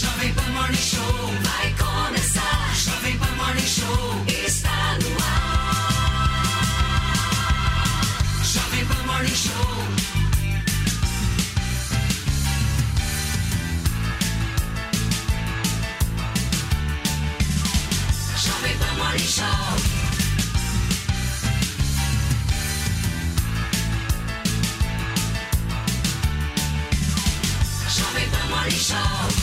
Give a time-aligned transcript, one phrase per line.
[0.00, 1.12] Jovem Pan Morning Show
[1.42, 2.74] vai começar.
[2.74, 6.40] Jovem Pan Morning Show está no ar.
[8.42, 9.50] Jovem Pan Morning Show.
[18.38, 19.76] Jovem Pan Morning Show.
[27.90, 29.39] Jovem Pan Morning Show.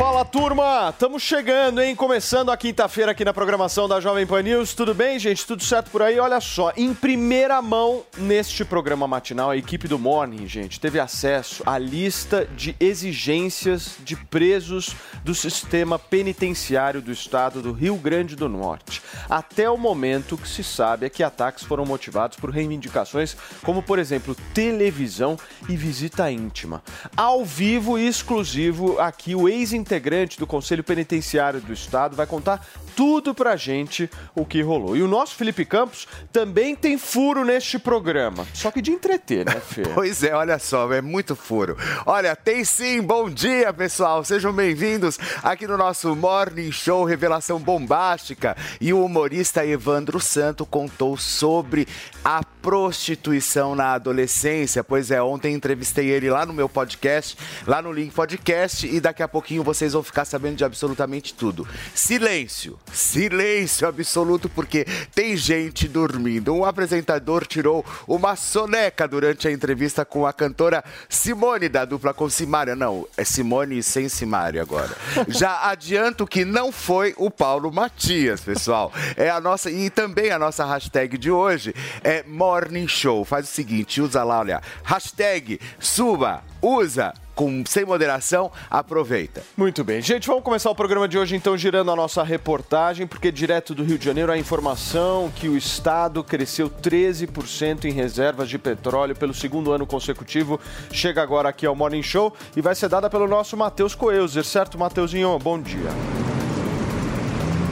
[0.00, 1.94] Fala turma, estamos chegando, hein?
[1.94, 4.72] Começando a quinta-feira aqui na programação da Jovem Pan News.
[4.72, 5.46] Tudo bem, gente?
[5.46, 6.18] Tudo certo por aí?
[6.18, 11.62] Olha só, em primeira mão neste programa matinal, a equipe do Morning, gente, teve acesso
[11.66, 18.48] à lista de exigências de presos do sistema penitenciário do estado do Rio Grande do
[18.48, 19.02] Norte.
[19.28, 23.82] Até o momento, o que se sabe é que ataques foram motivados por reivindicações como,
[23.82, 25.36] por exemplo, televisão
[25.68, 26.82] e visita íntima.
[27.14, 29.46] Ao vivo e exclusivo, aqui o
[29.90, 34.96] ex-integrante do Conselho Penitenciário do Estado vai contar tudo pra gente o que rolou.
[34.96, 38.46] E o nosso Felipe Campos também tem furo neste programa.
[38.54, 39.82] Só que de entreter, né, Fê?
[40.00, 41.76] Pois é, olha só, é muito furo.
[42.06, 44.24] Olha, tem sim, bom dia, pessoal.
[44.24, 48.56] Sejam bem-vindos aqui no nosso Morning Show Revelação Bombástica.
[48.80, 51.86] E o humorista Evandro Santo contou sobre
[52.24, 54.84] a prostituição na adolescência.
[54.84, 59.22] Pois é, ontem entrevistei ele lá no meu podcast, lá no Link Podcast, e daqui
[59.22, 61.66] a pouquinho vocês vão ficar sabendo de absolutamente tudo.
[61.94, 66.54] Silêncio, silêncio absoluto, porque tem gente dormindo.
[66.54, 72.28] Um apresentador tirou uma soneca durante a entrevista com a cantora Simone, da dupla com
[72.28, 72.76] Simária.
[72.76, 74.94] Não, é Simone sem Simária agora.
[75.28, 78.92] Já adianto que não foi o Paulo Matias, pessoal.
[79.16, 83.24] É a nossa, e também a nossa hashtag de hoje é Morning Show.
[83.24, 89.42] Faz o seguinte, usa lá, olha, hashtag suba, usa com sem moderação, aproveita.
[89.56, 90.02] Muito bem.
[90.02, 93.82] Gente, vamos começar o programa de hoje então girando a nossa reportagem, porque direto do
[93.82, 99.32] Rio de Janeiro a informação que o estado cresceu 13% em reservas de petróleo pelo
[99.32, 100.60] segundo ano consecutivo.
[100.92, 104.78] Chega agora aqui ao Morning Show e vai ser dada pelo nosso Matheus Coelzer, certo,
[104.78, 105.38] Mateuzinho?
[105.38, 105.88] Bom dia.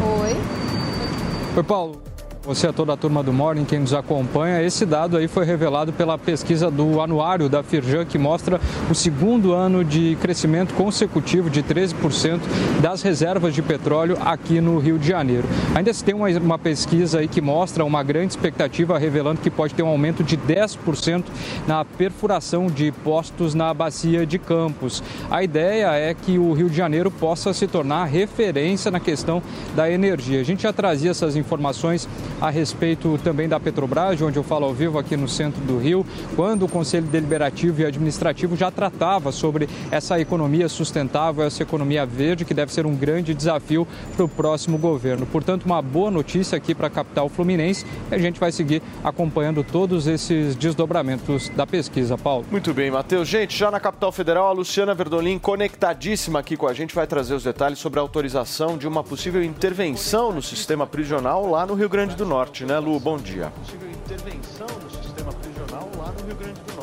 [0.01, 0.35] Oi.
[1.59, 2.01] Oi, Paulo.
[2.49, 4.63] Você é toda a turma do Morning, quem nos acompanha.
[4.63, 8.59] Esse dado aí foi revelado pela pesquisa do anuário da Firjan, que mostra
[8.91, 12.41] o segundo ano de crescimento consecutivo de 13%
[12.81, 15.47] das reservas de petróleo aqui no Rio de Janeiro.
[15.75, 19.75] Ainda se tem uma, uma pesquisa aí que mostra uma grande expectativa, revelando que pode
[19.75, 21.25] ter um aumento de 10%
[21.67, 25.03] na perfuração de postos na bacia de Campos.
[25.31, 29.43] A ideia é que o Rio de Janeiro possa se tornar referência na questão
[29.77, 30.41] da energia.
[30.41, 32.09] A gente já trazia essas informações
[32.41, 35.79] a respeito também da Petrobras, de onde eu falo ao vivo aqui no centro do
[35.79, 36.07] Rio,
[36.37, 42.45] quando o Conselho Deliberativo e Administrativo já tratava sobre essa economia sustentável, essa economia verde,
[42.45, 45.27] que deve ser um grande desafio para o próximo governo.
[45.27, 49.65] Portanto, uma boa notícia aqui para a capital fluminense e a gente vai seguir acompanhando
[49.65, 52.45] todos esses desdobramentos da pesquisa, Paulo.
[52.51, 53.29] Muito bem, Matheus.
[53.29, 57.35] Gente, já na capital federal, a Luciana Verdolim, conectadíssima aqui com a gente, vai trazer
[57.35, 61.89] os detalhes sobre a autorização de uma possível intervenção no sistema prisional lá no Rio
[61.89, 62.99] Grande do Norte, né, Lu?
[62.99, 63.51] Bom dia.
[63.51, 64.67] Possível intervenção
[65.19, 66.78] sistema prisional lá no Rio Grande do Norte,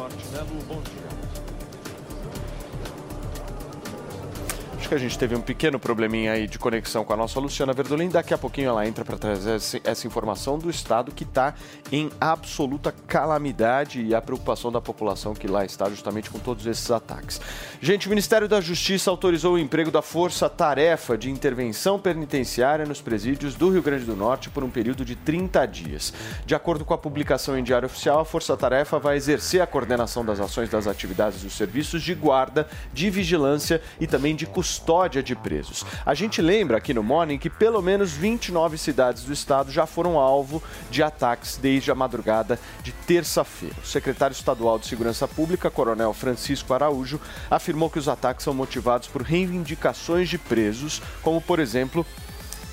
[4.87, 8.07] Que a gente teve um pequeno probleminha aí de conexão com a nossa Luciana Verdolim.
[8.07, 11.55] Daqui a pouquinho ela entra para trazer essa informação do estado que está
[11.91, 16.91] em absoluta calamidade e a preocupação da população que lá está justamente com todos esses
[16.91, 17.41] ataques.
[17.81, 23.01] Gente, o Ministério da Justiça autorizou o emprego da Força Tarefa de Intervenção Penitenciária nos
[23.01, 26.13] presídios do Rio Grande do Norte por um período de 30 dias.
[26.45, 30.23] De acordo com a publicação em Diário Oficial, a Força Tarefa vai exercer a coordenação
[30.23, 35.23] das ações das atividades dos serviços de guarda, de vigilância e também de custódia custódia
[35.23, 35.85] de presos.
[36.05, 40.19] A gente lembra aqui no Morning que pelo menos 29 cidades do estado já foram
[40.19, 43.75] alvo de ataques desde a madrugada de terça-feira.
[43.81, 49.07] O secretário estadual de Segurança Pública, Coronel Francisco Araújo, afirmou que os ataques são motivados
[49.07, 52.05] por reivindicações de presos, como por exemplo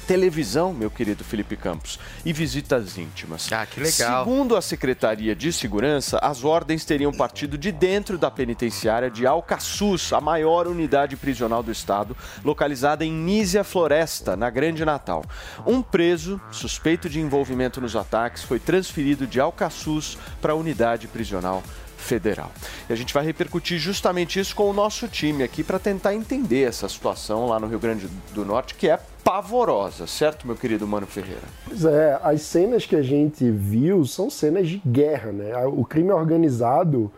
[0.06, 3.50] televisão, meu querido Felipe Campos, e visitas íntimas.
[3.52, 4.24] Ah, que legal.
[4.24, 10.12] Segundo a Secretaria de Segurança, as ordens teriam partido de dentro da penitenciária de Alcaçuz,
[10.12, 15.24] a maior unidade prisional do estado, localizada em Nísia Floresta, na Grande Natal.
[15.66, 21.62] Um preso suspeito de envolvimento nos ataques foi transferido de Alcaçuz para a unidade prisional
[21.96, 22.50] federal.
[22.88, 26.64] E a gente vai repercutir justamente isso com o nosso time aqui para tentar entender
[26.64, 31.06] essa situação lá no Rio Grande do Norte, que é pavorosa, certo, meu querido Mano
[31.06, 31.42] Ferreira?
[31.66, 35.56] Pois é, as cenas que a gente viu são cenas de guerra, né?
[35.66, 37.10] O crime organizado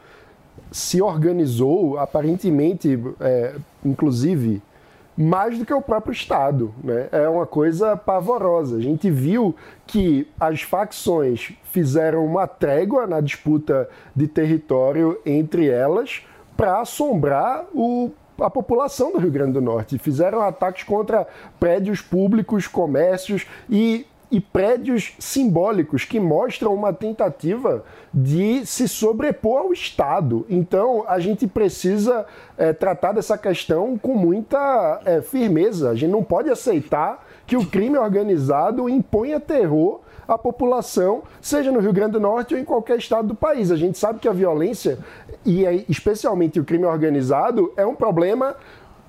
[0.71, 3.55] se organizou, aparentemente, é,
[3.85, 4.63] inclusive,
[5.17, 6.75] mais do que o próprio Estado.
[6.83, 7.09] Né?
[7.13, 8.77] É uma coisa pavorosa.
[8.77, 9.55] A gente viu
[9.87, 16.23] que as facções fizeram uma trégua na disputa de território entre elas
[16.57, 19.99] para assombrar o a população do Rio Grande do Norte.
[19.99, 21.27] Fizeram ataques contra
[21.59, 29.73] prédios públicos, comércios e e prédios simbólicos que mostram uma tentativa de se sobrepor ao
[29.73, 30.45] Estado.
[30.51, 32.27] Então, a gente precisa
[32.59, 35.91] é, tratar dessa questão com muita é, firmeza.
[35.91, 41.81] A gente não pode aceitar que o crime organizado imponha terror à população, seja no
[41.81, 43.71] Rio Grande do Norte ou em qualquer estado do país.
[43.71, 44.99] A gente sabe que a violência,
[45.45, 48.57] e especialmente o crime organizado, é um problema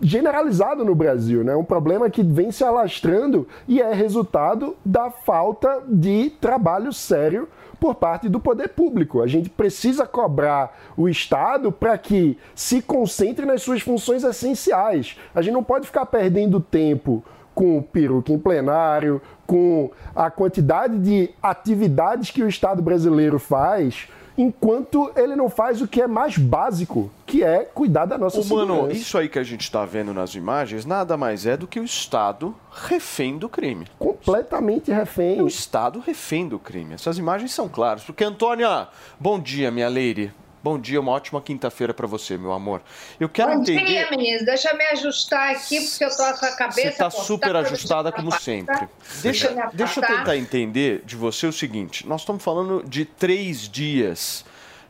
[0.02, 1.56] generalizado no Brasil, né?
[1.56, 7.48] Um problema que vem se alastrando e é resultado da falta de trabalho sério
[7.80, 9.22] por parte do poder público.
[9.22, 15.18] A gente precisa cobrar o Estado para que se concentre nas suas funções essenciais.
[15.34, 17.24] A gente não pode ficar perdendo tempo
[17.54, 24.08] com o peruca em plenário, com a quantidade de atividades que o Estado brasileiro faz
[24.38, 28.74] enquanto ele não faz o que é mais básico, que é cuidar da nossa Humano,
[28.76, 28.98] segurança.
[28.98, 31.86] isso aí que a gente está vendo nas imagens nada mais é do que o
[31.86, 33.88] Estado refém do crime.
[33.98, 35.40] Completamente refém.
[35.40, 36.94] É o Estado refém do crime.
[36.94, 38.04] Essas imagens são claras.
[38.04, 38.88] Porque, Antônia,
[39.20, 40.34] bom dia, minha lady.
[40.66, 42.82] Bom dia, uma ótima quinta-feira para você, meu amor.
[43.20, 43.86] Eu quero Bom entender.
[43.86, 44.44] dia, meninas.
[44.44, 46.82] Deixa eu me ajustar aqui, porque eu tô com a cabeça.
[46.82, 48.90] Você está super eu ajustada como sempre.
[49.22, 53.70] Deixa Deixa, deixa eu tentar entender de você o seguinte: nós estamos falando de três
[53.70, 54.44] dias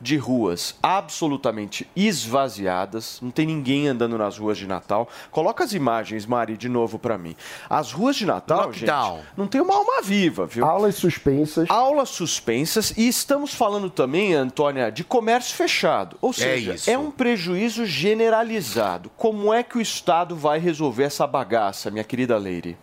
[0.06, 5.10] de ruas absolutamente esvaziadas, não tem ninguém andando nas ruas de Natal.
[5.32, 7.36] Coloca as imagens, Mari, de novo para mim.
[7.68, 9.18] As ruas de Natal, Lockdown.
[9.18, 10.64] gente, não tem uma alma viva, viu?
[10.64, 11.68] Aulas suspensas.
[11.72, 16.18] Aulas suspensas e estamos falando também, Antônia, de comércio fechado.
[16.22, 16.88] Ou seja, isso.
[16.90, 19.10] é um prejuízo generalizado.
[19.18, 22.78] Como é que o Estado vai resolver essa bagaça, minha querida Leire?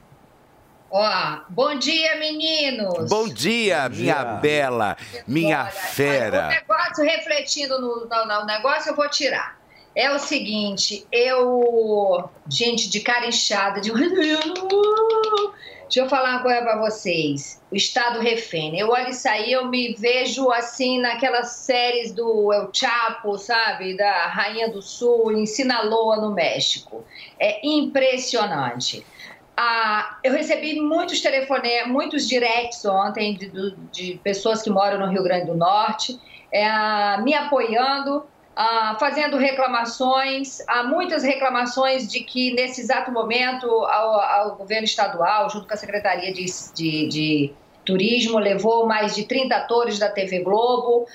[0.95, 3.09] Ó, bom dia, meninos.
[3.09, 4.95] Bom dia, minha bela,
[5.27, 6.49] minha Olha, O fera.
[6.49, 9.57] negócio, refletindo no, no- no negócio, eu vou tirar.
[9.95, 12.29] É o seguinte, eu.
[12.47, 13.91] Gente, de cara inchada, de.
[13.93, 17.61] Deixa eu falar uma coisa pra vocês.
[17.71, 18.79] O Estado refém.
[18.79, 23.95] Eu olho isso aí, eu me vejo assim naquelas séries do El Chapo, sabe?
[23.97, 27.05] Da Rainha do Sul, em Sinaloa, no México.
[27.39, 29.05] É impressionante.
[29.57, 33.51] Ah, eu recebi muitos telefonemas, muitos directs ontem de,
[33.93, 36.19] de pessoas que moram no Rio Grande do Norte,
[36.51, 38.25] é, me apoiando,
[38.57, 40.59] ah, fazendo reclamações.
[40.67, 46.33] Há muitas reclamações de que, nesse exato momento, ao governo estadual, junto com a Secretaria
[46.33, 47.55] de, de- de
[47.85, 51.07] Turismo, levou mais de 30 atores da TV Globo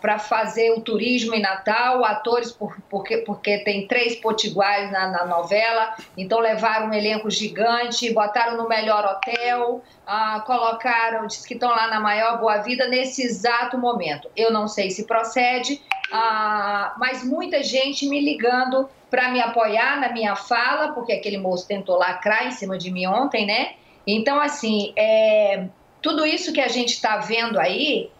[0.00, 5.26] para fazer o turismo em Natal, atores por- porque, porque tem três potiguares na, na
[5.26, 11.70] novela, então levaram um elenco gigante, botaram no melhor hotel, ah, colocaram, diz que estão
[11.70, 14.30] lá na maior boa vida nesse exato momento.
[14.36, 15.80] Eu não sei se procede,
[16.12, 21.66] ah, mas muita gente me ligando para me apoiar na minha fala, porque aquele moço
[21.68, 23.72] tentou lacrar em cima de mim ontem, né?
[24.06, 25.66] Então, assim, é,
[26.00, 28.10] tudo isso que a gente está vendo aí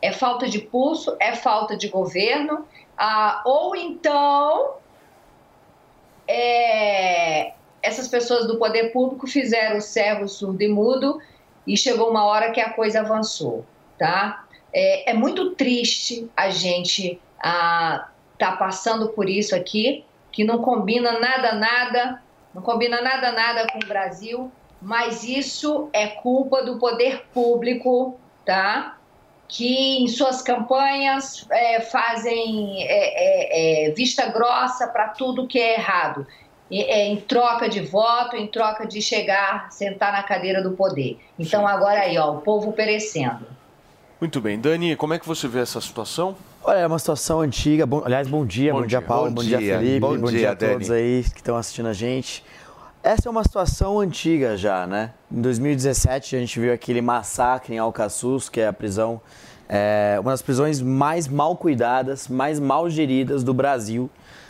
[0.00, 2.66] é falta de pulso, é falta de governo,
[2.96, 4.74] ah, ou então
[6.28, 11.20] é, essas pessoas do poder público fizeram o servo surdo e mudo
[11.66, 13.64] e chegou uma hora que a coisa avançou,
[13.98, 14.44] tá?
[14.72, 18.08] É, é muito triste a gente ah,
[18.38, 22.22] tá passando por isso aqui, que não combina nada, nada,
[22.54, 24.52] não combina nada, nada com o Brasil,
[24.84, 28.96] mas isso é culpa do poder público, tá?
[29.48, 35.74] Que em suas campanhas é, fazem é, é, é, vista grossa para tudo que é
[35.74, 36.26] errado,
[36.70, 41.18] E- é, em troca de voto, em troca de chegar, sentar na cadeira do poder.
[41.38, 43.46] Então agora aí, ó, o povo perecendo.
[44.20, 44.58] Muito bem.
[44.58, 46.34] Dani, como é que você vê essa situação?
[46.62, 47.84] Olha, é uma situação antiga.
[47.84, 49.06] Bom, aliás, bom dia, Bom bom, dia, dia.
[49.06, 49.78] Paulo, Bom bom, dia, dia.
[49.78, 51.00] Felipe, Bom bom, dia, dia, a todos Dani.
[51.00, 52.42] aí que estão assistindo a gente.
[53.04, 55.10] Essa é uma situação antiga já, né?
[55.30, 59.20] Em 2017 a gente viu aquele massacre em Alcaçuz, que é a prisão,
[59.68, 64.08] é, uma das prisões mais mal cuidadas, mais mal geridas do Brasil.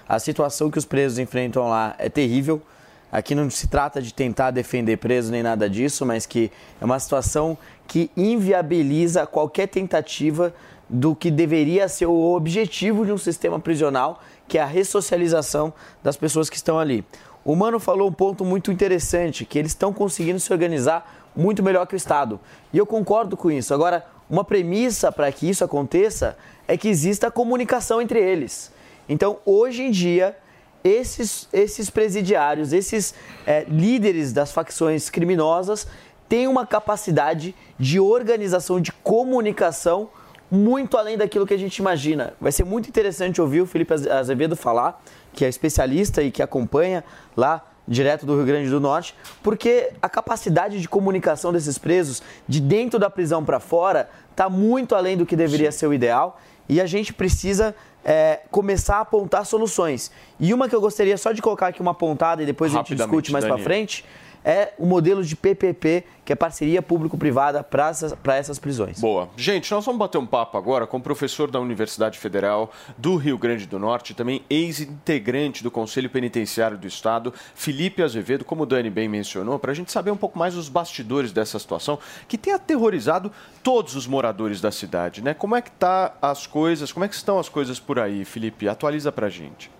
[0.09, 2.63] A situação que os presos enfrentam lá é terrível.
[3.11, 7.01] Aqui não se trata de tentar defender preso nem nada disso, mas que é uma
[7.01, 7.59] situação
[7.89, 10.55] que inviabiliza qualquer tentativa
[10.89, 15.73] do que deveria ser o objetivo de um sistema prisional, que é a ressocialização
[16.05, 17.05] das pessoas que estão ali.
[17.45, 21.87] O Mano falou um ponto muito interessante, que eles estão conseguindo se organizar muito melhor
[21.87, 22.41] que o Estado.
[22.73, 23.75] E eu concordo com isso.
[23.75, 26.37] Agora, uma premissa para que isso aconteça
[26.67, 28.73] é que exista comunicação entre eles.
[29.09, 30.37] Então, hoje em dia,
[30.83, 33.15] esses, esses presidiários, esses
[33.47, 35.87] é, líderes das facções criminosas
[36.29, 40.09] têm uma capacidade de organização, de comunicação
[40.51, 42.35] muito além daquilo que a gente imagina.
[42.41, 45.03] Vai ser muito interessante ouvir o Felipe Azevedo falar,
[45.35, 47.05] que é especialista e que acompanha
[47.37, 52.61] lá direto do Rio Grande do Norte, porque a capacidade de comunicação desses presos de
[52.61, 55.79] dentro da prisão para fora está muito além do que deveria Sim.
[55.79, 60.11] ser o ideal e a gente precisa é, começar a apontar soluções.
[60.41, 62.95] E uma que eu gostaria só de colocar aqui uma pontada e depois a gente
[62.95, 64.05] discute mais para frente
[64.45, 69.01] é o modelo de PPP, que é parceria público-privada para essas, essas prisões.
[69.01, 69.29] Boa.
[69.37, 73.39] Gente, nós vamos bater um papo agora com o professor da Universidade Federal do Rio
[73.39, 78.91] Grande do Norte, também ex-integrante do Conselho Penitenciário do Estado, Felipe Azevedo, como o Dani
[78.91, 81.99] bem mencionou, para a gente saber um pouco mais os bastidores dessa situação
[82.29, 83.33] que tem aterrorizado
[83.63, 85.33] todos os moradores da cidade, né?
[85.33, 88.69] Como é que tá as coisas, como é que estão as coisas por aí, Felipe?
[88.69, 89.71] Atualiza para a gente.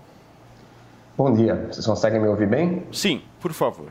[1.17, 2.83] Bom dia, vocês conseguem me ouvir bem?
[2.91, 3.87] Sim, por favor.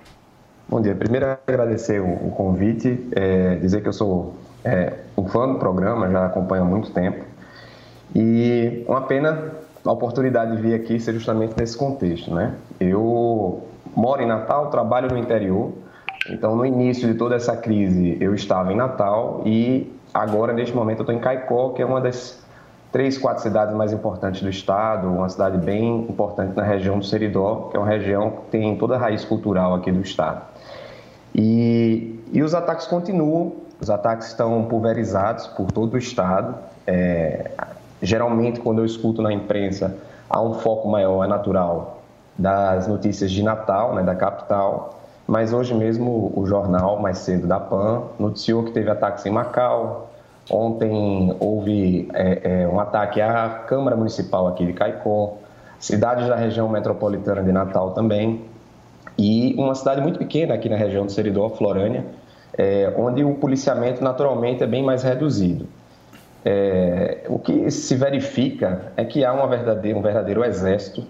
[0.67, 0.95] Bom dia.
[0.95, 6.25] Primeiro, agradecer o, convite, é, dizer que eu sou é, um fã do programa, já
[6.25, 7.23] acompanho há muito tempo.
[8.15, 9.51] E uma pena
[9.85, 12.55] a oportunidade de vir aqui ser justamente nesse contexto, né?
[12.79, 13.63] Eu
[13.95, 15.73] moro em Natal, trabalho no interior,
[16.29, 20.99] então no início de toda essa crise eu estava em Natal e agora, neste momento,
[20.99, 22.41] eu estou em Caicó, que é uma das
[22.93, 27.69] três, quatro cidades mais importantes do estado, uma cidade bem importante na região do Seridó,
[27.69, 30.52] que é uma região que tem toda a raiz cultural aqui do estado.
[31.35, 36.55] E, e os ataques continuam, os ataques estão pulverizados por todo o estado.
[36.85, 37.51] É,
[38.01, 39.95] geralmente, quando eu escuto na imprensa,
[40.29, 42.01] há um foco maior, é natural,
[42.37, 45.01] das notícias de Natal, né, da capital.
[45.27, 50.09] Mas hoje mesmo o jornal, mais cedo, da PAN, noticiou que teve ataques em Macau.
[50.51, 55.37] Ontem houve é, é, um ataque à Câmara Municipal aqui de Caicó,
[55.79, 58.52] cidades da região metropolitana de Natal também
[59.17, 62.05] e uma cidade muito pequena aqui na região do Seridó, Florânia,
[62.57, 65.67] é, onde o policiamento naturalmente é bem mais reduzido.
[66.45, 71.05] É, o que se verifica é que há uma verdadeira, um verdadeiro exército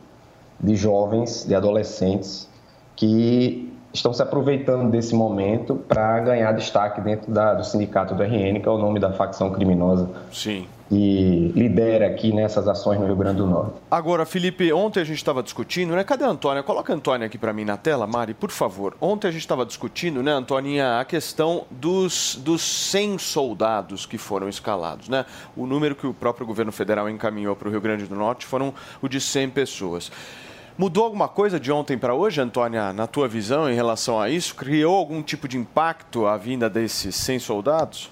[0.60, 2.50] de jovens, de adolescentes,
[2.96, 8.60] que estão se aproveitando desse momento para ganhar destaque dentro da, do sindicato do RN,
[8.60, 13.16] que é o nome da facção criminosa Sim e lidera aqui nessas ações no Rio
[13.16, 13.74] Grande do Norte.
[13.90, 16.04] Agora, Felipe, ontem a gente estava discutindo, né?
[16.04, 16.62] Cadê a Antônia?
[16.62, 18.96] Coloca a Antônia aqui para mim na tela, Mari, por favor.
[19.02, 24.48] Ontem a gente estava discutindo, né, Antônia, a questão dos, dos 100 soldados que foram
[24.48, 25.26] escalados, né?
[25.56, 28.74] O número que o próprio governo federal encaminhou para o Rio Grande do Norte foram
[29.02, 30.12] o de 100 pessoas.
[30.76, 34.56] Mudou alguma coisa de ontem para hoje, Antônia, na tua visão em relação a isso?
[34.56, 38.10] Criou algum tipo de impacto a vinda desses 100 soldados?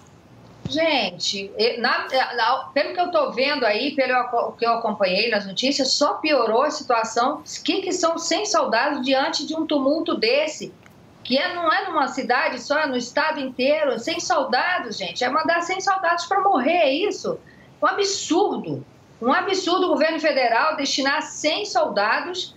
[0.70, 5.94] Gente, na, na, pelo que eu estou vendo aí, pelo que eu acompanhei nas notícias,
[5.94, 7.40] só piorou a situação.
[7.40, 10.74] O que, são 100 soldados diante de um tumulto desse?
[11.24, 14.00] Que é, não é numa cidade só, é no estado inteiro.
[14.00, 15.24] 100 soldados, gente.
[15.24, 17.40] É mandar 100 soldados para morrer, é isso?
[17.82, 18.86] Um absurdo.
[19.22, 22.56] Um absurdo o governo federal destinar 100 soldados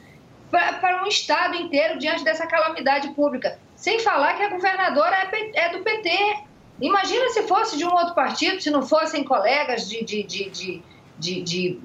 [0.50, 3.58] para um estado inteiro diante dessa calamidade pública.
[3.75, 6.44] Sem falar que a governadora é, é do PT.
[6.81, 10.83] Imagina se fosse de um outro partido, se não fossem colegas de, de, de,
[11.19, 11.78] de,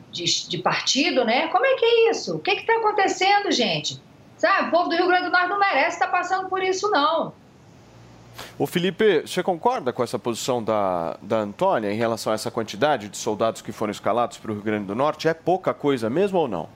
[0.47, 1.47] de, partido, né?
[1.47, 2.35] Como é que é isso?
[2.35, 4.01] O que está acontecendo, gente?
[4.37, 7.33] Sabe, o povo do Rio Grande do Norte não merece estar passando por isso, não.
[8.57, 13.09] O Felipe, você concorda com essa posição da, da Antônia em relação a essa quantidade
[13.09, 15.27] de soldados que foram escalados para o Rio Grande do Norte?
[15.27, 16.69] É pouca coisa mesmo ou não?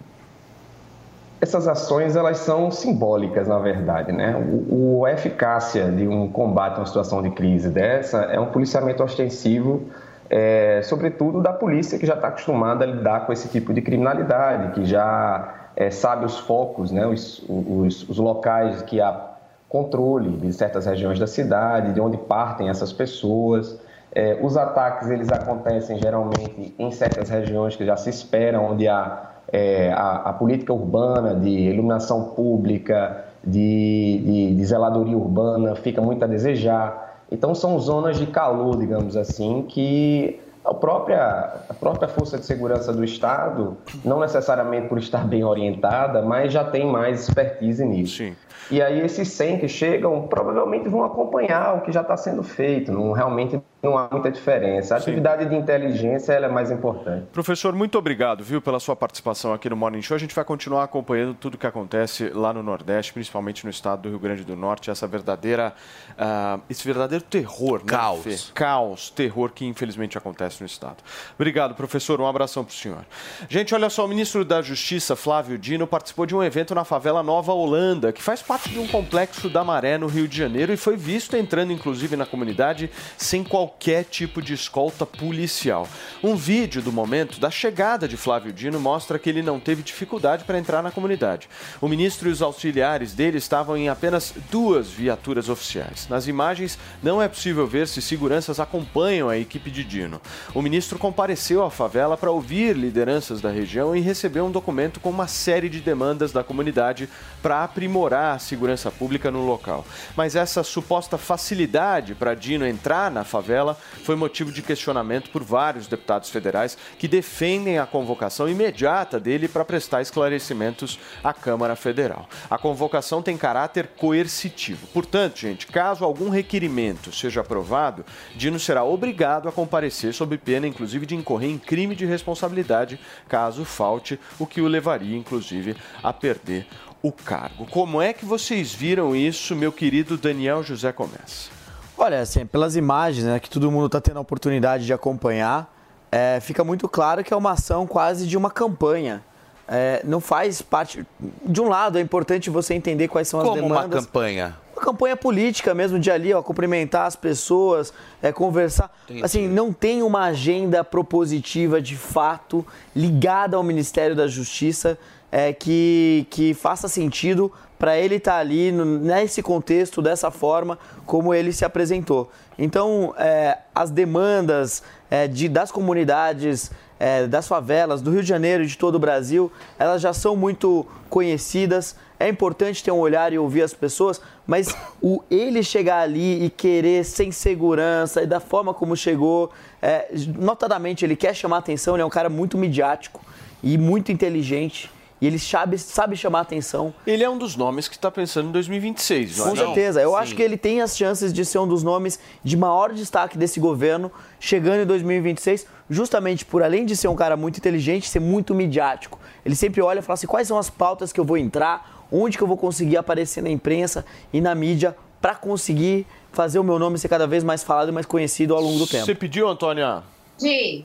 [1.44, 4.14] Essas ações elas são simbólicas, na verdade.
[4.14, 4.34] Né?
[4.34, 8.46] O, o, a eficácia de um combate a uma situação de crise dessa é um
[8.46, 9.90] policiamento ostensivo,
[10.30, 14.72] é, sobretudo da polícia que já está acostumada a lidar com esse tipo de criminalidade,
[14.74, 17.06] que já é, sabe os focos, né?
[17.06, 19.32] os, os, os locais que há
[19.68, 23.78] controle de certas regiões da cidade, de onde partem essas pessoas.
[24.16, 29.33] É, os ataques eles acontecem geralmente em certas regiões que já se esperam, onde há
[29.52, 36.24] é, a, a, política urbana de iluminação pública, de, de, de, zeladoria urbana fica muito
[36.24, 37.22] a desejar.
[37.32, 42.94] Então são zonas de calor, digamos assim, que a própria, a própria Força de Segurança
[42.94, 48.18] do Estado, não necessariamente por estar bem orientada, mas já tem mais expertise nisso.
[48.18, 48.36] Sim.
[48.72, 52.92] E aí esses 100 que chegam provavelmente vão acompanhar o que já está sendo feito,
[52.92, 54.96] não realmente não há muita diferença.
[54.96, 57.26] A atividade de inteligência ela é mais importante.
[57.34, 60.16] Professor, muito obrigado, viu, pela sua participação aqui no Morning Show.
[60.16, 64.10] A gente vai continuar acompanhando tudo que acontece lá no Nordeste, principalmente no estado do
[64.10, 65.74] Rio Grande do Norte, essa verdadeira,
[66.18, 68.24] ah, esse verdadeiro terror, né, Caos.
[68.24, 68.38] Fê?
[68.54, 71.04] Caos, terror que infelizmente acontece no estado.
[71.36, 72.22] Obrigado, professor.
[72.22, 73.06] Um abração para o senhor.
[73.50, 77.22] Gente, olha só, o ministro da Justiça, Flávio Dino, participou de um evento na favela
[77.22, 80.78] Nova Holanda, que faz parte de um complexo da Maré, no Rio de Janeiro, e
[80.78, 83.73] foi visto entrando, inclusive, na comunidade sem qualquer
[84.04, 85.88] tipo de escolta policial.
[86.24, 90.44] Um vídeo do momento da chegada de Flávio Dino mostra que ele não teve dificuldade
[90.44, 91.50] para entrar na comunidade.
[91.82, 96.08] O ministro e os auxiliares dele estavam em apenas duas viaturas oficiais.
[96.10, 100.22] Nas imagens, não é possível ver se seguranças acompanham a equipe de Dino.
[100.54, 105.10] O ministro compareceu à favela para ouvir lideranças da região e recebeu um documento com
[105.10, 107.10] uma série de demandas da comunidade
[107.42, 109.86] para aprimorar a segurança pública no local.
[110.16, 113.63] Mas essa suposta facilidade para Dino entrar na favela
[114.04, 119.64] foi motivo de questionamento por vários deputados federais que defendem a convocação imediata dele para
[119.64, 122.28] prestar esclarecimentos à Câmara Federal.
[122.50, 124.88] A convocação tem caráter coercitivo.
[124.88, 128.06] Portanto, gente, caso algum requerimento seja aprovado,
[128.36, 133.64] Dino será obrigado a comparecer sob pena, inclusive, de incorrer em crime de responsabilidade caso
[133.64, 136.68] falte, o que o levaria, inclusive, a perder
[137.02, 137.68] o cargo.
[137.68, 141.53] Como é que vocês viram isso, meu querido Daniel José Começa?
[141.98, 145.74] Olha, assim, pelas imagens né, que todo mundo está tendo a oportunidade de acompanhar,
[146.12, 149.24] é, fica muito claro que é uma ação quase de uma campanha.
[149.68, 151.06] É, não faz parte.
[151.46, 154.06] De um lado, é importante você entender quais são as Como uma demandas.
[154.06, 154.58] campanha?
[154.76, 158.92] Uma campanha política mesmo de ali, ó, cumprimentar as pessoas, é, conversar.
[159.24, 164.98] Assim, não tem uma agenda propositiva de fato ligada ao Ministério da Justiça
[165.32, 167.52] é, que, que faça sentido
[167.84, 172.32] para ele estar ali no- nesse contexto, dessa forma como ele se apresentou.
[172.58, 178.64] Então, é, as demandas é, de, das comunidades, é, das favelas, do Rio de Janeiro
[178.64, 181.98] e de todo o Brasil, elas já são muito conhecidas.
[182.18, 186.50] É importante ter um olhar e ouvir as pessoas, mas o ele chegar ali e
[186.50, 190.08] querer sem segurança e da forma como chegou, é,
[190.40, 193.20] notadamente ele quer chamar atenção, ele é um cara muito midiático
[193.62, 194.90] e muito inteligente.
[195.24, 196.94] E ele sabe, sabe chamar atenção.
[197.08, 199.50] Ele é um dos nomes que está pensando em 2026, não é?
[199.52, 200.02] Com certeza.
[200.02, 200.16] Eu Sim.
[200.18, 203.58] acho que ele tem as chances de ser um dos nomes de maior destaque desse
[203.58, 208.54] governo, chegando em 2026, justamente por além de ser um cara muito inteligente, ser muito
[208.54, 209.18] midiático.
[209.46, 212.38] Ele sempre olha e fala assim: quais são as pautas que eu vou entrar, onde
[212.38, 216.78] que eu vou conseguir aparecer na imprensa e na mídia para conseguir fazer o meu
[216.78, 219.06] nome ser cada vez mais falado e mais conhecido ao longo do tempo.
[219.06, 220.04] Você pediu, Antônia?
[220.38, 220.84] Pedi,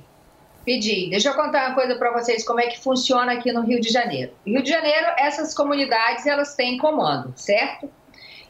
[0.68, 1.08] pedi.
[1.08, 3.88] Deixa eu contar uma coisa para vocês, como é que funciona aqui no Rio de
[3.88, 4.32] Janeiro.
[4.46, 7.88] Rio de Janeiro, essas comunidades, elas têm comando, certo?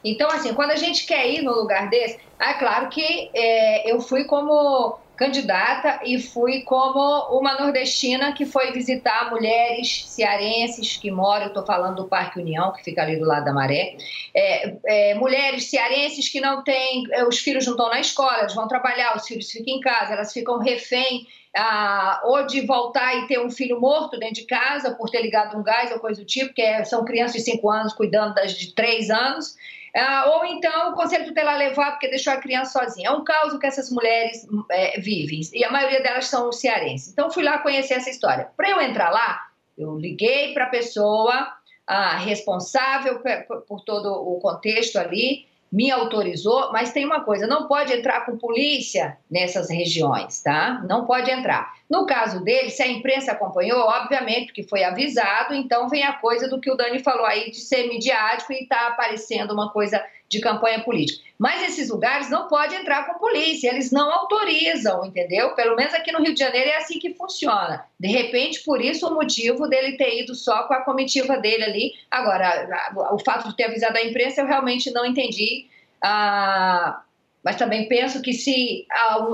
[0.03, 4.01] Então, assim, quando a gente quer ir no lugar desse, é claro que é, eu
[4.01, 7.01] fui como candidata e fui como
[7.37, 12.85] uma nordestina que foi visitar mulheres cearenses que moram, estou falando do Parque União, que
[12.85, 13.97] fica ali do lado da Maré,
[14.33, 18.55] é, é, mulheres cearenses que não têm, é, os filhos não estão na escola, eles
[18.55, 21.27] vão trabalhar, os filhos ficam em casa, elas ficam refém
[21.57, 25.59] ah, ou de voltar e ter um filho morto dentro de casa por ter ligado
[25.59, 28.53] um gás ou coisa do tipo, que é- são crianças de 5 anos cuidando das
[28.53, 29.57] de 3 anos,
[29.97, 33.09] ah, ou então o conselho tutelar levar porque deixou a criança sozinha.
[33.09, 37.13] É um caos que essas mulheres é, vivem, e a maioria delas são cearenses.
[37.13, 38.51] Então fui lá conhecer essa história.
[38.57, 41.53] Para eu entrar lá, eu liguei para a pessoa
[41.87, 47.67] ah, responsável por, por todo o contexto ali, me autorizou, mas tem uma coisa, não
[47.67, 50.83] pode entrar com polícia nessas regiões, tá?
[50.89, 51.75] Não pode entrar.
[51.89, 56.49] No caso dele, se a imprensa acompanhou, obviamente, porque foi avisado, então vem a coisa
[56.49, 60.41] do que o Dani falou aí de ser midiático e tá aparecendo uma coisa de
[60.41, 61.27] campanha política.
[61.39, 65.55] Mas esses lugares não pode entrar com polícia, eles não autorizam, entendeu?
[65.55, 67.85] Pelo menos aqui no Rio de Janeiro é assim que funciona.
[67.99, 71.93] De repente, por isso o motivo dele ter ido só com a comitiva dele ali.
[72.11, 75.67] Agora, o fato de ter avisado a imprensa eu realmente não entendi.
[76.03, 77.01] Ah,
[77.43, 78.85] mas também penso que se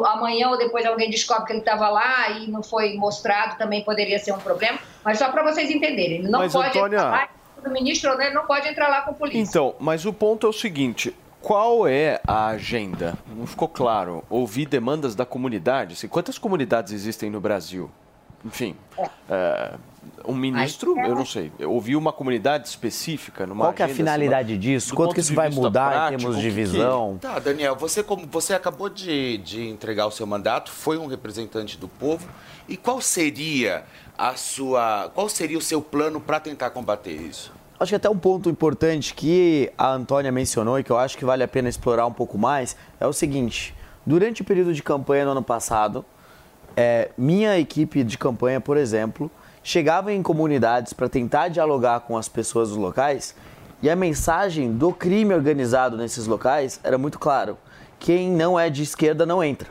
[0.04, 4.18] amanhã ou depois alguém descobre que ele estava lá e não foi mostrado, também poderia
[4.18, 4.78] ser um problema.
[5.02, 7.33] Mas só para vocês entenderem, ele não Mas, pode Antônia- entrar
[7.64, 9.40] lá, o ministro né, não pode entrar lá com polícia.
[9.40, 13.14] Então, mas o ponto é o seguinte: qual é a agenda?
[13.37, 14.24] Não ficou claro.
[14.31, 15.94] Ouvir demandas da comunidade.
[15.94, 17.90] Assim, quantas comunidades existem no Brasil?
[18.44, 18.77] Enfim,
[19.29, 19.74] é,
[20.26, 21.52] um ministro, eu não sei.
[21.58, 24.94] Eu ouvi uma comunidade específica numa Qual que é a agenda, finalidade assim, disso?
[24.94, 27.18] Quanto que isso vai mudar em prático, termos o de que que- visão?
[27.20, 31.76] Tá, Daniel, você como você acabou de, de entregar o seu mandato, foi um representante
[31.76, 32.26] do povo.
[32.68, 33.84] E qual seria
[34.16, 37.52] a sua, qual seria o seu plano para tentar combater isso?
[37.78, 41.24] Acho que até um ponto importante que a Antônia mencionou e que eu acho que
[41.24, 43.74] vale a pena explorar um pouco mais é o seguinte:
[44.06, 46.04] Durante o período de campanha no ano passado,
[46.76, 49.30] é, minha equipe de campanha, por exemplo,
[49.64, 53.35] chegava em comunidades para tentar dialogar com as pessoas dos locais
[53.83, 57.59] e a mensagem do crime organizado nesses locais era muito claro:
[57.98, 59.68] quem não é de esquerda não entra.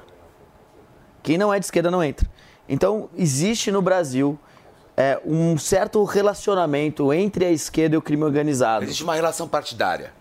[1.22, 2.28] Quem não é de esquerda não entra.
[2.68, 4.38] Então, existe no Brasil
[4.98, 8.84] é, um certo relacionamento entre a esquerda e o crime organizado.
[8.84, 10.12] Existe uma relação partidária.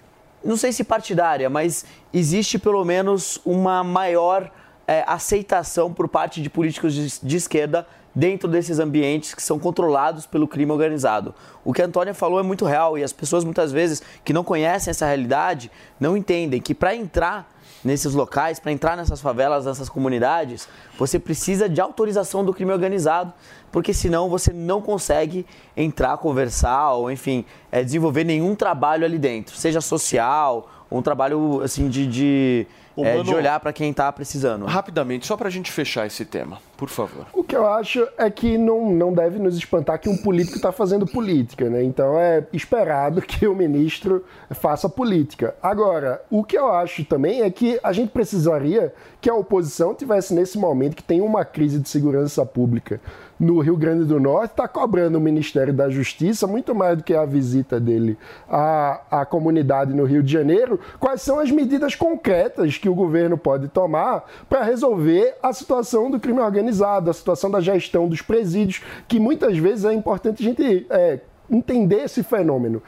[0.45, 4.51] Não sei se partidária, mas existe pelo menos uma maior
[4.87, 10.27] é, aceitação por parte de políticos de, de esquerda dentro desses ambientes que são controlados
[10.27, 11.35] pelo crime organizado.
[11.65, 14.45] O que a Antônia falou é muito real e as pessoas muitas vezes que não
[14.45, 17.51] conhecem essa realidade não entendem que para entrar
[17.85, 23.33] nesses locais, para entrar nessas favelas, nessas comunidades, você precisa de autorização do crime organizado,
[23.73, 25.45] porque senão você não consegue
[25.77, 31.89] entrar, conversar ou, enfim, é, desenvolver nenhum trabalho ali dentro, seja social, um trabalho assim
[31.89, 34.67] de, de, Ô, é, Mano, de olhar para quem está precisando.
[34.67, 37.27] Rapidamente, só para a gente fechar esse tema, por favor.
[37.33, 40.73] O que eu acho é que não, não deve nos espantar que um político está
[40.73, 41.83] fazendo política, né?
[41.83, 45.55] Então é esperado que o ministro faça política.
[45.63, 50.35] Agora, o que eu acho também é que a gente precisaria que a oposição tivesse
[50.35, 53.01] nesse momento que tem uma crise de segurança pública
[53.43, 57.13] no Rio Grande do Norte, está cobrando o Ministério da Justiça muito mais do que
[57.13, 58.17] a visita dele
[58.49, 60.79] à, à comunidade no Rio de Janeiro.
[61.01, 66.21] Quais são as medidas concretas que o governo pode tomar para resolver a situação do
[66.21, 70.87] crime organizado, a situação da gestão dos presídios, que muitas vezes é importante a gente
[70.89, 71.19] é,
[71.51, 72.81] entender esse fenômeno.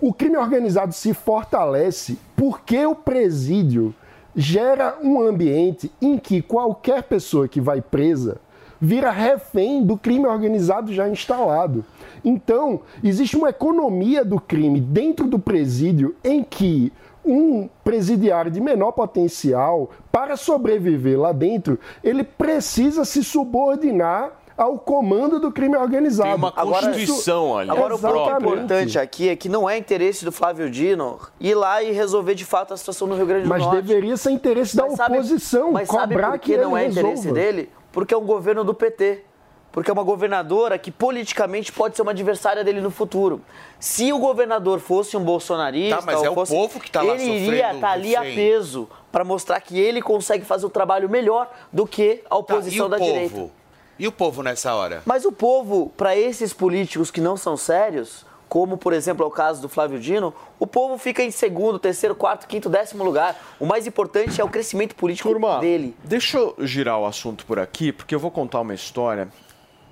[0.00, 3.94] O crime organizado se fortalece porque o presídio
[4.34, 8.40] gera um ambiente em que qualquer pessoa que vai presa
[8.80, 11.84] vira refém do crime organizado já instalado.
[12.24, 16.92] Então, existe uma economia do crime dentro do presídio em que
[17.24, 25.38] um presidiário de menor potencial, para sobreviver lá dentro, ele precisa se subordinar ao comando
[25.40, 26.28] do crime organizado.
[26.30, 27.70] Tem uma constituição ali.
[27.70, 31.82] Agora, o ponto importante aqui é que não é interesse do Flávio Dino ir lá
[31.82, 33.82] e resolver de fato a situação no Rio Grande do Mas Norte.
[33.82, 36.86] deveria ser interesse da Mas sabe- oposição mas sabe cobrar por que que não ele
[36.86, 37.40] é interesse resolva.
[37.40, 37.70] dele?
[37.92, 39.24] Porque é um governo do PT.
[39.72, 43.40] Porque é uma governadora que politicamente pode ser uma adversária dele no futuro.
[43.78, 47.14] Se o governador fosse um bolsonarista, Tá, mas é o fosse- povo que tá lá
[47.14, 51.48] ele iria estar ali a peso para mostrar que ele consegue fazer o trabalho melhor
[51.72, 53.12] do que a Tá, e oposição o da povo?
[53.12, 53.50] direita.
[53.96, 55.02] E o povo nessa hora?
[55.06, 59.30] Mas o povo, para esses políticos que não são sérios, como por exemplo é o
[59.30, 63.40] caso do Flávio Dino, o povo fica em segundo, terceiro, quarto, quinto, décimo lugar.
[63.60, 65.96] O mais importante é o crescimento político Turma, dele.
[66.02, 69.28] deixa eu girar o assunto por aqui, porque eu vou contar uma história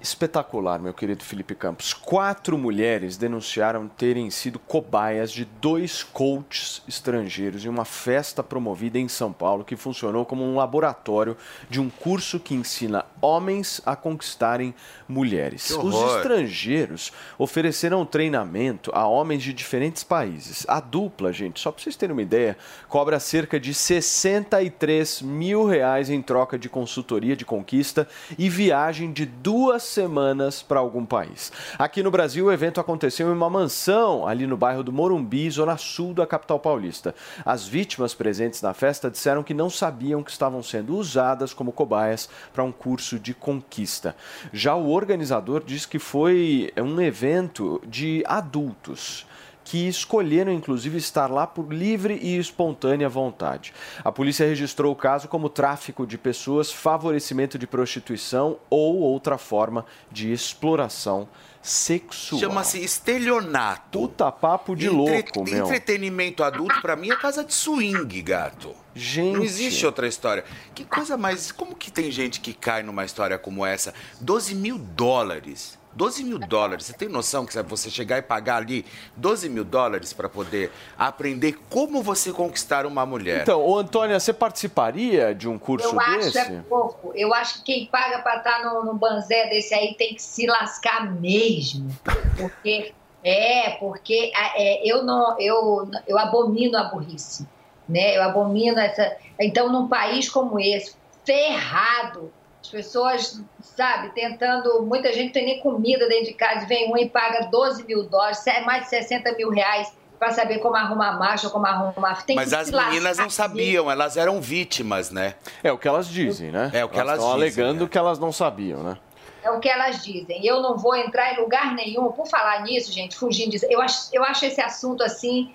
[0.00, 1.92] espetacular, meu querido Felipe Campos.
[1.92, 9.08] Quatro mulheres denunciaram terem sido cobaias de dois coaches estrangeiros em uma festa promovida em
[9.08, 11.36] São Paulo que funcionou como um laboratório
[11.68, 14.74] de um curso que ensina homens a conquistarem
[15.08, 15.70] mulheres.
[15.70, 20.64] Os estrangeiros ofereceram treinamento a homens de diferentes países.
[20.68, 22.56] A dupla, gente, só para vocês terem uma ideia,
[22.88, 28.06] cobra cerca de 63 mil reais em troca de consultoria de conquista
[28.38, 31.52] e viagem de duas semanas para algum país.
[31.78, 35.76] Aqui no Brasil, o evento aconteceu em uma mansão ali no bairro do Morumbi, zona
[35.76, 37.14] sul da capital paulista.
[37.44, 42.28] As vítimas presentes na festa disseram que não sabiam que estavam sendo usadas como cobaias
[42.52, 44.14] para um curso de conquista.
[44.52, 49.26] Já o organizador diz que foi um evento de adultos
[49.68, 53.74] que escolheram inclusive estar lá por livre e espontânea vontade.
[54.02, 59.84] A polícia registrou o caso como tráfico de pessoas, favorecimento de prostituição ou outra forma
[60.10, 61.28] de exploração
[61.60, 62.40] sexual.
[62.40, 63.98] Chama-se estelionato.
[63.98, 65.66] Puta papo de Entre- louco, meu.
[65.66, 68.74] Entretenimento adulto, pra mim, é casa de swing, gato.
[68.94, 69.36] Gente.
[69.36, 70.44] Não existe outra história.
[70.74, 71.52] Que coisa mais.
[71.52, 73.92] Como que tem gente que cai numa história como essa?
[74.18, 75.77] 12 mil dólares.
[75.94, 76.86] 12 mil dólares.
[76.86, 78.84] Você tem noção que se você chegar e pagar ali
[79.16, 83.42] 12 mil dólares pra poder aprender como você conquistar uma mulher?
[83.42, 86.38] Então, ô Antônia, você participaria de um curso Eu acho desse?
[86.38, 87.12] é pouco.
[87.14, 90.46] Eu acho que quem paga para estar no, no banzé desse aí tem que se
[90.46, 91.88] lascar mesmo.
[92.36, 92.92] Porque
[93.24, 97.46] é, porque é, eu não, eu, eu abomino a burrice,
[97.88, 98.16] né?
[98.16, 99.16] Eu abomino essa.
[99.40, 102.32] Então, num país como esse, ferrado,
[102.68, 104.82] as pessoas, sabe, tentando.
[104.82, 108.04] Muita gente não tem nem comida dentro de casa, vem um e paga 12 mil
[108.04, 112.24] dólares, mais de 60 mil reais para saber como arrumar macho, como arrumar.
[112.26, 115.34] Tem Mas que as meninas não sabiam, elas eram vítimas, né?
[115.62, 116.70] É o que elas dizem, né?
[116.74, 117.88] É o que elas estão dizem, alegando é.
[117.88, 118.98] que elas não sabiam, né?
[119.42, 120.44] É o que elas dizem.
[120.44, 122.10] Eu não vou entrar em lugar nenhum.
[122.10, 125.52] Por falar nisso, gente, fugindo disso, eu acho, eu acho esse assunto assim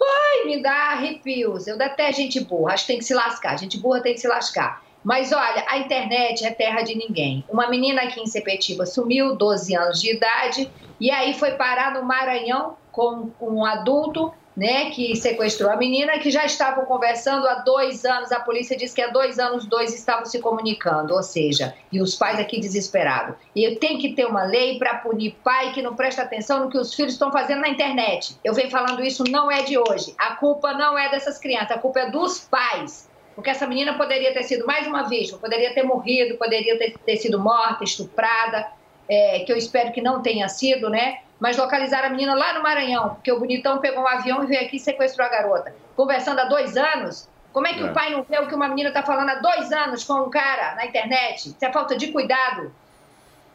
[0.00, 1.66] Ai, me dá arrepios.
[1.66, 3.58] Eu detesto gente burra, acho que tem que se lascar.
[3.58, 4.80] Gente burra tem que se lascar.
[5.02, 7.44] Mas olha, a internet é terra de ninguém.
[7.48, 12.04] Uma menina aqui em Sepetiba sumiu, 12 anos de idade, e aí foi parar no
[12.04, 18.04] Maranhão com um adulto né, que sequestrou a menina, que já estavam conversando há dois
[18.04, 18.32] anos.
[18.32, 22.02] A polícia diz que há dois anos os dois estavam se comunicando, ou seja, e
[22.02, 23.36] os pais aqui desesperados.
[23.54, 26.76] E tem que ter uma lei para punir pai que não presta atenção no que
[26.76, 28.36] os filhos estão fazendo na internet.
[28.42, 30.12] Eu venho falando isso, não é de hoje.
[30.18, 33.07] A culpa não é dessas crianças, a culpa é dos pais.
[33.38, 37.16] Porque essa menina poderia ter sido mais uma vítima, poderia ter morrido, poderia ter, ter
[37.18, 38.66] sido morta, estuprada,
[39.08, 41.20] é, que eu espero que não tenha sido, né?
[41.38, 44.62] Mas localizaram a menina lá no Maranhão, porque o bonitão pegou um avião e veio
[44.66, 45.72] aqui e sequestrou a garota.
[45.94, 47.84] Conversando há dois anos, como é que É.
[47.84, 50.30] o pai não vê o que uma menina está falando há dois anos com um
[50.30, 51.50] cara na internet?
[51.50, 52.74] Isso é falta de cuidado.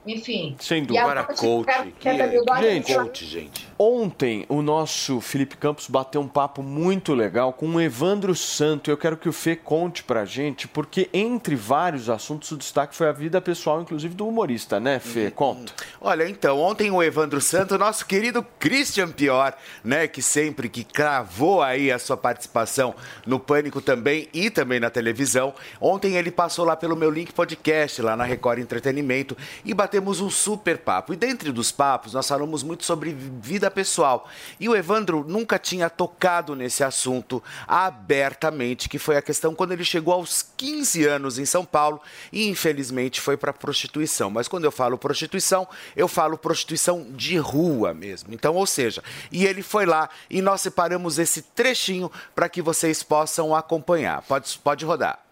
[0.06, 0.56] Enfim.
[0.60, 1.00] Sem dúvida.
[1.00, 3.68] a Agora, coach, cara, Que, 70 mil dólares, gente, coach, gente.
[3.78, 8.90] Ontem, o nosso Felipe Campos bateu um papo muito legal com o Evandro Santo.
[8.90, 13.08] Eu quero que o Fê conte pra gente, porque entre vários assuntos, o destaque foi
[13.08, 15.32] a vida pessoal, inclusive do humorista, né, Fê?
[15.32, 15.74] Conta.
[16.00, 21.62] Olha, então, ontem o Evandro Santo, nosso querido Christian Pior, né, que sempre que cravou
[21.62, 26.76] aí a sua participação no Pânico também e também na televisão, ontem ele passou lá
[26.76, 29.36] pelo meu link podcast, lá na Record Entretenimento,
[29.66, 31.14] e batemos um super papo.
[31.14, 34.28] E dentre dos papos, nós falamos muito sobre vida pessoal.
[34.60, 39.84] E o Evandro nunca tinha tocado nesse assunto abertamente, que foi a questão quando ele
[39.84, 42.02] chegou aos 15 anos em São Paulo
[42.32, 44.32] e infelizmente foi para prostituição.
[44.32, 48.34] Mas quando eu falo prostituição, eu falo prostituição de rua mesmo.
[48.34, 53.04] Então, ou seja, e ele foi lá e nós separamos esse trechinho para que vocês
[53.04, 54.24] possam acompanhar.
[54.24, 55.23] Pode, pode rodar.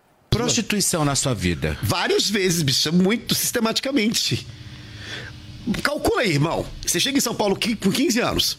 [0.43, 1.77] Prostituição na sua vida.
[1.81, 4.45] Várias vezes, bicho, muito sistematicamente.
[5.83, 6.65] Calcula aí, irmão.
[6.85, 8.57] Você chega em São Paulo com 15 anos.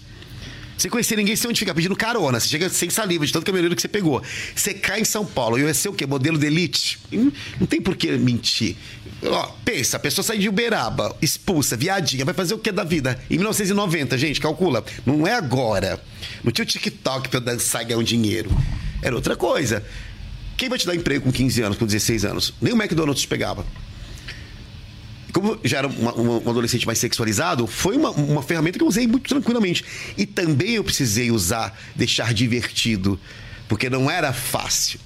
[0.79, 2.41] Sem conhecer ninguém, sem onde ficar, pedindo carona.
[2.41, 4.23] Você chega sem saliva, de tanto caminhoneiro que você pegou.
[4.55, 5.59] Você cai em São Paulo.
[5.59, 6.07] E vai ser o quê?
[6.07, 6.99] Modelo de elite?
[7.13, 8.77] Hum, Não tem por que mentir.
[9.25, 13.21] Ó, pensa, a pessoa sai de Uberaba, expulsa, viadinha, vai fazer o que da vida?
[13.31, 14.85] Em 1990, gente, calcula.
[15.07, 16.03] Não é agora.
[16.43, 18.51] Não tinha o TikTok pra eu dançar e ganhar um dinheiro.
[19.01, 19.85] Era outra coisa.
[20.63, 22.55] Quem vai te dar emprego com 15 anos, com 16 anos?
[22.63, 23.67] Nem o McDonald's te pegava.
[25.33, 28.87] Como já era uma- uma- um adolescente mais sexualizado, foi uma, uma ferramenta que eu
[28.87, 29.85] usei muito tranquilamente.
[30.17, 33.19] E também eu precisei usar, deixar divertido,
[33.69, 35.01] porque não era fácil.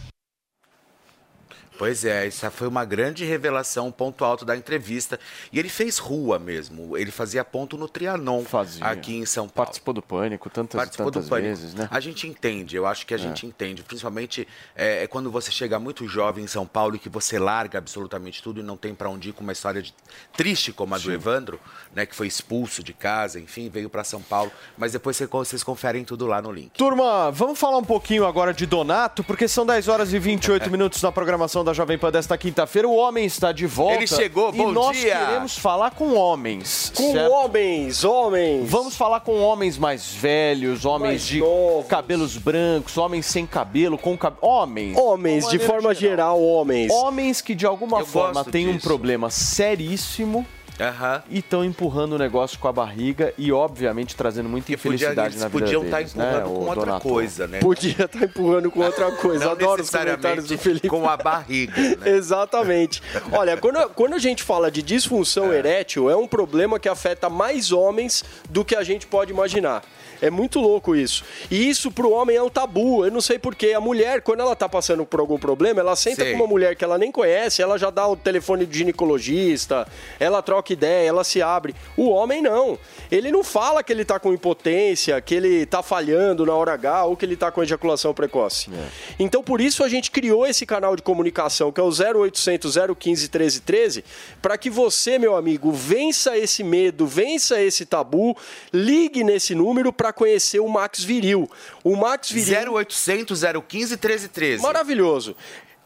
[1.79, 5.19] Pois é, essa foi uma grande revelação, ponto alto da entrevista.
[5.53, 6.97] E ele fez rua mesmo.
[6.97, 8.85] Ele fazia ponto no Trianon, Fazia.
[8.85, 9.67] aqui em São Paulo.
[9.67, 11.49] Participou do Pânico tantas Participou tantas do Pânico.
[11.49, 11.89] vezes, né?
[11.91, 13.83] A gente entende, eu acho que a gente entende.
[13.83, 17.79] Principalmente é, é quando você chega muito jovem em São Paulo e que você larga
[17.79, 19.95] absolutamente tudo e não tem pra onde ir com uma história de-
[20.37, 21.61] triste como a do Evandro,
[21.95, 22.07] né?
[22.07, 24.51] Que foi expulso de casa, enfim, veio pra São Paulo.
[24.79, 26.71] Mas depois você- vocês conferem tudo lá no link.
[26.77, 31.03] Turma, vamos falar um pouquinho agora de Donato, porque são 10 horas e 28 minutos
[31.03, 32.89] na programação da Jovem Pan desta quinta-feira.
[32.89, 33.97] O homem está de volta.
[33.97, 35.19] Ele chegou, e bom nós dia!
[35.19, 36.93] queremos falar com homens.
[36.95, 37.33] Com certo?
[37.33, 38.71] homens, homens.
[38.71, 41.87] Vamos falar com homens mais velhos, homens Mais de novos.
[41.89, 44.47] cabelos brancos, homens sem cabelo, com cabelo.
[44.47, 44.97] Homens.
[44.97, 46.93] Homens, de forma geral, homens.
[46.93, 50.47] Homens que de alguma Eu forma têm um problema seríssimo
[50.81, 51.23] Aham.
[51.31, 55.35] e estão empurrando o negócio com a barriga e, obviamente, trazendo muita Porque podia, infelicidade
[55.35, 57.09] eles na vida podiam estar deles, empurrando né, com outra Donato?
[57.09, 57.59] coisa, né?
[57.61, 59.45] Podia estar empurrando com outra coisa.
[59.45, 60.89] Não Adoro os comentários do Felipe.
[60.89, 61.97] com a barriga, né?
[62.17, 63.03] Exatamente.
[63.33, 67.73] Olha, quando, quando a gente fala de disfunção erétil, é um problema que afeta mais
[67.73, 69.83] homens do que a gente pode imaginar.
[70.21, 71.25] É muito louco isso.
[71.51, 73.05] E isso pro homem é um tabu.
[73.05, 73.73] Eu não sei porquê.
[73.73, 76.33] A mulher, quando ela tá passando por algum problema, ela senta Sei.
[76.33, 79.87] com uma mulher que ela nem conhece, ela já dá o telefone do ginecologista,
[80.19, 81.75] ela troca ideia, ela se abre.
[81.97, 82.79] O homem não.
[83.11, 87.05] Ele não fala que ele tá com impotência, que ele tá falhando na hora H
[87.05, 88.71] ou que ele tá com ejaculação precoce.
[89.19, 93.29] Então, por isso a gente criou esse canal de comunicação, que é o 0800 015
[93.29, 94.05] 1313,
[94.41, 98.37] para que você, meu amigo, vença esse medo, vença esse tabu,
[98.73, 101.51] ligue nesse número para conhecer o Max Viril.
[101.83, 104.62] O Max Viril 0800 015 1313.
[104.62, 105.37] Maravilhoso.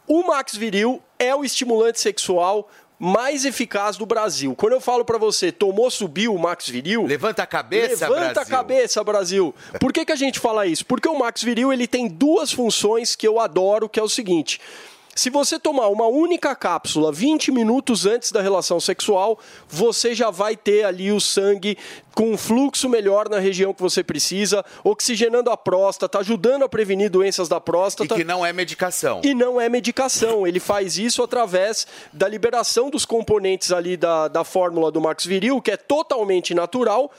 [0.07, 4.55] O Max Viril é o estimulante sexual mais eficaz do Brasil.
[4.55, 7.07] Quando eu falo pra você, tomou, subiu o Max Viril...
[7.07, 8.43] Levanta a cabeça, Levanta Brasil.
[8.43, 9.55] a cabeça, Brasil.
[9.81, 10.85] Por que, que a gente fala isso?
[10.85, 14.61] Porque o Max Viril ele tem duas funções que eu adoro, que é o seguinte...
[15.15, 20.57] Se você tomar uma única cápsula 20 minutos antes da relação sexual, você já vai
[20.57, 21.77] ter ali o sangue
[22.15, 27.11] com um fluxo melhor na região que você precisa, oxigenando a próstata, ajudando a prevenir
[27.11, 28.15] doenças da E próstata.
[28.15, 29.21] que não é medicação.
[29.25, 34.45] E não é medicação, ele faz isso através da liberação dos componentes ali da, da
[34.45, 37.11] fórmula do Max Viril, que é totalmente natural,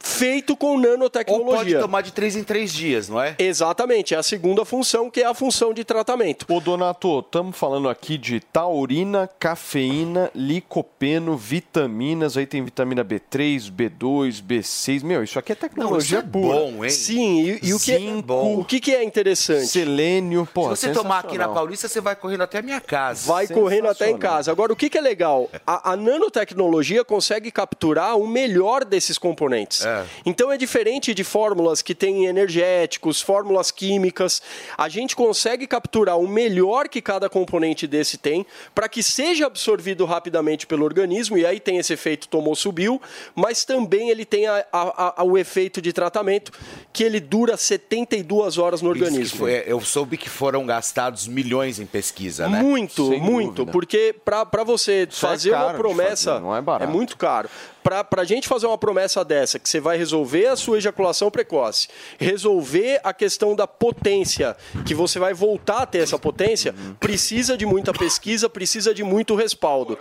[0.00, 1.56] feito com Ou nanotecnologia.
[1.56, 3.34] pode tomar de três em três dias, não é?
[3.38, 6.46] Exatamente, é a segunda função, que é a função de tratamento.
[6.48, 12.36] Ô, Donato, estamos falando aqui de taurina, cafeína, licopeno, vitaminas.
[12.36, 15.04] Aí tem vitamina B3, B2, B6.
[15.04, 16.58] Meu, isso aqui é tecnologia isso é pura.
[16.58, 16.90] bom, hein?
[16.90, 19.66] Sim, e, e o, que, Zinco, o que, que é interessante?
[19.66, 21.48] Selênio, pô, Se você tomar aqui na.
[21.48, 23.26] Paulista, você vai correndo até a minha casa.
[23.26, 24.52] Vai correndo até em casa.
[24.52, 25.50] Agora, o que, que é legal?
[25.66, 29.84] A, a nanotecnologia consegue capturar o melhor desses componentes.
[29.84, 29.87] É.
[30.24, 34.42] Então, é diferente de fórmulas que têm energéticos, fórmulas químicas.
[34.76, 40.04] A gente consegue capturar o melhor que cada componente desse tem para que seja absorvido
[40.04, 43.00] rapidamente pelo organismo, e aí tem esse efeito tomou-subiu,
[43.34, 46.52] mas também ele tem a- a- a- o efeito de tratamento
[46.92, 49.38] que ele dura 72 horas no organismo.
[49.38, 52.60] foi- eu soube que foram gastados milhões em pesquisa, né?
[52.62, 53.52] Muito, Sem muito.
[53.64, 53.72] dúvida.
[53.72, 56.32] Porque para você Isso é fazer caro uma promessa.
[56.32, 56.90] fazer, não é barato.
[56.92, 57.48] muito caro.
[57.88, 61.88] Para a gente fazer uma promessa dessa, que você vai resolver a sua ejaculação precoce,
[62.18, 67.64] resolver a questão da potência, que você vai voltar a ter essa potência, precisa de
[67.64, 69.98] muita pesquisa, precisa de muito respaldo.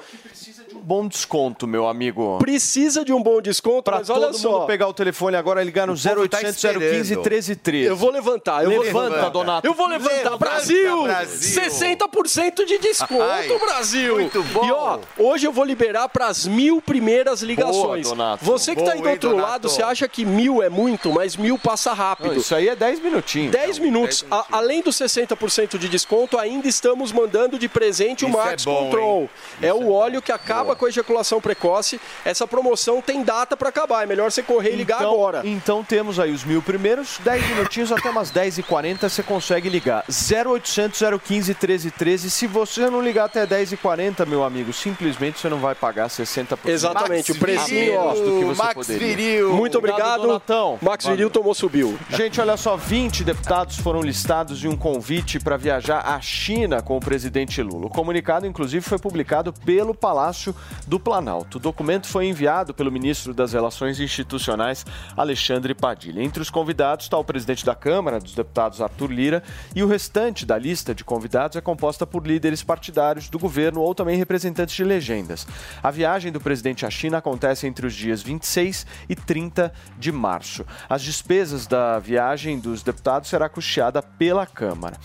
[0.87, 2.37] Bom desconto, meu amigo.
[2.39, 4.51] Precisa de um bom desconto, Pra mas olha todo só.
[4.51, 6.91] mundo pegar o telefone agora e ligar no O povo tá 0800 015 esperando.
[6.91, 7.87] 1313.
[7.89, 9.29] Eu vou levantar, eu vou Levanta, levantar.
[9.29, 9.67] Donato.
[9.67, 11.03] Eu vou levantar, Levanta, Brasil!
[11.03, 11.61] Brasil!
[11.61, 14.15] 60% de desconto, Ai, Brasil!
[14.17, 14.65] muito bom.
[14.65, 18.07] E ó, hoje eu vou liberar para as mil primeiras ligações.
[18.07, 18.45] Donato.
[18.45, 19.49] Você que tá aí do Boa, outro Donato?
[19.51, 22.31] lado, você acha que mil é muito, mas mil passa rápido.
[22.31, 23.51] Não, isso aí é 10 minutinhos.
[23.51, 24.23] 10 minutos.
[24.31, 28.63] A- além dos 60% de desconto, ainda estamos mandando de presente o Isso é Max
[28.63, 29.21] bom, Control.
[29.23, 29.29] hein?
[29.61, 31.99] É o óleo que acaba com a ejaculação precoce.
[32.23, 34.03] Essa promoção tem data para acabar.
[34.03, 35.41] É melhor você correr e ligar então, agora.
[35.43, 40.05] Então temos aí os mil primeiros, 10 minutinhos até umas 10h40 você consegue ligar.
[40.07, 42.29] 0800 015 1313.
[42.29, 46.57] Se você não ligar até 10h40, meu amigo, simplesmente você não vai pagar 60%.
[46.65, 48.13] Exatamente, o Max precinho, ó.
[48.13, 49.07] do que você Max poderia.
[49.07, 49.53] Viril.
[49.53, 50.21] Muito obrigado.
[50.21, 50.77] Donatão.
[50.81, 51.17] Max Valeu.
[51.17, 51.97] Viril tomou, subiu.
[52.09, 56.97] Gente, olha só, 20 deputados foram listados em um convite para viajar à China com
[56.97, 57.87] o presidente Lula.
[57.87, 60.55] O comunicado, inclusive, foi publicado pelo Palácio
[60.87, 61.57] do Planalto.
[61.57, 66.23] O documento foi enviado pelo ministro das Relações Institucionais, Alexandre Padilha.
[66.23, 69.43] Entre os convidados está o presidente da Câmara dos Deputados, Arthur Lira,
[69.75, 73.93] e o restante da lista de convidados é composta por líderes partidários do governo ou
[73.93, 75.47] também representantes de legendas.
[75.81, 80.65] A viagem do presidente à China acontece entre os dias 26 e 30 de março.
[80.89, 84.97] As despesas da viagem dos deputados será custeada pela Câmara.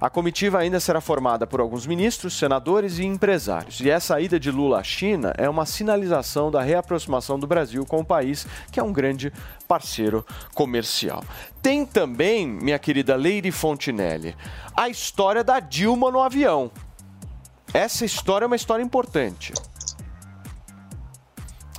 [0.00, 3.80] A comitiva ainda será formada por alguns ministros, senadores e empresários.
[3.80, 8.00] E essa ida de Lula à China é uma sinalização da reaproximação do Brasil com
[8.00, 9.32] o país, que é um grande
[9.66, 11.24] parceiro comercial.
[11.60, 14.36] Tem também, minha querida Leire Fontinelli,
[14.76, 16.70] a história da Dilma no avião.
[17.74, 19.52] Essa história é uma história importante.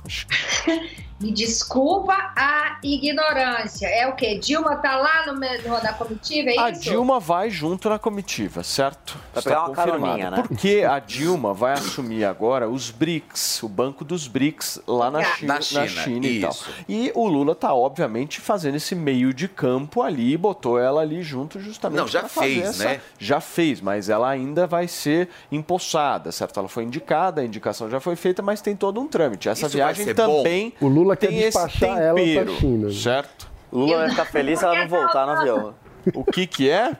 [1.20, 3.86] Me desculpa a ignorância.
[3.86, 4.38] É o quê?
[4.38, 6.80] Dilma tá lá no, no- na comitiva, é A isso?
[6.80, 9.18] Dilma vai junto na comitiva, certo?
[9.34, 10.36] Vai pegar uma caroninha, né?
[10.42, 15.24] Porque a Dilma vai assumir agora os BRICS, o banco dos BRICS lá na Na
[15.34, 16.56] China, na China, China e tal.
[16.88, 21.60] E o Lula tá obviamente fazendo esse meio de campo ali, botou ela ali junto
[21.60, 23.00] justamente Não, já pra fazer fez, essa- né?
[23.18, 26.58] Já fez, mas ela ainda vai ser empossada, certo?
[26.58, 29.50] Ela foi indicada, a indicação já foi feita, mas tem todo um trâmite.
[29.50, 30.38] Essa Isso vai viagem ser bom?
[30.38, 32.92] também O Lula quer tem esse despachar ela pra tempero, China.
[32.92, 33.50] certo?
[33.72, 35.74] O Lula vai ficar feliz se ela não voltar no avião.
[36.14, 36.96] O que que é?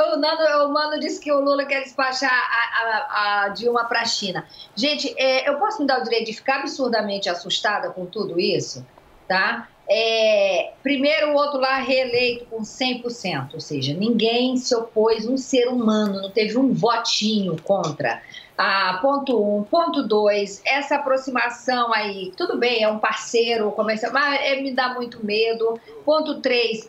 [0.00, 4.00] O, Nando, o Mano disse que o Lula quer despachar a, a- a Dilma para
[4.02, 4.44] a China.
[4.76, 8.84] Gente, é, eu posso me dar o direito de ficar absurdamente assustada com tudo isso?
[9.28, 9.68] Tá?
[9.88, 15.68] É, primeiro, o outro lá reeleito com 100%, ou seja, ninguém se opôs, um ser
[15.68, 18.22] humano, não teve um votinho contra.
[18.56, 19.64] Ah, ponto um.
[19.64, 24.94] Ponto dois, essa aproximação aí, tudo bem, é um parceiro comercial, mas é, me dá
[24.94, 25.80] muito medo.
[26.04, 26.88] Ponto três,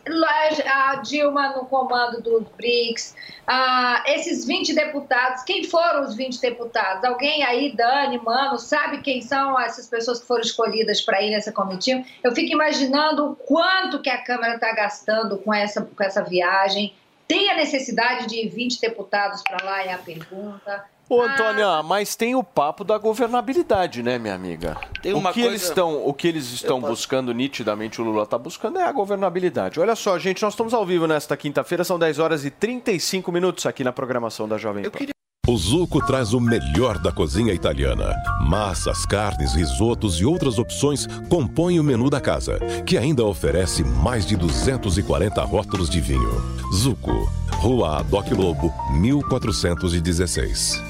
[0.66, 3.14] a Dilma no comando dos BRICS,
[3.46, 7.04] ah, esses 20 deputados, quem foram os 20 deputados?
[7.04, 11.52] Alguém aí, Dani, Mano, sabe quem são essas pessoas que foram escolhidas para ir nessa
[11.52, 12.02] comitiva?
[12.22, 16.94] Eu fico imaginando o quanto que a Câmara está gastando com essa, com essa viagem.
[17.26, 20.84] Tem a necessidade de 20 deputados para lá, é a pergunta.
[21.14, 21.32] Ô, Ah.
[21.32, 24.76] Antônia, mas tem o papo da governabilidade, né, minha amiga?
[25.02, 28.22] Tem o uma que coisa- eles estão, o que eles estão buscando nitidamente, o Lula
[28.24, 29.78] está buscando é a governabilidade.
[29.80, 33.66] Olha só, gente, nós estamos ao vivo nesta quinta-feira, são 10 horas e 35 minutos
[33.66, 34.98] aqui na programação da Jovem Pan.
[35.46, 38.14] O Zuco traz o melhor da cozinha italiana.
[38.48, 44.24] Massas, carnes, risotos e outras opções compõem o menu da casa, que ainda oferece mais
[44.24, 46.42] de 240 rótulos de vinho.
[46.72, 50.82] Zuco, Rua Doc Lobo, 1416.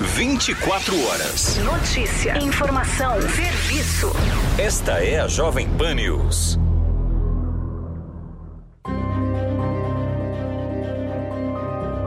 [0.00, 1.56] 24 horas.
[1.64, 4.12] Notícia, informação, serviço.
[4.58, 6.58] Esta é a Jovem Pan News.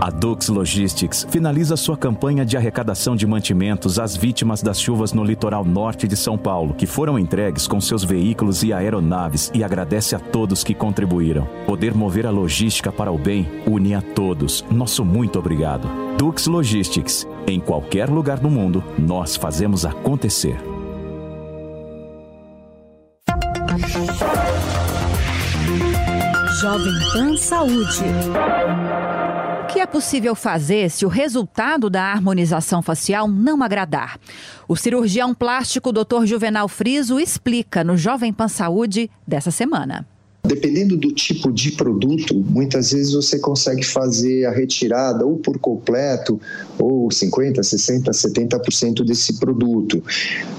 [0.01, 5.23] A Dux Logistics finaliza sua campanha de arrecadação de mantimentos às vítimas das chuvas no
[5.23, 10.15] litoral norte de São Paulo, que foram entregues com seus veículos e aeronaves e agradece
[10.15, 11.47] a todos que contribuíram.
[11.65, 14.63] Poder mover a logística para o bem une a todos.
[14.71, 15.89] Nosso muito obrigado.
[16.17, 17.27] Dux Logistics.
[17.49, 20.55] Em qualquer lugar do mundo, nós fazemos acontecer.
[26.61, 28.03] Jovem Pan Saúde.
[29.63, 34.19] O que é possível fazer se o resultado da harmonização facial não agradar?
[34.67, 36.25] O cirurgião plástico Dr.
[36.25, 40.05] Juvenal Friso explica no Jovem Pan Saúde dessa semana.
[40.49, 46.41] Dependendo do tipo de produto, muitas vezes você consegue fazer a retirada ou por completo,
[46.79, 50.03] ou 50%, 60%, 70% desse produto.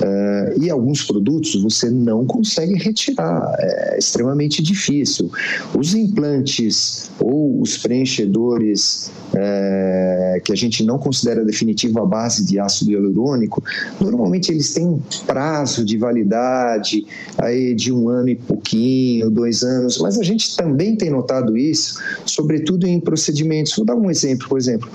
[0.01, 5.29] Eh, e alguns produtos você não consegue retirar, é extremamente difícil.
[5.77, 12.61] Os implantes ou os preenchedores eh, que a gente não considera definitivo à base de
[12.61, 13.61] ácido hialurônico,
[14.01, 17.05] normalmente eles têm um prazo de validade
[17.39, 21.57] aí de um ano e pouquinho, dois anos anos, mas a gente também tem notado
[21.57, 23.75] isso, sobretudo em procedimentos.
[23.77, 24.89] Vou dar um exemplo, por exemplo,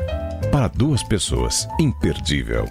[0.50, 2.66] Para duas pessoas, imperdível.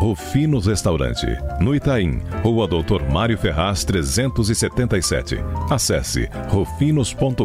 [0.00, 1.26] Rufinos Restaurante,
[1.60, 5.36] no Itaim, Rua Doutor Mário Ferraz 377.
[5.70, 7.44] Acesse rufinos.com.br.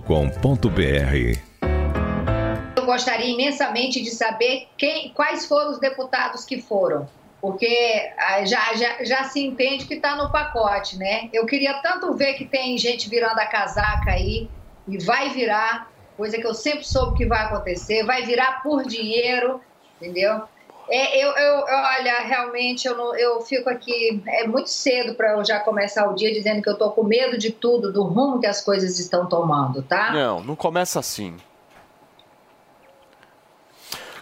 [2.77, 7.05] Eu gostaria imensamente de saber quem, quais foram os deputados que foram
[7.41, 11.29] porque ah, já, já, já se entende que está no pacote, né?
[11.31, 14.49] Eu queria tanto ver que tem gente virando a casaca aí,
[14.87, 19.61] e vai virar, coisa que eu sempre soube que vai acontecer, vai virar por dinheiro,
[20.01, 20.41] entendeu?
[20.89, 25.43] É, eu, eu, olha, realmente eu, não, eu fico aqui, é muito cedo para eu
[25.43, 28.45] já começar o dia dizendo que eu tô com medo de tudo, do rumo que
[28.45, 30.11] as coisas estão tomando, tá?
[30.11, 31.37] Não, não começa assim.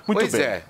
[0.08, 0.42] Muito Pois bem.
[0.42, 0.64] é.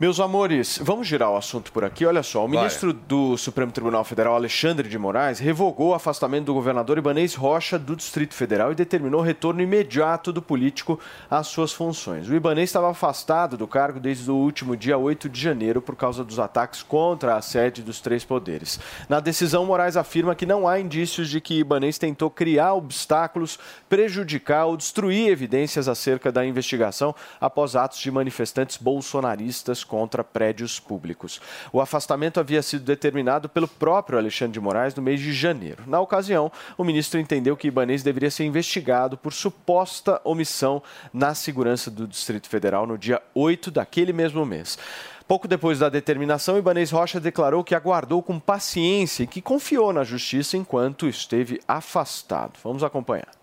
[0.00, 2.06] Meus amores, vamos girar o assunto por aqui.
[2.06, 2.56] Olha só, o Vai.
[2.56, 7.78] ministro do Supremo Tribunal Federal, Alexandre de Moraes, revogou o afastamento do governador Ibanez Rocha
[7.78, 10.98] do Distrito Federal e determinou o retorno imediato do político
[11.30, 12.30] às suas funções.
[12.30, 16.24] O Ibanez estava afastado do cargo desde o último dia 8 de janeiro por causa
[16.24, 18.80] dos ataques contra a sede dos três poderes.
[19.06, 24.64] Na decisão, Moraes afirma que não há indícios de que Ibanez tentou criar obstáculos, prejudicar
[24.64, 31.40] ou destruir evidências acerca da investigação após atos de manifestantes bolsonaristas contra prédios públicos.
[31.72, 35.82] O afastamento havia sido determinado pelo próprio Alexandre de Moraes no mês de janeiro.
[35.84, 40.80] Na ocasião, o ministro entendeu que Ibanez deveria ser investigado por suposta omissão
[41.12, 44.78] na segurança do Distrito Federal no dia 8 daquele mesmo mês.
[45.26, 50.04] Pouco depois da determinação, Ibanez Rocha declarou que aguardou com paciência e que confiou na
[50.04, 52.52] justiça enquanto esteve afastado.
[52.62, 53.39] Vamos acompanhar.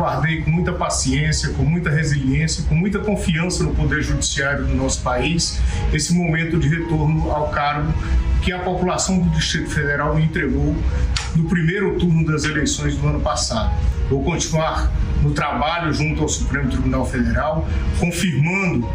[0.00, 5.02] Aguardei com muita paciência, com muita resiliência, com muita confiança no Poder Judiciário do nosso
[5.02, 5.60] país,
[5.92, 7.92] esse momento de retorno ao cargo
[8.40, 10.74] que a população do Distrito Federal me entregou
[11.36, 13.72] no primeiro turno das eleições do ano passado.
[14.08, 14.90] Vou continuar
[15.22, 17.68] no trabalho junto ao Supremo Tribunal Federal,
[17.98, 18.88] confirmando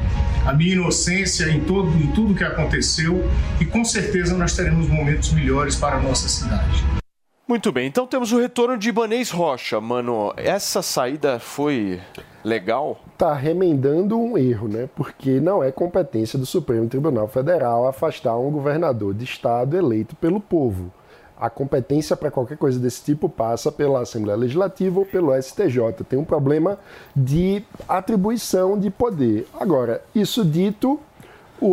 [0.44, 3.30] a minha inocência em, todo, em tudo que aconteceu
[3.60, 7.05] e com certeza nós teremos momentos melhores para a nossa cidade.
[7.48, 9.80] Muito bem, então temos o retorno de Ibanês Rocha.
[9.80, 12.02] Mano, essa saída foi
[12.44, 12.98] legal?
[13.14, 14.90] Está remendando um erro, né?
[14.96, 20.40] Porque não é competência do Supremo Tribunal Federal afastar um governador de estado eleito pelo
[20.40, 20.92] povo.
[21.40, 26.04] A competência para qualquer coisa desse tipo passa pela Assembleia Legislativa ou pelo STJ.
[26.10, 26.80] Tem um problema
[27.16, 29.48] de atribuição de poder.
[29.54, 31.00] Agora, isso dito,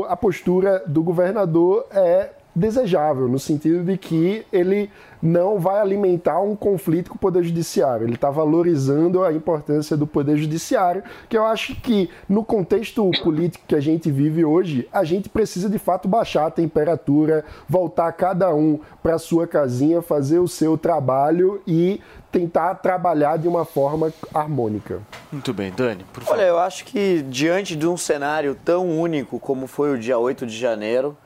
[0.07, 4.91] a postura do governador é desejável, no sentido de que ele
[5.23, 8.07] não vai alimentar um conflito com o Poder Judiciário.
[8.07, 13.65] Ele está valorizando a importância do Poder Judiciário, que eu acho que no contexto político
[13.69, 18.53] que a gente vive hoje, a gente precisa de fato baixar a temperatura, voltar cada
[18.53, 22.01] um para sua casinha, fazer o seu trabalho e
[22.33, 25.01] tentar trabalhar de uma forma harmônica.
[25.31, 26.39] Muito bem, Dani, por favor.
[26.39, 30.47] Olha, eu acho que diante de um cenário tão único como foi o dia 8
[30.47, 31.17] de janeiro,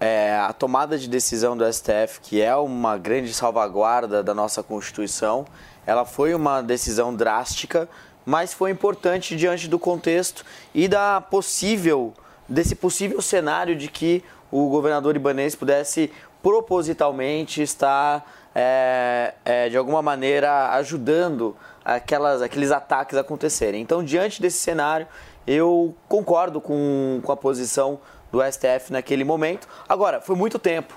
[0.00, 5.46] é, a tomada de decisão do STF, que é uma grande salvaguarda da nossa Constituição,
[5.86, 7.88] ela foi uma decisão drástica,
[8.24, 10.44] mas foi importante diante do contexto
[10.74, 12.12] e da possível
[12.48, 18.24] desse possível cenário de que o governador ibanês pudesse propositalmente estar
[18.54, 23.82] é, é, de alguma maneira ajudando aquelas, aqueles ataques acontecerem.
[23.82, 25.06] Então, diante desse cenário,
[25.46, 27.98] eu concordo com, com a posição
[28.30, 29.68] do STF naquele momento.
[29.88, 30.94] Agora, foi muito tempo.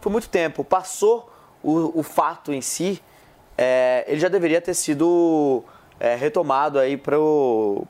[0.00, 0.64] Foi muito tempo.
[0.64, 1.30] Passou
[1.62, 3.00] o, o fato em si,
[3.56, 5.62] é, ele já deveria ter sido
[5.98, 7.86] é, retomado aí para o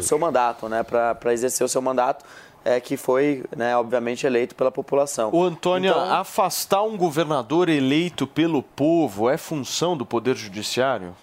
[0.00, 0.82] seu mandato, né?
[0.82, 2.24] para exercer o seu mandato.
[2.68, 5.30] É, que foi, né, obviamente, eleito pela população.
[5.32, 11.14] O Antônio, Então- afastar um governador eleito pelo povo é função do Poder Judiciário?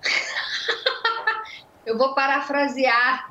[1.84, 3.30] Eu vou parafrasear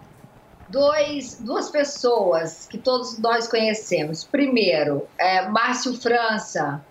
[0.70, 4.24] dois, duas pessoas que todos nós conhecemos.
[4.24, 6.84] Primeiro, é, Márcio França.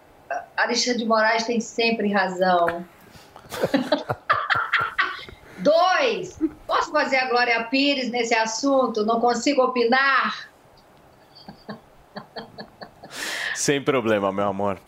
[0.57, 2.85] Alexandre de Moraes tem sempre razão.
[5.59, 9.05] Dois, posso fazer a Glória Pires nesse assunto?
[9.05, 10.49] Não consigo opinar?
[13.55, 14.79] Sem problema, meu amor.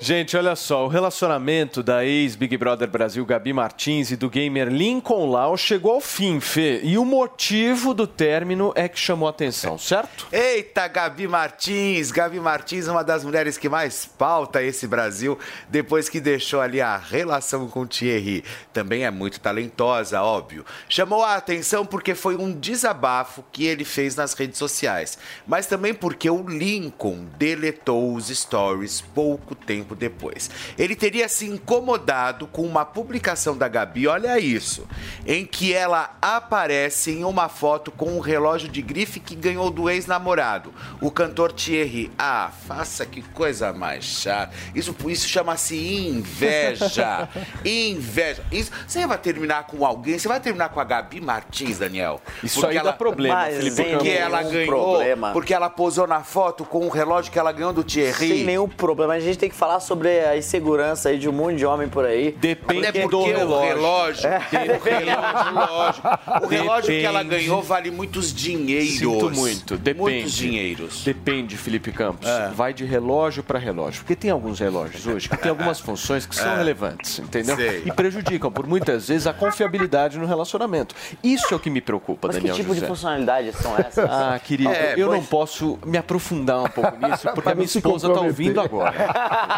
[0.00, 5.30] Gente, olha só, o relacionamento da ex-Big Brother Brasil Gabi Martins e do gamer Lincoln
[5.30, 6.80] Lau chegou ao fim, Fê.
[6.82, 10.26] E o motivo do término é que chamou atenção, certo?
[10.32, 12.10] Eita, Gabi Martins!
[12.10, 15.38] Gabi Martins uma das mulheres que mais pauta esse Brasil
[15.68, 18.44] depois que deixou ali a relação com Thierry.
[18.72, 20.64] Também é muito talentosa, óbvio.
[20.88, 25.94] Chamou a atenção porque foi um desabafo que ele fez nas redes sociais, mas também
[25.94, 30.50] porque o Lincoln deletou os stories pouco tempo depois.
[30.78, 34.86] Ele teria se incomodado com uma publicação da Gabi, olha isso,
[35.26, 39.88] em que ela aparece em uma foto com um relógio de grife que ganhou do
[39.88, 42.10] ex-namorado, o cantor Thierry.
[42.18, 44.52] Ah, faça que coisa mais chata.
[44.74, 47.28] Isso, isso chama-se inveja.
[47.64, 48.42] Inveja.
[48.50, 52.20] Isso, você vai terminar com alguém, você vai terminar com a Gabi Martins, Daniel.
[52.42, 55.32] Isso aí dá problema, Mas Felipe Porque ela ganhou, problema.
[55.32, 58.28] porque ela posou na foto com o relógio que ela ganhou do Thierry.
[58.28, 59.14] Sem nenhum problema.
[59.14, 62.04] A gente tem que falar sobre a insegurança aí de um monte de homem por
[62.04, 62.32] aí.
[62.32, 63.56] Depende Até do relógio.
[63.56, 64.38] o relógio, É.
[64.78, 66.08] o relógio, lógico.
[66.42, 68.98] O relógio que ela ganhou vale muitos dinheiros.
[68.98, 70.00] Sinto muito, depende.
[70.00, 71.04] Muitos dinheiros.
[71.04, 72.28] Depende, Felipe Campos.
[72.28, 72.48] É.
[72.54, 74.00] Vai de relógio para relógio.
[74.02, 76.56] Porque tem alguns relógios hoje que tem algumas funções que são É.
[76.56, 77.56] relevantes, entendeu?
[77.56, 77.82] Sei.
[77.86, 80.94] E prejudicam, por muitas vezes, a confiabilidade no relacionamento.
[81.22, 82.80] Isso é o que me preocupa, Mas que Daniel tipo José.
[82.80, 84.02] de funcionalidades são essas?
[84.12, 87.64] Ah, querido, É, eu pois- não posso me aprofundar um pouco nisso, porque a minha
[87.64, 88.92] esposa está ouvindo agora.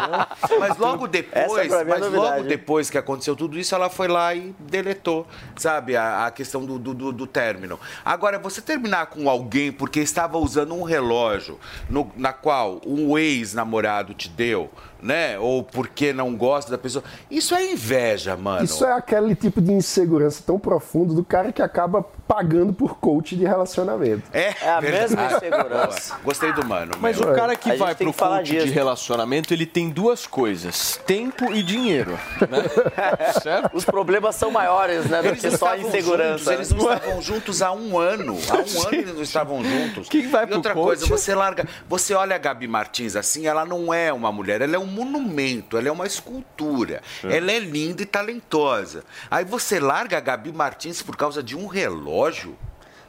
[0.59, 2.15] Mas logo depois, é mas novidade.
[2.15, 5.27] logo depois que aconteceu tudo isso, ela foi lá e deletou,
[5.57, 7.79] sabe, a, a questão do, do, do- do término.
[8.03, 14.13] Agora, você terminar com alguém porque estava usando um relógio no- na qual um ex-namorado
[14.13, 14.69] te deu,
[15.05, 15.37] né?
[15.39, 18.65] Ou porque não gosta da pessoa, isso é inveja, mano.
[18.65, 23.35] Isso é aquele tipo de insegurança tão profundo do cara que acaba pagando por coach
[23.35, 24.23] de relacionamento.
[24.33, 25.35] É, É a mesma verdade.
[25.35, 26.13] insegurança.
[26.15, 26.21] Boa.
[26.23, 26.93] Gostei do mano.
[26.99, 27.31] Mas meu.
[27.31, 28.73] o cara que A vai pro que coach de disso.
[28.73, 32.17] relacionamento, ele tem duas coisas: tempo e dinheiro.
[32.49, 32.63] Né?
[33.43, 33.75] certo?
[33.77, 35.21] Os problemas são maiores, né?
[35.21, 36.37] Do Eles que só a insegurança.
[36.37, 38.37] juntos, eles não estavam juntos há um ano.
[38.49, 40.09] Há um ano eles não estavam juntos.
[40.09, 40.85] Quem vai e pro outra coach?
[40.85, 41.67] coisa, você larga.
[41.87, 45.77] Você olha a Gabi Martins assim, ela não é uma mulher, ela é um monumento,
[45.77, 47.01] ela é uma escultura.
[47.23, 49.03] Ela é linda e talentosa.
[49.29, 52.57] Aí você larga a Gabi Martins por causa de um relógio?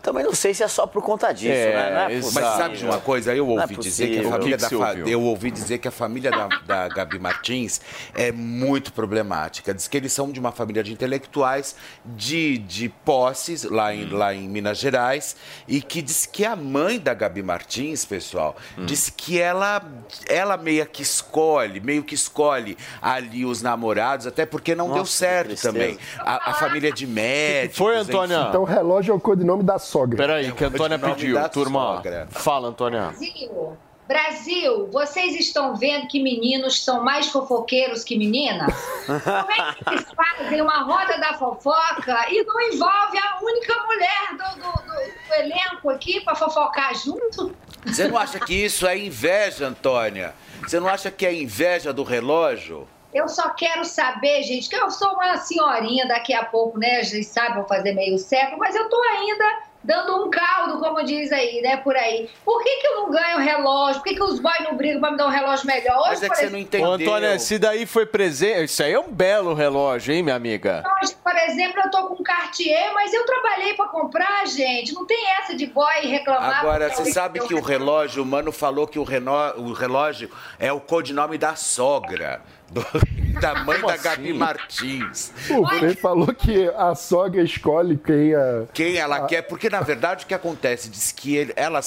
[0.07, 1.91] Também não sei se é só por conta disso, É, né?
[1.91, 3.35] Não é Mas sabe de uma coisa?
[3.35, 5.09] Eu é ouvi dizer que a família que da que ouviu?
[5.09, 7.81] eu ouvi dizer que a família da, da Gabi Martins
[8.15, 9.75] é muito problemática.
[9.75, 14.17] Diz que eles são de uma família de intelectuais de, de posses lá em, Hum.
[14.17, 15.35] lá em Minas Gerais
[15.67, 18.87] e que diz que a mãe da Gabi Martins, pessoal, Hum.
[18.87, 19.83] disse que ela
[20.29, 25.11] ela meio que escolhe, meio que escolhe ali os namorados, até porque não deu Nossa,
[25.11, 25.99] que certo também.
[26.21, 27.79] A, a família de médicos.
[27.79, 28.37] foi, Antônia?
[28.37, 28.49] enfim.
[28.51, 30.17] Então, o relógio é o codinome da sogra.
[30.17, 31.97] Peraí, que a Antônia pediu, turma.
[31.97, 32.29] sogra.
[32.31, 33.03] Fala, Antônia.
[33.09, 33.77] Brasil,
[34.07, 38.73] Brasil, vocês estão vendo que meninos são mais fofoqueiros que meninas?
[39.07, 44.29] Como é que eles fazem uma roda da fofoca e não envolve a única mulher
[44.31, 47.53] do, do- do- do elenco aqui para fofocar junto?
[47.85, 50.35] Você não acha que isso é inveja, Antônia?
[50.63, 52.87] Você não acha que é inveja do relógio?
[53.15, 57.03] Eu só quero saber, gente, que eu sou uma senhorinha daqui a pouco, né?
[57.03, 59.45] Vocês sabem, vou fazer meio século, mas eu tô ainda
[59.87, 61.77] dando um caldo, como diz aí, né?
[61.79, 62.29] Por aí.
[62.45, 64.03] Por que, que eu não ganho relógio?
[64.03, 65.99] Por que, que os boys não brigam pra me dar um relógio melhor?
[66.01, 68.65] Hoje, Mas é que você não exemplo- Ô, Antônia, esse daí foi presente.
[68.65, 70.83] Isso aí é um belo relógio, hein, minha amiga?
[71.03, 74.93] Hoje, por exemplo, eu tô com um Cartier, mas eu trabalhei pra comprar, gente.
[74.93, 76.59] Não tem essa de boy reclamar.
[76.61, 80.73] Agora, você sabe que o relógio, o mano falou que o, reno- o relógio é
[80.73, 82.85] o codinome da sogra, do-
[83.41, 85.33] da mãe da Gabi Martins.
[85.51, 88.65] O Fê falou que a sogra escolhe quem a.
[88.73, 91.81] Quem ela a- quer, porque na verdade o que acontece, diz que ele, ela,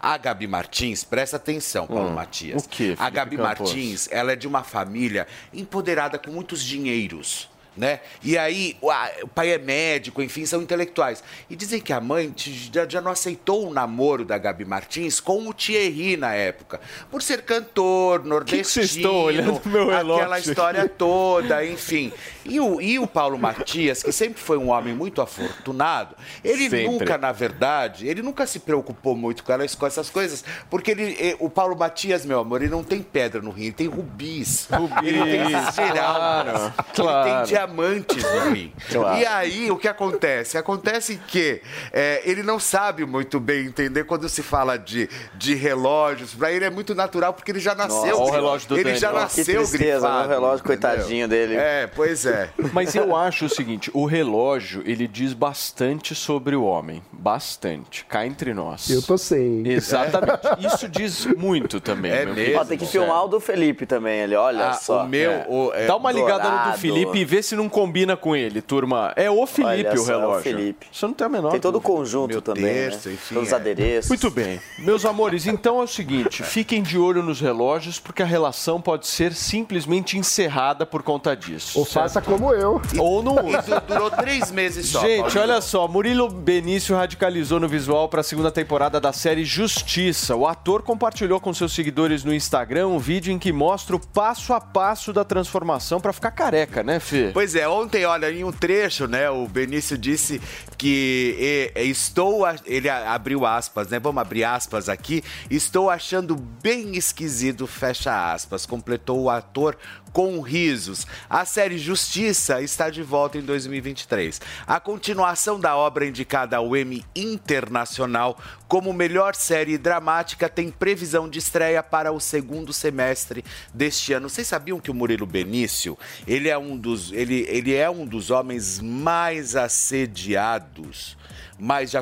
[0.00, 2.64] a Gabi Martins, presta atenção, Paulo Matias.
[2.64, 3.60] o quê, A Gabi Campos?
[3.60, 7.48] Martins, ela é de uma família empoderada com muitos dinheiros.
[7.76, 8.00] Né?
[8.22, 11.22] E aí, o, pai é médico, enfim, são intelectuais.
[11.50, 15.46] E dizem que a mãe já, já não aceitou o namoro da Gabi Martins com
[15.46, 16.80] o Thierry na época.
[17.10, 18.62] Por ser cantor, nordestino.
[18.62, 22.12] que vocês estão olhando meu relógio Aquela história toda, enfim.
[22.44, 26.88] E o, e o Paulo Matias, que sempre foi um homem muito afortunado, ele Sempre.
[26.88, 31.16] nunca, na verdade, ele nunca se preocupou muito com, elas, com essas coisas, porque ele,
[31.20, 34.68] eh, o Paulo Matias, meu amor, ele não tem pedra no rim, ele tem rubis.
[35.02, 37.24] ele tem Rubis, esmeraldas, claro, ele claro.
[37.24, 38.72] tem diamantes no rim.
[38.90, 39.18] Claro.
[39.20, 40.56] E aí, o que acontece?
[40.58, 41.60] Acontece que
[41.92, 46.34] eh, ele não sabe muito bem entender quando se fala de, de relógios.
[46.34, 48.16] Para ele é muito natural, porque ele já nasceu.
[48.18, 49.12] Olha o relógio do ele Dani, já ó.
[49.14, 50.18] Que nasceu tristeza, grifado.
[50.20, 50.66] meu relógio, entendeu?
[50.90, 51.56] coitadinho dele.
[51.56, 52.50] É, pois é.
[52.72, 57.02] Mas eu acho o seguinte, o relógio, ele diz bastante sobre o homem.
[57.12, 58.04] Bastante.
[58.04, 58.88] Cá entre nós.
[58.90, 59.66] Eu tô sem.
[59.66, 60.66] Exatamente.
[60.66, 62.12] Isso diz muito também.
[62.12, 62.58] É mesmo?
[62.60, 65.02] Ó, tem que filmar o do Felipe também, ele, olha Ah, só.
[65.04, 65.46] o meu, É.
[65.48, 66.78] o- é, Dá uma ligada no do.
[66.78, 69.12] Felipe e vê se não combina com ele, turma.
[69.16, 70.42] É o Felipe Olha o só, é o relógio.
[70.42, 70.86] Felipe.
[70.92, 73.14] Você não tem a menor Tem todo o conjunto Meu também, terço, né?
[73.14, 73.56] enfim, Todos os é.
[73.56, 74.08] adereços.
[74.08, 74.60] Muito bem.
[74.78, 79.06] Meus amores, então é o seguinte, fiquem de olho nos relógios, porque a relação pode
[79.06, 81.78] ser simplesmente encerrada por conta disso.
[81.78, 81.94] Ou certo?
[81.94, 82.80] faça como eu.
[82.98, 85.00] Ou não du- durou três meses só.
[85.00, 90.34] Gente, olha só, Murilo Benício radicalizou no visual para a segunda temporada da série Justiça.
[90.36, 94.52] O ator compartilhou com seus seguidores no Instagram um vídeo em que mostra o passo
[94.52, 97.30] a passo da transformação para ficar careca, né, Fê?
[97.32, 100.40] Pois é, ontem, olha, em um trecho, né, o Benício disse
[100.76, 106.96] que eh, estou, a- ele abriu aspas, né, vamos abrir aspas aqui, estou achando bem
[106.96, 109.76] esquisito, fecha aspas, completou o ator
[110.12, 111.06] com risos.
[111.28, 114.40] A série Justiça está de volta em 2023.
[114.66, 121.38] A continuação da obra indicada ao Emmy Internacional como melhor série dramática tem previsão de
[121.38, 124.28] estreia para o segundo semestre deste ano.
[124.28, 125.96] Vocês sabiam que o Murilo Benício,
[126.26, 131.16] ele é um dos, ele, ele é um dos homens mais assediados
[131.58, 131.92] mais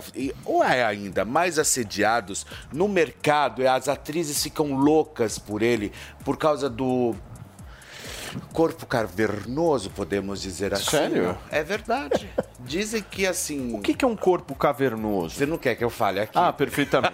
[0.45, 5.93] ou é ainda mais assediados no mercado, as atrizes ficam loucas por ele
[6.25, 7.15] por causa do
[8.53, 10.91] corpo cavernoso, podemos dizer assim.
[10.91, 11.37] Sério?
[11.51, 12.29] É verdade.
[12.61, 13.75] Dizem que assim.
[13.77, 15.35] O que que é um corpo cavernoso?
[15.37, 16.33] Você não quer que eu fale aqui?
[16.35, 17.13] Ah, perfeitamente.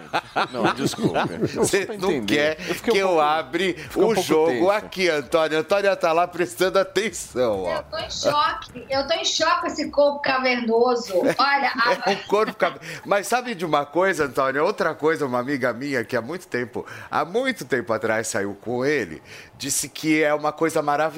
[0.53, 1.27] Não, desculpa.
[1.55, 4.71] Você não quer Eu fiquei um que eu pouco- abre um o pouco jogo tenso.
[4.71, 5.59] aqui, Antônio.
[5.59, 7.75] Antônio tá lá prestando atenção, ó.
[7.75, 8.85] Eu tô em choque.
[8.89, 11.17] Eu tô em choque com esse corpo cavernoso.
[11.17, 14.63] Olha, a- É um corpo cabe- Mas sabe de uma coisa, Antônio?
[14.63, 18.85] Outra coisa, uma amiga minha que há muito tempo, há muito tempo atrás saiu com
[18.85, 19.21] ele,
[19.57, 21.10] disse que é uma coisa maravilhosa,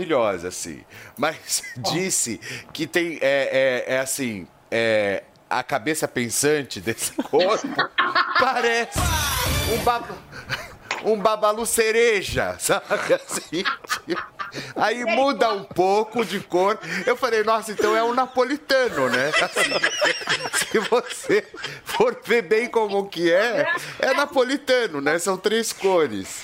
[0.47, 0.83] assim.
[1.17, 2.39] Mas disse
[2.71, 7.67] que tem, é, é, é assim, é, a cabeça pensante desse corpo
[8.39, 8.99] parece
[9.71, 10.17] um, baba,
[11.03, 13.63] um babalu cereja, sabe assim?
[14.75, 16.77] Aí muda um pouco de cor.
[17.05, 19.31] Eu falei, nossa, então é um napolitano, né?
[20.53, 21.43] Se você
[21.83, 23.65] for ver bem como que é,
[23.99, 25.17] é napolitano, né?
[25.17, 26.43] São três cores.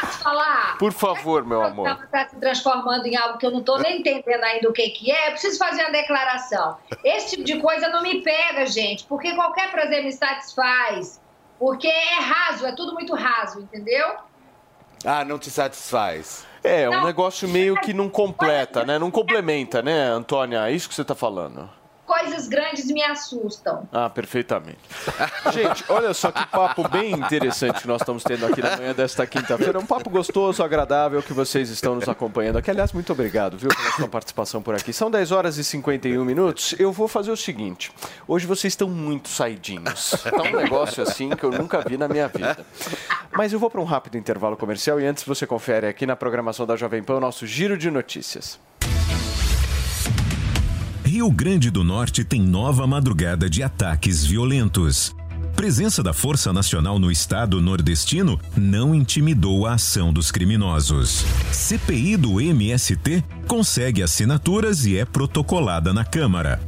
[0.00, 0.78] Posso falar?
[0.78, 1.88] Por favor, meu amor.
[2.04, 5.10] Está se transformando em algo que eu não estou nem entendendo ainda o que, que
[5.10, 5.28] é.
[5.28, 6.78] Eu preciso fazer uma declaração.
[7.04, 11.20] Esse tipo de coisa não me pega, gente, porque qualquer prazer me satisfaz.
[11.58, 14.16] Porque é raso, é tudo muito raso, entendeu?
[15.04, 16.46] Ah, não te satisfaz.
[16.62, 18.98] É, um negócio meio que não completa, né?
[18.98, 20.68] Não complementa, né, Antônia?
[20.68, 21.70] É isso que você está falando.
[22.18, 23.88] Coisas grandes me assustam.
[23.92, 24.78] Ah, perfeitamente.
[25.52, 29.26] Gente, olha só que papo bem interessante que nós estamos tendo aqui na manhã desta
[29.26, 29.78] quinta-feira.
[29.78, 32.70] Um papo gostoso, agradável que vocês estão nos acompanhando aqui.
[32.70, 34.92] Aliás, muito obrigado, viu, pela sua participação por aqui.
[34.92, 36.74] São 10 horas e 51 minutos.
[36.78, 37.92] Eu vou fazer o seguinte:
[38.26, 40.10] hoje vocês estão muito saidinhos.
[40.22, 42.66] Tá um negócio assim que eu nunca vi na minha vida.
[43.32, 46.66] Mas eu vou para um rápido intervalo comercial e antes você confere aqui na programação
[46.66, 48.58] da Jovem Pan o nosso giro de notícias.
[51.18, 55.16] Rio Grande do Norte tem nova madrugada de ataques violentos.
[55.56, 61.24] Presença da Força Nacional no estado nordestino não intimidou a ação dos criminosos.
[61.50, 66.60] CPI do MST consegue assinaturas e é protocolada na Câmara.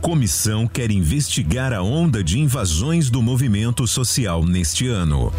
[0.00, 5.30] Comissão quer investigar a onda de invasões do movimento social neste ano.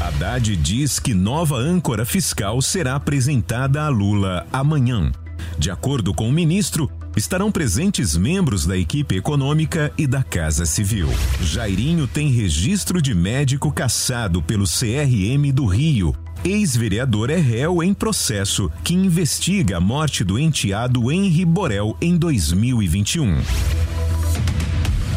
[0.00, 5.12] Haddad diz que nova âncora fiscal será apresentada a Lula amanhã.
[5.56, 11.08] De acordo com o ministro, estarão presentes membros da equipe econômica e da Casa Civil.
[11.40, 16.14] Jairinho tem registro de médico caçado pelo CRM do Rio.
[16.44, 23.95] Ex-vereador é réu em processo que investiga a morte do enteado Henri Borel em 2021.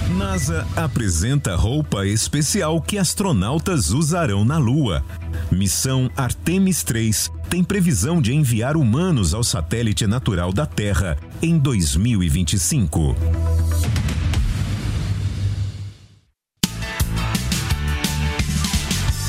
[0.09, 5.03] NASA apresenta roupa especial que astronautas usarão na Lua.
[5.51, 13.15] Missão Artemis 3 tem previsão de enviar humanos ao satélite natural da Terra em 2025.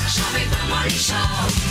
[0.07, 1.70] Jovem Pan Morning Show.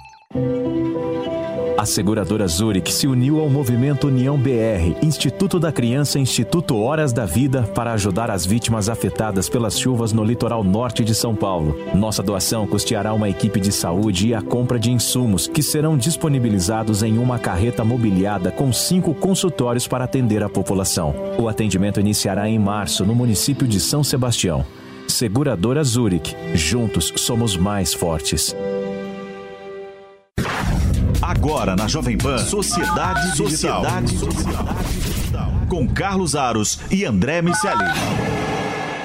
[1.77, 7.11] A seguradora Zurich se uniu ao movimento União BR, Instituto da Criança e Instituto Horas
[7.11, 11.75] da Vida, para ajudar as vítimas afetadas pelas chuvas no litoral norte de São Paulo.
[11.95, 17.01] Nossa doação custeará uma equipe de saúde e a compra de insumos, que serão disponibilizados
[17.03, 21.15] em uma carreta mobiliada com cinco consultórios para atender a população.
[21.37, 24.63] O atendimento iniciará em março, no município de São Sebastião.
[25.07, 26.35] Seguradora Zurich.
[26.53, 28.55] Juntos somos mais fortes.
[31.43, 34.13] Agora na Jovem Pan, Sociedade, Sociedade.
[35.67, 37.83] Com Carlos Aros e André Miceli.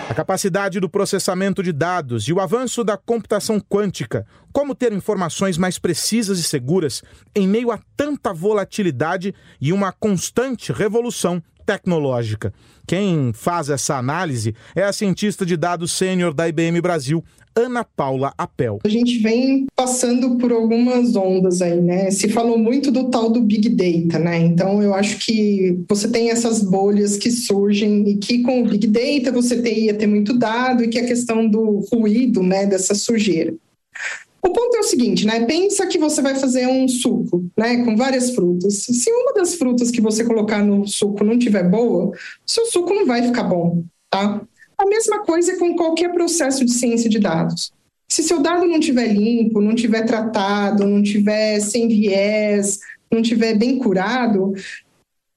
[0.07, 4.27] A capacidade do processamento de dados e o avanço da computação quântica.
[4.53, 7.03] Como ter informações mais precisas e seguras
[7.35, 12.55] em meio a tanta volatilidade e uma constante revolução tecnológica.
[12.87, 17.23] Quem faz essa análise é a cientista de dados sênior da IBM Brasil,
[17.57, 18.79] Ana Paula Apel.
[18.85, 22.11] A gente vem passando por algumas ondas aí, né?
[22.11, 24.39] Se falou muito do tal do Big Data, né?
[24.39, 28.87] Então eu acho que você tem essas bolhas que surgem e que com o Big
[28.87, 33.55] Data você ia ter muito dado e que a questão do ruído, né, dessa sujeira.
[34.47, 35.45] O ponto é o seguinte, né?
[35.45, 38.85] Pensa que você vai fazer um suco, né, com várias frutas.
[38.85, 42.13] Se uma das frutas que você colocar no suco não tiver boa,
[42.47, 44.41] seu suco não vai ficar bom, tá?
[44.79, 47.73] A mesma coisa com qualquer processo de ciência de dados.
[48.09, 52.79] Se seu dado não tiver limpo, não tiver tratado, não tiver sem viés,
[53.11, 54.53] não tiver bem curado,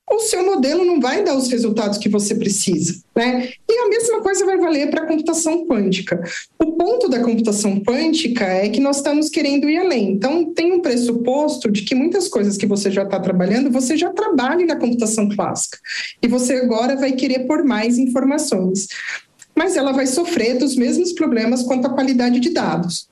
[0.10, 3.02] o seu modelo não vai dar os resultados que você precisa.
[3.16, 3.50] Né?
[3.70, 6.22] E a mesma coisa vai valer para a computação quântica.
[6.58, 10.12] O ponto da computação quântica é que nós estamos querendo ir além.
[10.12, 14.10] Então, tem um pressuposto de que muitas coisas que você já está trabalhando, você já
[14.12, 15.78] trabalha na computação clássica.
[16.22, 18.88] E você agora vai querer por mais informações.
[19.56, 23.10] Mas ela vai sofrer dos mesmos problemas quanto à qualidade de dados.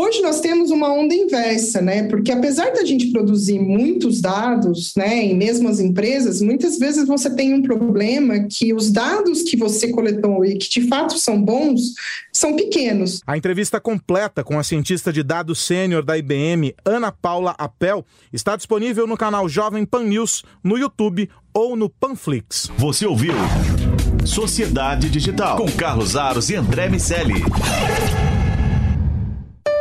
[0.00, 2.04] Hoje nós temos uma onda inversa, né?
[2.04, 7.28] Porque apesar da gente produzir muitos dados, né, em mesmo as empresas, muitas vezes você
[7.28, 11.94] tem um problema que os dados que você coletou e que de fato são bons
[12.32, 13.20] são pequenos.
[13.26, 18.54] A entrevista completa com a cientista de dados sênior da IBM, Ana Paula Apel, está
[18.54, 22.70] disponível no canal Jovem Pan News, no YouTube ou no Panflix.
[22.78, 23.34] Você ouviu
[24.24, 27.42] Sociedade Digital com Carlos Aros e André Miceli.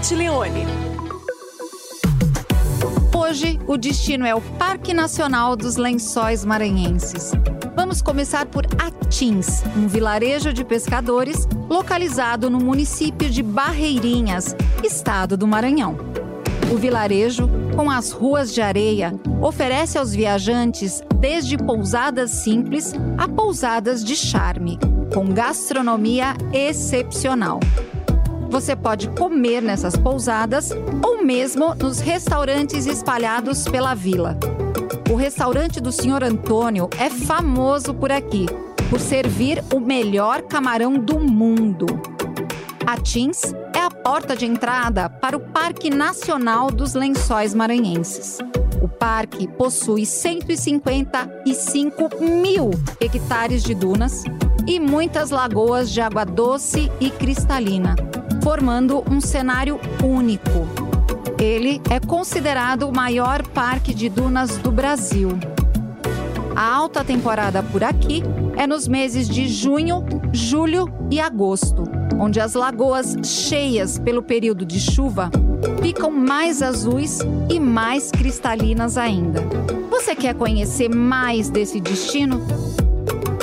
[0.00, 0.64] Pat Leone.
[3.14, 7.32] Hoje, o destino é o Parque Nacional dos Lençóis Maranhenses.
[7.76, 15.46] Vamos começar por Atins, um vilarejo de pescadores localizado no município de Barreirinhas, estado do
[15.46, 15.98] Maranhão.
[16.72, 17.46] O vilarejo,
[17.76, 24.78] com as ruas de areia, oferece aos viajantes desde pousadas simples a pousadas de charme,
[25.12, 27.60] com gastronomia excepcional.
[28.50, 30.70] Você pode comer nessas pousadas
[31.02, 34.36] ou mesmo nos restaurantes espalhados pela vila.
[35.08, 36.24] O restaurante do Sr.
[36.24, 38.46] Antônio é famoso por aqui,
[38.90, 41.86] por servir o melhor camarão do mundo.
[42.84, 48.38] Atins é a porta de entrada para o Parque Nacional dos Lençóis Maranhenses.
[48.82, 52.70] O parque possui 155 mil
[53.00, 54.24] hectares de dunas
[54.66, 57.94] e muitas lagoas de água doce e cristalina,
[58.42, 60.66] formando um cenário único.
[61.38, 65.30] Ele é considerado o maior parque de dunas do Brasil.
[66.54, 68.22] A alta temporada por aqui
[68.56, 71.84] é nos meses de junho, julho e agosto,
[72.18, 75.30] onde as lagoas cheias pelo período de chuva
[75.82, 79.40] ficam mais azuis e mais cristalinas ainda.
[79.90, 82.40] Você quer conhecer mais desse destino?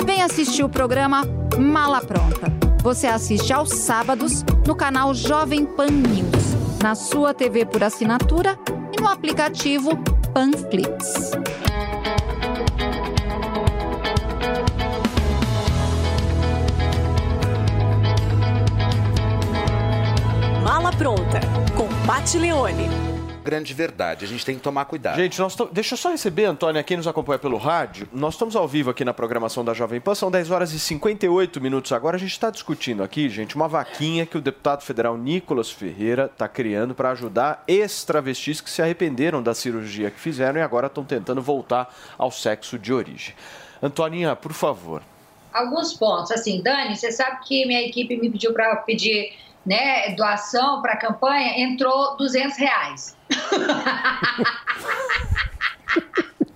[0.04, 1.22] Vem assistir o programa
[1.58, 2.67] Mala Pronta.
[2.88, 8.58] Você assiste aos sábados no canal Jovem Pan News, na sua TV por assinatura
[8.96, 9.90] e no aplicativo
[10.32, 11.32] Panflix.
[20.64, 21.40] Mala pronta
[21.76, 23.07] com Pat Leone.
[23.48, 25.16] Grande verdade, a gente tem que tomar cuidado.
[25.16, 28.06] Gente, nós to- deixa eu só receber, Antônia, quem nos acompanha pelo rádio.
[28.12, 31.58] Nós estamos ao vivo aqui na programação da Jovem Pan, são 10 horas e 58
[31.58, 32.16] minutos agora.
[32.16, 36.46] A gente está discutindo aqui, gente, uma vaquinha que o deputado federal Nicolas Ferreira está
[36.46, 41.40] criando para ajudar ex-travestis que se arrependeram da cirurgia que fizeram e agora estão tentando
[41.40, 41.88] voltar
[42.18, 43.34] ao sexo de origem.
[43.82, 45.00] Antoninha, por favor.
[45.54, 46.30] alguns pontos.
[46.32, 49.32] Assim, Dani, você sabe que minha equipe me pediu para pedir
[49.64, 53.16] né, doação para a campanha, entrou 200 reais.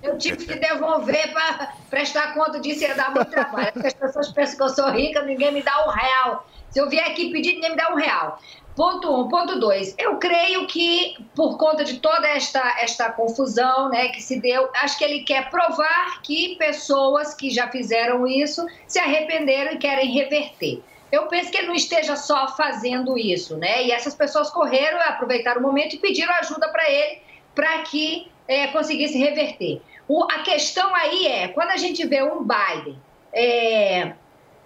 [0.02, 3.72] Eu tive que devolver para prestar conta disso ia dar muito trabalho.
[3.84, 6.46] As pessoas pensam que eu sou rica, ninguém me dá um real.
[6.70, 8.38] Se eu vier aqui pedir, ninguém me dá um real.
[8.74, 9.28] Ponto um.
[9.28, 9.94] Ponto dois.
[9.98, 14.98] Eu creio que, por conta de toda esta, esta confusão né, que se deu, acho
[14.98, 20.82] que ele quer provar que pessoas que já fizeram isso se arrependeram e querem reverter.
[21.12, 23.84] Eu penso que ele não esteja só fazendo isso, né?
[23.84, 27.20] E essas pessoas correram, aproveitaram o momento e pediram ajuda para ele
[27.54, 29.82] para que é, conseguisse reverter.
[30.08, 32.98] O, a questão aí é, quando a gente vê um Biden
[33.32, 34.12] é,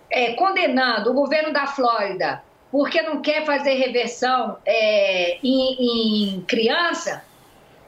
[0.09, 7.25] é, condenando o governo da Flórida porque não quer fazer reversão é, em, em criança,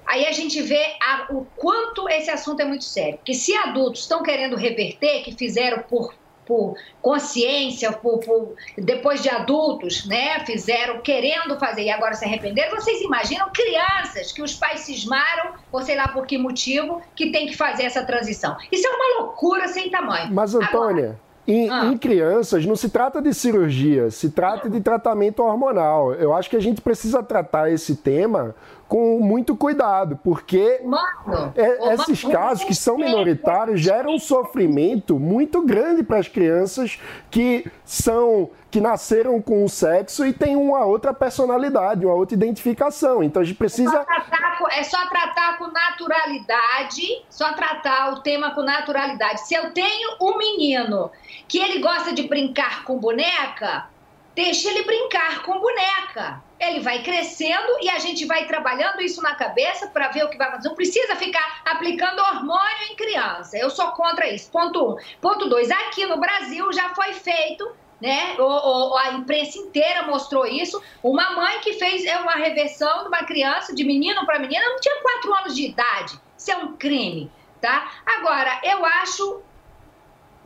[0.06, 3.18] aí a gente vê a- o quanto esse assunto é muito sério.
[3.24, 6.14] Que se adultos estão querendo reverter, que fizeram por,
[6.48, 12.74] por consciência, por, por- depois de adultos, né, fizeram querendo fazer e agora se arrependeram,
[12.74, 17.46] vocês imaginam crianças que os pais cismaram, ou sei lá por que motivo, que tem
[17.46, 18.56] que fazer essa transição.
[18.72, 20.32] Isso é uma loucura sem tamanho.
[20.32, 21.86] Mas, Antônia, em, Ah.
[21.86, 26.12] em crianças não se trata de cirurgia, se trata de tratamento hormonal.
[26.14, 28.54] Eu acho que a gente precisa tratar esse tema
[28.88, 35.18] com muito cuidado, porque Mano, é- esses mano, casos que são minoritários geram um sofrimento
[35.18, 36.98] muito grande para as crianças
[37.30, 43.22] que são que nasceram com um sexo e têm uma outra personalidade, uma outra identificação.
[43.22, 48.50] Então a gente precisa tratar com- é só tratar com naturalidade, só tratar o tema
[48.54, 49.40] com naturalidade.
[49.46, 51.10] Se eu tenho um menino
[51.46, 53.86] que ele gosta de brincar com boneca,
[54.34, 56.42] deixa ele brincar com boneca.
[56.60, 60.36] Ele vai crescendo e a gente vai trabalhando isso na cabeça para ver o que
[60.36, 60.68] vai fazer.
[60.68, 63.56] Não precisa ficar aplicando hormônio em criança.
[63.56, 64.50] Eu sou contra isso.
[64.50, 64.96] Ponto um.
[65.20, 65.70] Ponto dois.
[65.70, 67.68] Aqui no Brasil já foi feito
[68.00, 68.36] né?
[68.38, 68.44] O,
[68.92, 70.80] o- a imprensa inteira mostrou isso.
[71.02, 74.78] Uma mãe que fez é uma reversão de uma criança, de menino para menina, não
[74.78, 76.16] tinha quatro anos de idade.
[76.36, 77.28] Isso é um crime,
[77.60, 77.90] tá?
[78.06, 79.42] Agora, eu acho.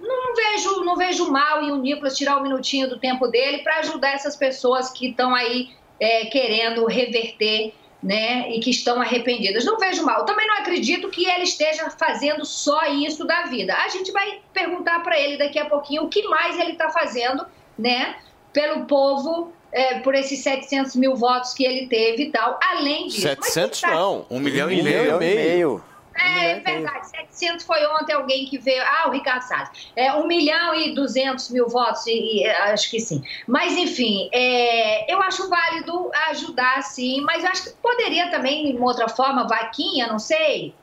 [0.03, 3.78] Não vejo, não vejo mal em o Nicolas tirar um minutinho do tempo dele para
[3.78, 7.72] ajudar essas pessoas que estão aí é, querendo reverter,
[8.03, 8.50] né?
[8.50, 9.64] E que estão arrependidas.
[9.64, 10.24] Não vejo mal.
[10.24, 13.74] Também não acredito que ele esteja fazendo só isso da vida.
[13.74, 17.46] A gente vai perguntar para ele daqui a pouquinho o que mais ele está fazendo,
[17.78, 18.16] né?
[18.53, 22.59] Pelo povo, é, por esses 700 mil votos que ele teve e tal.
[22.72, 23.28] Além disso.
[23.38, 24.26] Mas 700 quem tá- não.
[24.28, 25.18] Um milhão Um e meio.
[25.18, 25.84] meio.
[26.18, 28.82] É, é verdade, 700 foi ontem alguém que veio.
[28.82, 29.70] Ah, o Ricardo Salles.
[29.96, 33.22] É, 1 milhão e 200 mil votos, e, e, acho que sim.
[33.46, 38.88] Mas, enfim, é, eu acho válido ajudar, sim, mas acho que poderia também, de uma
[38.88, 40.74] outra forma, vaquinha, não sei.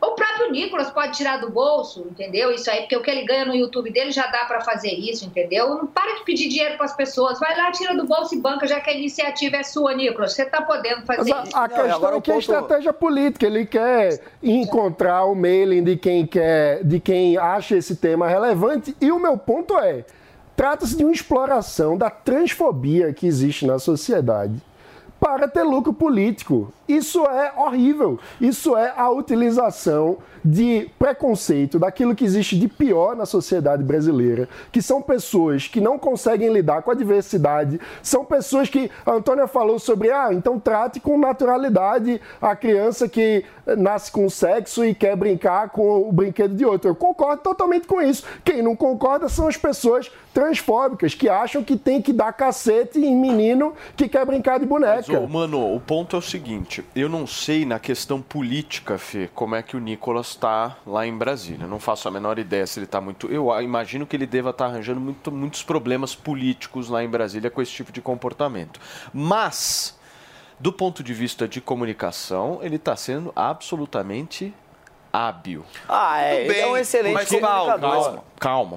[0.00, 2.52] O próprio Nicolas pode tirar do bolso, entendeu?
[2.52, 5.24] Isso aí, porque o que ele ganha no YouTube dele já dá pra fazer isso,
[5.24, 5.70] entendeu?
[5.70, 7.40] Não para de pedir dinheiro pras pessoas.
[7.40, 10.34] Vai lá, tira do bolso e banca, já que a iniciativa é sua, Nicolas.
[10.34, 11.56] Você tá podendo fazer Mas isso.
[11.56, 13.46] a, a questão é que é estratégia política.
[13.46, 18.94] Ele quer encontrar o mailing de quem quer, de quem acha esse tema relevante.
[19.00, 20.04] E o meu ponto é:
[20.54, 24.60] trata-se de uma exploração da transfobia que existe na sociedade
[25.18, 26.72] para ter lucro político.
[26.88, 28.18] Isso é horrível.
[28.40, 34.80] Isso é a utilização de preconceito, daquilo que existe de pior na sociedade brasileira, que
[34.80, 39.80] são pessoas que não conseguem lidar com a diversidade, são pessoas que a Antônia falou
[39.80, 45.16] sobre, ah, então trate com naturalidade a criança que eh, nasce com sexo e quer
[45.16, 46.90] brincar com o brinquedo de outro.
[46.90, 48.22] Eu concordo totalmente com isso.
[48.44, 53.16] Quem não concorda são as pessoas transfóbicas que acham que tem que dar cacete em
[53.16, 54.96] menino que quer brincar de boneca.
[54.96, 59.30] Mas, ô, mano, o ponto é o seguinte: eu não sei na questão política, Fê,
[59.34, 61.64] como é que o Nicolas está lá em Brasília.
[61.64, 63.28] Eu não faço a menor ideia se ele está muito.
[63.32, 67.62] Eu imagino que ele deva estar arranjando muito- muitos problemas políticos lá em Brasília com
[67.62, 68.78] esse tipo de comportamento.
[69.14, 69.98] Mas,
[70.60, 74.52] do ponto de vista de comunicação, ele está sendo absolutamente
[75.10, 75.64] hábil.
[75.88, 77.78] Ah, é, ele é um excelente Mas comunicador.
[77.80, 78.24] Calma, calma,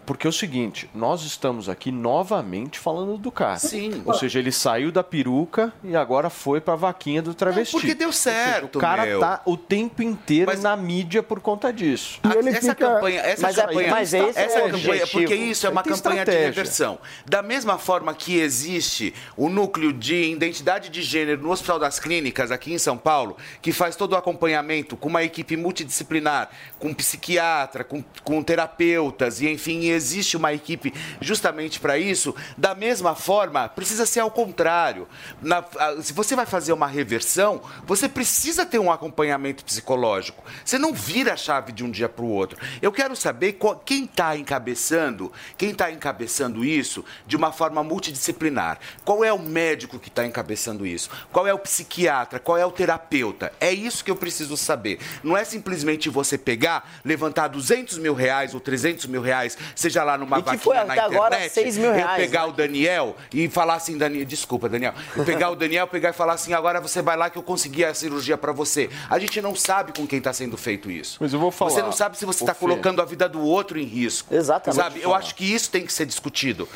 [0.06, 3.58] porque é o seguinte, nós estamos aqui novamente falando do cara.
[3.60, 4.02] Sim.
[4.06, 7.72] Ou seja, ele saiu da peruca e agora foi pra vaquinha do travesti.
[7.74, 9.20] porque deu Ou seja, certo, o cara meu.
[9.20, 12.20] tá o tempo inteiro na mídia por conta disso.
[12.24, 16.46] A- essa campanha, essa campanha, essa campanha, porque isso é uma Tem campanha de estratégia.
[16.48, 17.00] reversão.
[17.26, 22.52] Da mesma forma que existe o núcleo de identidade de gênero no Hospital das Clínicas
[22.52, 26.50] aqui em São Paulo, que faz todo o acompanhamento com uma equipe multidisciplinar,
[26.80, 32.36] com psiquiatra, com, com terapeutas e enfim, existe uma equipe justamente para isso.
[32.58, 35.08] Da mesma forma, precisa ser ao contrário.
[35.42, 35.64] Na-
[36.02, 40.44] se você vai fazer uma reversão, você precisa ter um acompanhamento psicológico.
[40.64, 42.58] Você não vira a chave de um dia para o outro.
[42.82, 48.80] Eu quero saber qual- quem está encabeçando, quem está encabeçando isso de uma forma multidisciplinar.
[49.06, 51.10] Qual é o médico que está encabeçando isso?
[51.32, 52.40] Qual é o psiquiatra?
[52.40, 53.52] Qual é o terapeuta?
[53.60, 55.00] É isso que eu preciso saber.
[55.24, 59.39] Não é simplesmente você pegar, levantar 200 mil reais ou 300 mil reais,
[59.76, 62.42] seja lá numa E que vaquinha foi na internet, agora 6 mil eu reais, pegar
[62.42, 62.48] né?
[62.48, 66.34] o Daniel e falar assim, Daniel, desculpa, Daniel, eu pegar o Daniel, pegar e falar
[66.34, 68.90] assim, agora você vai lá que eu consegui a cirurgia para você.
[69.10, 71.18] A gente não sabe com quem está sendo feito isso.
[71.20, 71.72] Mas eu vou falar.
[71.72, 74.34] Você não sabe se você está colocando a vida do outro em risco.
[74.34, 74.82] Exatamente.
[74.82, 75.02] Sabe?
[75.02, 76.68] Eu acho que isso tem que ser discutido.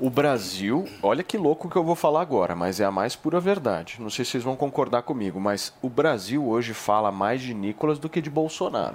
[0.00, 3.40] O Brasil, olha que louco que eu vou falar agora, mas é a mais pura
[3.40, 3.96] verdade.
[3.98, 7.98] Não sei se vocês vão concordar comigo, mas o Brasil hoje fala mais de Nicolas
[7.98, 8.94] do que de Bolsonaro.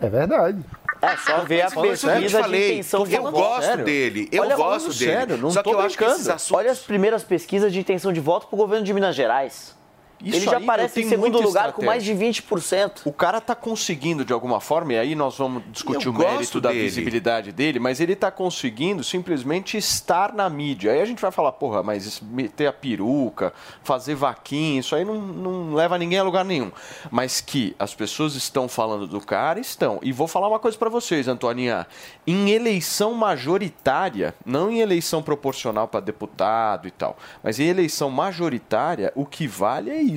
[0.00, 0.64] É verdade.
[1.02, 3.32] É só ver a eu pesquisa de intenção de Eu voto.
[3.32, 3.84] gosto Sério.
[3.84, 5.12] dele, eu Olha, gosto dele.
[5.12, 6.16] Sério, não Só tô que eu acho que brincando.
[6.20, 9.74] esses assuntos- Olha as primeiras pesquisas de intenção de voto pro governo de Minas Gerais.
[10.22, 12.42] Isso Ele já aí aparece em segundo lugar com mais de estratégia.
[12.42, 13.02] 20%.
[13.04, 16.60] O cara tá conseguindo de alguma forma, e aí nós vamos discutir Eu o mérito
[16.60, 16.82] da dele.
[16.82, 20.92] visibilidade dele, mas ele tá conseguindo simplesmente estar na mídia.
[20.92, 23.52] Aí a gente vai falar, porra, mas meter a peruca,
[23.82, 26.70] fazer vaquinha, isso aí não, não leva ninguém a lugar nenhum.
[27.10, 29.98] Mas que as pessoas estão falando do cara, estão.
[30.02, 31.86] E vou falar uma coisa pra vocês, Antoninha.
[32.26, 39.12] Em eleição majoritária, não em eleição proporcional para deputado e tal, mas em eleição majoritária,
[39.14, 40.09] o que vale é isso.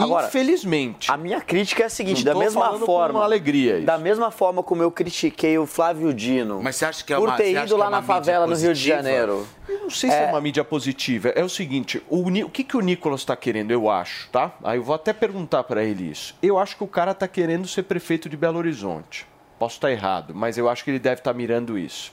[0.00, 1.10] Agora, Infelizmente.
[1.10, 3.78] A minha crítica é a seguinte, Não da tô mesma falando com forma, uma alegria
[3.78, 3.86] isso.
[3.86, 7.28] da mesma forma como eu critiquei o Flávio Dino, Mas você acha que é por
[7.28, 8.80] uma- ter você acha ido que é lá uma na favela no Rio de?
[8.88, 9.44] Janeiro.
[9.68, 11.30] Eu não sei se é, uma mídia positiva.
[11.30, 14.52] É o seguinte, o, o que, que o Nicolas está querendo, eu acho, tá?
[14.62, 16.32] Aí eu vou até perguntar para ele isso.
[16.40, 19.26] Eu acho que o cara está querendo ser prefeito de Belo Horizonte.
[19.58, 22.12] Posso estar errado, mas eu acho que ele deve estar mirando isso.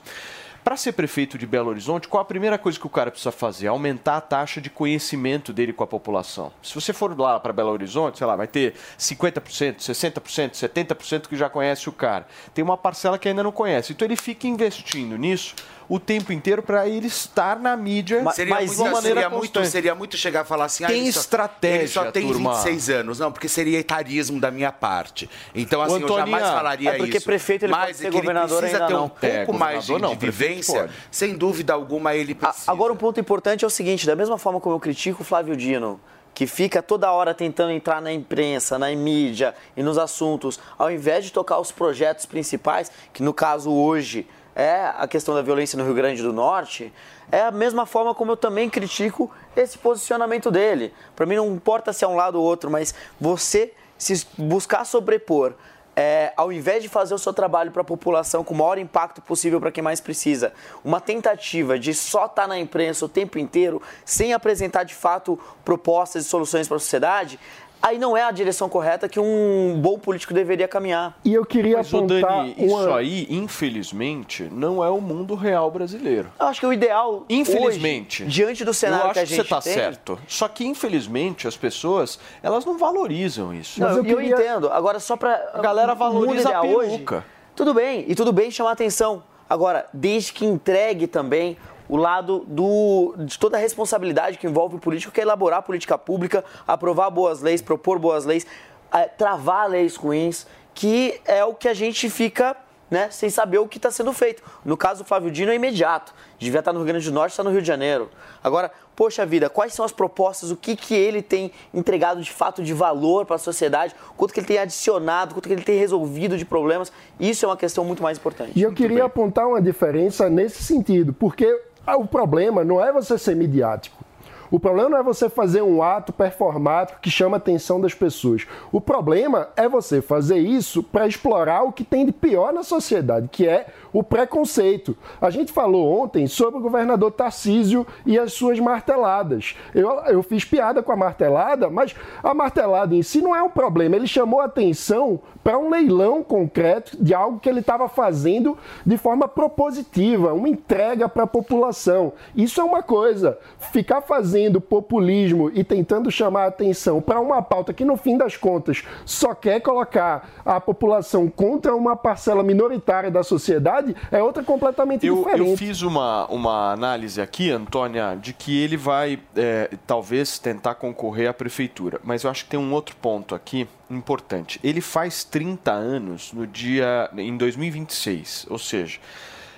[0.65, 3.67] Para ser prefeito de Belo Horizonte, qual a primeira coisa que o cara precisa fazer?
[3.67, 6.51] Aumentar a taxa de conhecimento dele com a população.
[6.63, 11.35] Se você for lá para Belo Horizonte, sei lá, vai ter 50%, 60%, 70% que
[11.37, 12.25] já conhece o cara.
[12.51, 13.93] Tem uma parcela que ainda não conhece.
[13.93, 15.53] Então ele fica investindo nisso
[15.87, 19.65] o tempo inteiro para ele estar na mídia seria, de muito, uma maneira seria, muito,
[19.65, 20.83] seria muito chegar e falar assim...
[20.83, 22.53] ah, Tem ele só- estratégia, Ele só tem turma.
[22.53, 23.19] 26 anos.
[23.19, 25.29] Não, porque seria etarismo da minha parte.
[25.53, 27.25] Então, assim, eu Antoninha, jamais falaria é porque isso.
[27.25, 29.09] prefeito ele Mas pode ser é que ele governador precisa ter um não.
[29.09, 30.79] pouco É, mais de, governador não, de vivência.
[30.81, 30.93] pode.
[31.11, 32.71] Sem dúvida alguma, ele precisa.
[32.71, 35.55] Agora, um ponto importante é o seguinte: da mesma forma como eu critico o Flávio
[35.55, 35.99] Dino,
[36.33, 41.23] que fica toda hora tentando entrar na imprensa, na mídia e nos assuntos, ao invés
[41.25, 45.83] de tocar os projetos principais, que no caso hoje é a questão da violência no
[45.83, 46.93] Rio Grande do Norte,
[47.31, 50.93] é a mesma forma como eu também critico esse posicionamento dele.
[51.15, 55.53] Para mim não importa se é um lado ou outro, mas você se buscar sobrepor
[55.95, 59.21] é, ao invés de fazer o seu trabalho para a população com o maior impacto
[59.21, 60.51] possível para quem mais precisa,
[60.83, 66.25] uma tentativa de só estar na imprensa o tempo inteiro, sem apresentar de fato propostas
[66.25, 67.39] e soluções para a sociedade,
[67.85, 71.17] aí não é a direção correta que um bom político deveria caminhar.
[71.23, 72.97] E eu queria Mas, apontar Dani, isso uma...
[72.97, 76.31] aí, infelizmente, não é o mundo real brasileiro.
[76.39, 79.29] Eu acho que o ideal, Infelizmente, hoje, diante do cenário eu acho que a que
[79.29, 80.19] gente você está tem, certo.
[80.27, 83.79] Só que, infelizmente, as pessoas, elas não valorizam isso.
[83.79, 84.71] Não, eu, eu entendo.
[84.71, 85.51] Agora, só para.
[85.53, 86.91] A galera valoriza a hoje.
[86.91, 87.25] peruca.
[87.55, 89.23] Tudo bem, e tudo bem chamar atenção.
[89.47, 91.55] Agora, desde que entregue também
[91.87, 95.97] o lado do, de toda a responsabilidade que envolve o político, que é elaborar política
[95.97, 98.45] pública, aprovar boas leis, propor boas leis,
[98.93, 102.55] eh, travar leis ruins, que é o que a gente fica
[102.89, 104.43] né, sem saber o que está sendo feito.
[104.63, 106.13] No caso do Flávio Dino é imediato.
[106.37, 108.09] Devia estar no Rio Grande do Norte, está no Rio de Janeiro.
[108.43, 112.63] Agora, poxa vida, quais são as propostas, o que, que ele tem entregado de fato
[112.63, 116.37] de valor para a sociedade, quanto que ele tem adicionado, quanto que ele tem resolvido
[116.37, 118.51] de problemas, isso é uma questão muito mais importante.
[118.55, 121.59] E eu queria apontar uma diferença nesse sentido, porque
[121.93, 124.04] o problema não é você ser midiático.
[124.51, 128.45] O problema não é você fazer um ato performático que chama a atenção das pessoas.
[128.71, 133.27] O problema é você fazer isso para explorar o que tem de pior na sociedade,
[133.31, 134.95] que é o preconceito.
[135.19, 139.55] A gente falou ontem sobre o governador Tarcísio e as suas marteladas.
[139.73, 143.49] Eu, eu fiz piada com a martelada, mas a martelada em si não é um
[143.49, 143.95] problema.
[143.95, 149.27] Ele chamou atenção para um leilão concreto de algo que ele estava fazendo de forma
[149.27, 152.13] propositiva, uma entrega para a população.
[152.35, 153.37] Isso é uma coisa.
[153.71, 158.37] Ficar fazendo populismo e tentando chamar a atenção para uma pauta que, no fim das
[158.37, 165.05] contas, só quer colocar a população contra uma parcela minoritária da sociedade é outra completamente
[165.05, 165.51] Eu, diferente.
[165.51, 171.29] eu fiz uma, uma análise aqui, Antônia, de que ele vai é, talvez tentar concorrer
[171.29, 171.99] à prefeitura.
[172.03, 174.59] Mas eu acho que tem um outro ponto aqui importante.
[174.63, 178.99] Ele faz 30 anos no dia em 2026, ou seja,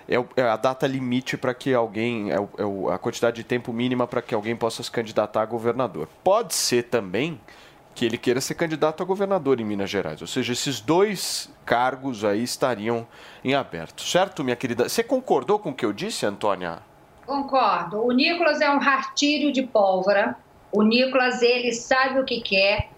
[0.07, 4.07] é, é a data limite para que alguém, é, é a quantidade de tempo mínima
[4.07, 6.07] para que alguém possa se candidatar a governador.
[6.23, 7.39] Pode ser também
[7.93, 10.21] que ele queira ser candidato a governador em Minas Gerais.
[10.21, 13.07] Ou seja, esses dois cargos aí estariam
[13.43, 14.03] em aberto.
[14.03, 14.87] Certo, minha querida?
[14.87, 16.79] Você concordou com o que eu disse, Antônia?
[17.25, 18.05] Concordo.
[18.05, 20.37] O Nicolas é um rastilho de pólvora.
[20.71, 22.89] O Nicolas, ele sabe o que quer.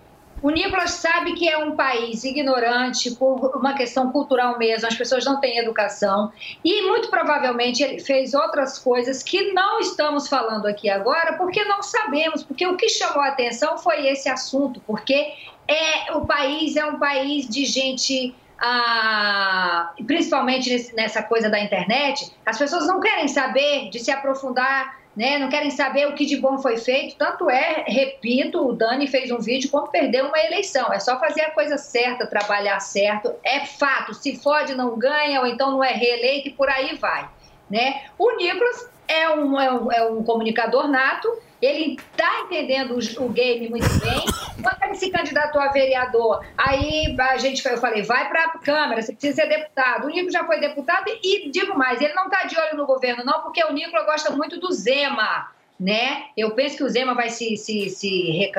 [0.42, 4.88] O Nicolas sabe que é um país ignorante por uma questão cultural mesmo.
[4.88, 6.32] As pessoas não têm educação.
[6.64, 11.84] E muito provavelmente ele fez outras coisas que não estamos falando aqui agora porque não
[11.84, 12.44] sabemos.
[12.44, 14.82] Porque o que chamou a atenção foi esse assunto.
[14.88, 15.34] Porque
[15.68, 22.58] é, o país é um país de gente ah, principalmente nessa coisa da internet, as
[22.58, 25.38] pessoas não querem saber de se aprofundar, né?
[25.38, 27.16] não querem saber o que de bom foi feito.
[27.16, 30.92] Tanto é, repito, o Dani fez um vídeo como perder uma eleição.
[30.94, 33.34] É só fazer a coisa certa, trabalhar certo.
[33.44, 37.28] É fato, se fode, não ganha, ou então não é reeleito e por aí vai.
[37.70, 38.04] Né?
[38.18, 41.28] O Nicolas é um, é um, é um comunicador nato,
[41.60, 44.24] ele está entendendo o, game muito bem.
[44.62, 49.02] Quando ele se candidatou a vereador, aí a gente, eu falei, vai para a Câmara,
[49.02, 50.06] você precisa ser deputado.
[50.06, 53.26] O Nico já foi deputado e, digo mais, ele não está de olho no governo,
[53.26, 55.52] não, porque o Nicolas gosta muito do Zema.
[55.80, 56.26] Né?
[56.36, 58.52] Eu penso que o Zema vai se, se, se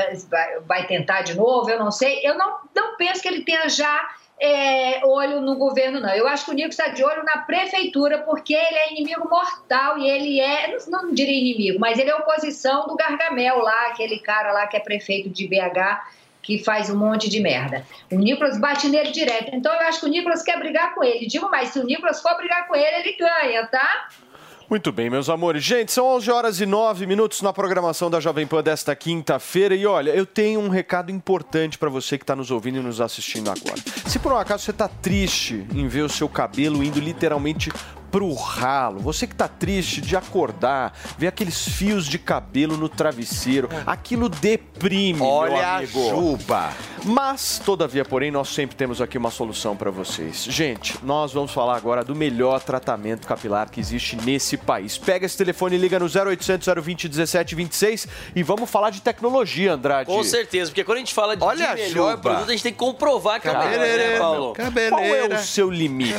[0.67, 2.21] vai tentar de novo, eu não sei.
[2.23, 4.09] Eu não, não penso que ele tenha já
[4.41, 6.09] é, olho no governo, não.
[6.15, 9.99] Eu acho que o Nico está de olho na prefeitura, porque ele é inimigo mortal
[9.99, 14.19] e ele é, não, não diria inimigo, mas ele é oposição do Gargamel lá, aquele
[14.19, 16.09] cara lá que é prefeito de BH,
[16.43, 17.85] que faz um monte de merda.
[18.11, 19.55] O Nicolas bate nele direto.
[19.55, 21.27] Então eu acho que o Nicolas quer brigar com ele.
[21.27, 24.09] Digo mais, se o Nicolas for brigar com ele, ele ganha, tá?
[24.71, 25.65] Muito bem, meus amores.
[25.65, 29.75] Gente, são 11 horas e 9 minutos na programação da Jovem Pan desta quinta-feira.
[29.75, 33.01] E olha, eu tenho um recado importante para você que está nos ouvindo e nos
[33.01, 33.83] assistindo agora.
[34.07, 37.73] Se por um acaso você está triste em ver o seu cabelo indo literalmente
[38.11, 43.69] pro ralo, você que tá triste de acordar, ver aqueles fios de cabelo no travesseiro,
[43.87, 46.09] aquilo deprime, Olha meu a amigo.
[46.11, 46.71] juba.
[47.05, 50.45] Mas, todavia, porém, nós sempre temos aqui uma solução para vocês.
[50.45, 54.99] Gente, nós vamos falar agora do melhor tratamento capilar que existe nesse país.
[54.99, 60.11] Pega esse telefone e liga no 0800 020 1726 e vamos falar de tecnologia, Andrade.
[60.11, 62.19] Com certeza, porque quando a gente fala de, Olha de a melhor juba.
[62.19, 64.55] produto, a gente tem que comprovar que é o melhor, né, Cabeleira, Paulo?
[64.91, 66.15] Qual é o seu limite?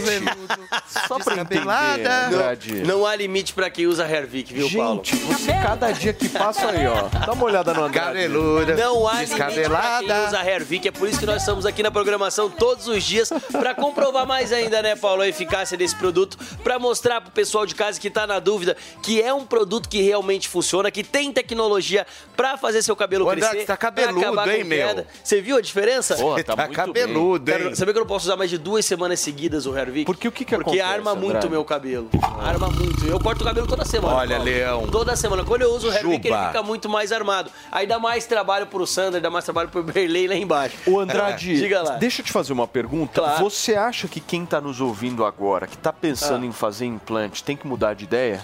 [1.08, 2.74] Só pra entender, Andrade.
[2.76, 5.02] Não, não há limite pra quem usa Hervik, viu, Paulo?
[5.04, 7.08] Gente, você cada dia que passa aí, ó.
[7.26, 8.08] Dá uma olhada no Andrade.
[8.08, 10.28] Cabeluda, Não há limite pra quem descabelada.
[10.28, 13.74] usa Hervik, é por isso que nós estamos aqui na programação todos os dias pra
[13.74, 18.00] comprovar mais ainda, né, Paulo, a eficácia desse produto, pra mostrar pro pessoal de casa
[18.00, 22.06] que tá na dúvida que é um produto que realmente funciona, que tem tecnologia
[22.36, 25.06] pra fazer seu cabelo Ô, Andrade, crescer, tá cabeludo, hein, meu?
[25.24, 26.16] Você viu a diferença?
[26.16, 27.68] Porra, tá Tá muito cabeludo, bem.
[27.68, 27.76] hein?
[27.76, 30.06] Sabia que eu não posso usar mais de duas semanas seguidas o Hervik?
[30.06, 31.48] Porque o que que Porque acontece, arma muito Andrade?
[31.48, 32.10] o meu cabelo.
[32.44, 33.06] Arma muito.
[33.06, 34.16] Eu corto o cabelo toda semana.
[34.16, 34.44] Olha, Paulo.
[34.52, 34.88] Leão.
[34.88, 35.44] Toda semana.
[35.46, 36.48] Quando eu uso o Hervik, ele Juba.
[36.48, 37.50] fica muito mais armado.
[37.72, 40.76] Aí dá mais trabalho pro Sander, dá mais trabalho pro Berlei lá embaixo.
[40.86, 41.92] O Andrade, Diga lá.
[41.98, 43.22] deixa eu te fazer uma pergunta.
[43.22, 43.44] Claro.
[43.44, 46.48] Você acha que quem tá nos ouvindo agora, que tá pensando Ah.
[46.48, 48.42] em fazer implante, tem que mudar de ideia?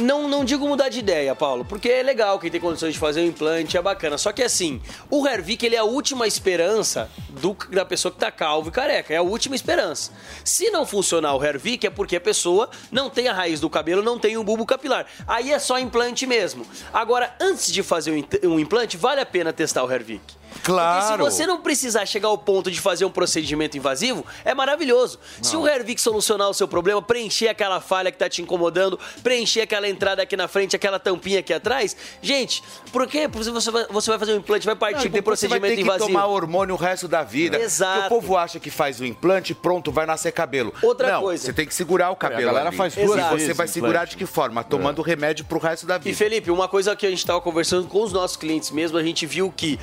[0.00, 3.20] Não, não digo mudar de ideia, Paulo, porque é legal quem tem condições de fazer
[3.20, 4.16] um implante, é bacana.
[4.16, 8.30] Só que assim, o Hervik ele é a última esperança do- da pessoa que tá
[8.30, 9.12] calvo e careca.
[9.12, 10.10] É a última esperança.
[10.44, 14.02] Se não funcionar o Hervik, é porque a pessoa não tem a raiz do cabelo,
[14.02, 15.06] não tem um bulbo capilar.
[15.26, 16.64] Aí é só implante mesmo.
[16.92, 18.20] Agora, antes de fazer um
[18.50, 20.39] um implante, vale a pena testar o Hervik.
[20.62, 21.18] Claro.
[21.18, 25.18] Porque se você não precisar chegar ao ponto de fazer um procedimento invasivo, é maravilhoso.
[25.42, 29.62] Se o Hervik solucionar o seu problema, preencher aquela falha que tá te incomodando, preencher
[29.62, 32.62] aquela entrada aqui na frente, aquela tampinha aqui atrás, gente,
[32.92, 33.28] por quê?
[33.28, 35.48] Porque você vai, você vai fazer um implante, vai partir Não, e um depois você
[35.48, 36.06] vai procedimento ter que invasivo.
[36.20, 37.58] tomar hormônio o resto da vida.
[37.58, 38.00] Exato.
[38.00, 40.72] Porque o povo acha que faz o implante e pronto, vai nascer cabelo.
[40.82, 41.44] Outra Não, coisa.
[41.44, 42.46] Você tem que segurar o cabelo.
[42.46, 42.76] galera ali.
[42.76, 44.62] faz E duas você vezes vai segurar de que forma?
[44.64, 46.16] Tomando remédio pro resto da E vida.
[46.16, 49.26] Felipe, uma coisa que a gente estava conversando com os nossos clientes mesmo, a gente
[49.26, 49.78] viu que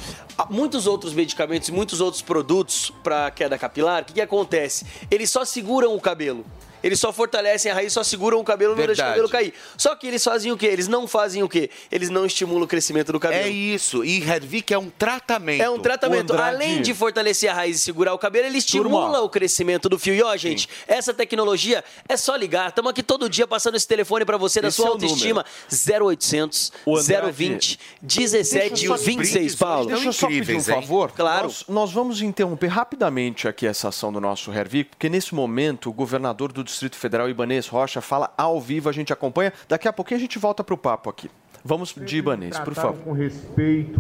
[0.57, 4.88] muitos outros medicamentos e muitos outros produtos para queda capilar, o que, que acontece?
[5.11, 6.43] Eles só seguram o cabelo.
[6.88, 9.53] Eles só fortalecem a raiz, só seguram o cabelo, não deixam o cabelo cair.
[9.77, 10.65] Só que eles fazem o quê?
[10.68, 11.69] Eles não fazem o quê?
[11.91, 13.43] Eles não estimulam o crescimento do cabelo.
[13.43, 14.03] É isso.
[14.03, 15.61] E Hervik é um tratamento.
[15.61, 16.34] É um tratamento.
[16.34, 19.22] Além de fortalecer a raiz e segurar o cabelo, ele estimula Turma.
[19.22, 20.14] o crescimento do fio.
[20.15, 22.69] E ó, gente, essa tecnologia é só ligar.
[22.69, 25.45] Estamos aqui todo dia passando esse telefone para você da Esse sua é autoestima.
[26.01, 29.88] 0800 O Andrade- 020 17 Deixa eu só- 26, Paulo.
[29.89, 31.11] Deixa eu só pedir um favor.
[31.11, 31.43] Claro.
[31.47, 35.93] Nós, nós vamos interromper rapidamente aqui essa ação do nosso Hervik, porque nesse momento o
[35.93, 39.51] governador do Distrito Federal, Ibanês Rocha, fala ao vivo, a gente acompanha.
[39.67, 41.27] Daqui a pouquinho a gente volta pro papo aqui.
[41.65, 43.01] Vamos de Ibanês, por favor.
[43.03, 43.99] com respeito.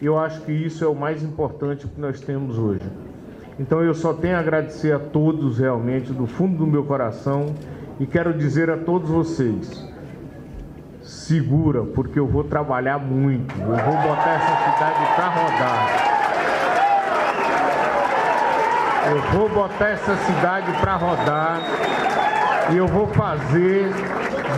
[0.00, 2.90] Eu acho que isso é o mais importante que nós temos hoje.
[3.60, 7.54] Então eu só tenho a agradecer a todos realmente do fundo do meu coração
[8.00, 9.84] e quero dizer a todos vocês:
[11.02, 13.54] segura, porque eu vou trabalhar muito.
[13.54, 16.17] Eu vou botar essa cidade para rodar.
[19.10, 21.62] Eu vou botar essa cidade para rodar
[22.70, 23.88] e eu vou fazer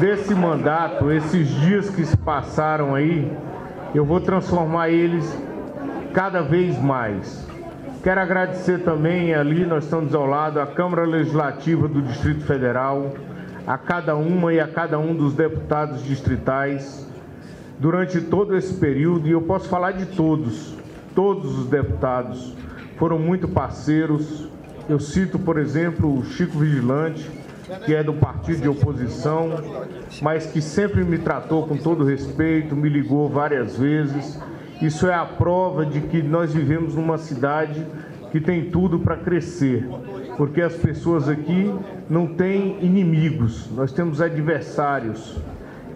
[0.01, 3.31] desse mandato, esses dias que se passaram aí,
[3.95, 5.25] eu vou transformar eles
[6.13, 7.47] cada vez mais.
[8.03, 13.13] Quero agradecer também ali, nós estamos ao lado, a Câmara Legislativa do Distrito Federal,
[13.65, 17.09] a cada uma e a cada um dos deputados distritais,
[17.79, 20.75] durante todo esse período, e eu posso falar de todos,
[21.15, 22.59] todos os deputados
[23.01, 24.47] foram muito parceiros.
[24.87, 27.31] Eu cito, por exemplo, o Chico Vigilante,
[27.87, 29.55] que é do partido de oposição,
[30.21, 34.39] mas que sempre me tratou com todo respeito, me ligou várias vezes.
[34.83, 37.87] Isso é a prova de que nós vivemos numa cidade
[38.31, 39.89] que tem tudo para crescer,
[40.37, 41.75] porque as pessoas aqui
[42.09, 45.39] não têm inimigos, nós temos adversários.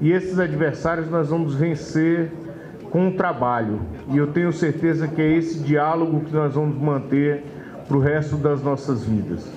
[0.00, 2.32] E esses adversários nós vamos vencer
[2.94, 3.80] com o trabalho.
[4.12, 7.42] E eu tenho certeza que é esse diálogo que nós vamos manter
[7.88, 9.50] para o resto das nossas vidas.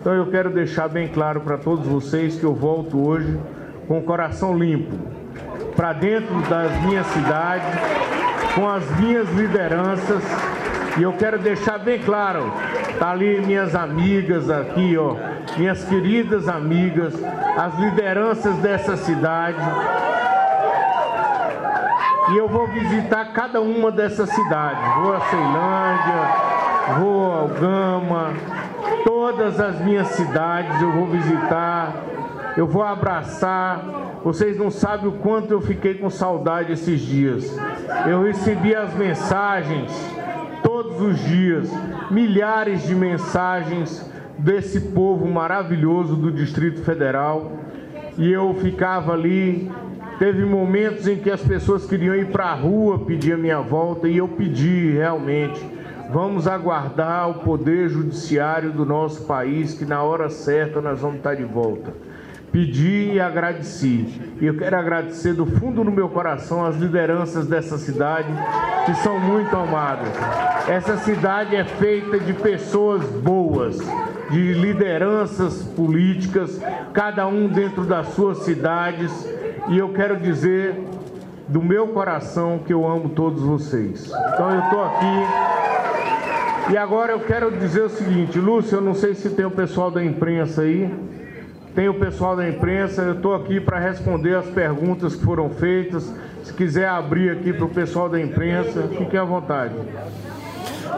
[0.00, 3.38] Então eu quero deixar bem claro para todos vocês que eu volto hoje
[3.86, 4.96] com o coração limpo,
[5.76, 7.78] para dentro das minhas cidades,
[8.56, 10.24] com as minhas lideranças,
[10.98, 12.52] e eu quero deixar bem claro
[12.98, 15.16] Tá ali minhas amigas aqui, ó,
[15.56, 17.14] minhas queridas amigas,
[17.56, 19.56] as lideranças dessa cidade.
[22.32, 24.94] E eu vou visitar cada uma dessas cidades.
[25.02, 28.34] Vou a Ceilândia, vou ao Gama,
[29.04, 31.92] todas as minhas cidades eu vou visitar,
[32.56, 33.82] eu vou abraçar.
[34.22, 37.56] Vocês não sabem o quanto eu fiquei com saudade esses dias.
[38.06, 39.90] Eu recebi as mensagens
[40.62, 41.68] todos os dias,
[42.10, 44.08] milhares de mensagens
[44.38, 47.52] desse povo maravilhoso do Distrito Federal.
[48.16, 49.70] E eu ficava ali.
[50.20, 54.06] Teve momentos em que as pessoas queriam ir para a rua pedir a minha volta
[54.06, 55.58] e eu pedi realmente.
[56.12, 61.34] Vamos aguardar o poder judiciário do nosso país, que na hora certa nós vamos estar
[61.36, 61.94] de volta.
[62.52, 64.20] Pedi e agradeci.
[64.38, 68.28] E eu quero agradecer do fundo do meu coração as lideranças dessa cidade,
[68.84, 70.12] que são muito amadas.
[70.68, 73.78] Essa cidade é feita de pessoas boas,
[74.28, 76.60] de lideranças políticas,
[76.92, 79.39] cada um dentro das suas cidades.
[79.68, 80.74] E eu quero dizer
[81.48, 84.06] do meu coração que eu amo todos vocês.
[84.32, 86.72] Então eu estou aqui.
[86.72, 89.90] E agora eu quero dizer o seguinte, Lúcio, eu não sei se tem o pessoal
[89.90, 90.92] da imprensa aí.
[91.74, 96.12] Tem o pessoal da imprensa, eu estou aqui para responder as perguntas que foram feitas.
[96.42, 99.74] Se quiser abrir aqui para o pessoal da imprensa, fiquem à vontade.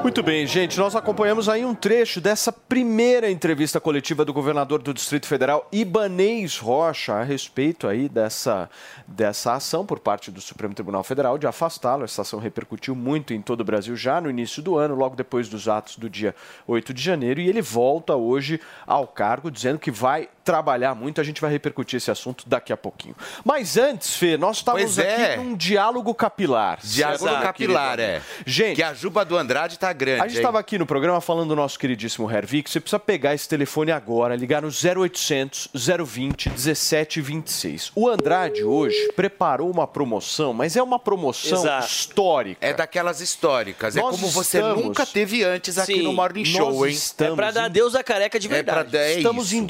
[0.00, 4.92] Muito bem, gente, nós acompanhamos aí um trecho dessa primeira entrevista coletiva do governador do
[4.92, 8.68] Distrito Federal, Ibanês Rocha, a respeito aí dessa,
[9.06, 12.04] dessa ação por parte do Supremo Tribunal Federal de afastá-lo.
[12.04, 15.48] Essa ação repercutiu muito em todo o Brasil já no início do ano, logo depois
[15.48, 16.34] dos atos do dia
[16.66, 21.20] 8 de janeiro, e ele volta hoje ao cargo, dizendo que vai trabalhar muito.
[21.20, 23.14] A gente vai repercutir esse assunto daqui a pouquinho.
[23.44, 25.34] Mas antes, Fê, nós estávamos é.
[25.34, 26.78] aqui num diálogo capilar.
[26.82, 28.02] Diálogo certo, capilar, querido?
[28.02, 28.22] é.
[28.46, 30.20] Gente, Que a juba do Andrade tá grande.
[30.22, 32.70] a gente estava aqui no programa falando do nosso queridíssimo Hervik.
[32.70, 37.92] Você precisa pegar esse telefone agora, ligar no 0800 020 1726.
[37.94, 41.86] O Andrade hoje preparou uma promoção, mas é uma promoção Exato.
[41.86, 42.66] histórica.
[42.66, 43.96] É daquelas históricas.
[43.96, 46.94] é Nós como você estamos- nunca teve antes aqui Sim, no Morning Show, nós hein?
[46.94, 48.96] estamos É pra dar em- Deus a careca de É pra verdade.
[48.96, 49.56] é Estamos isso.
[49.56, 49.64] em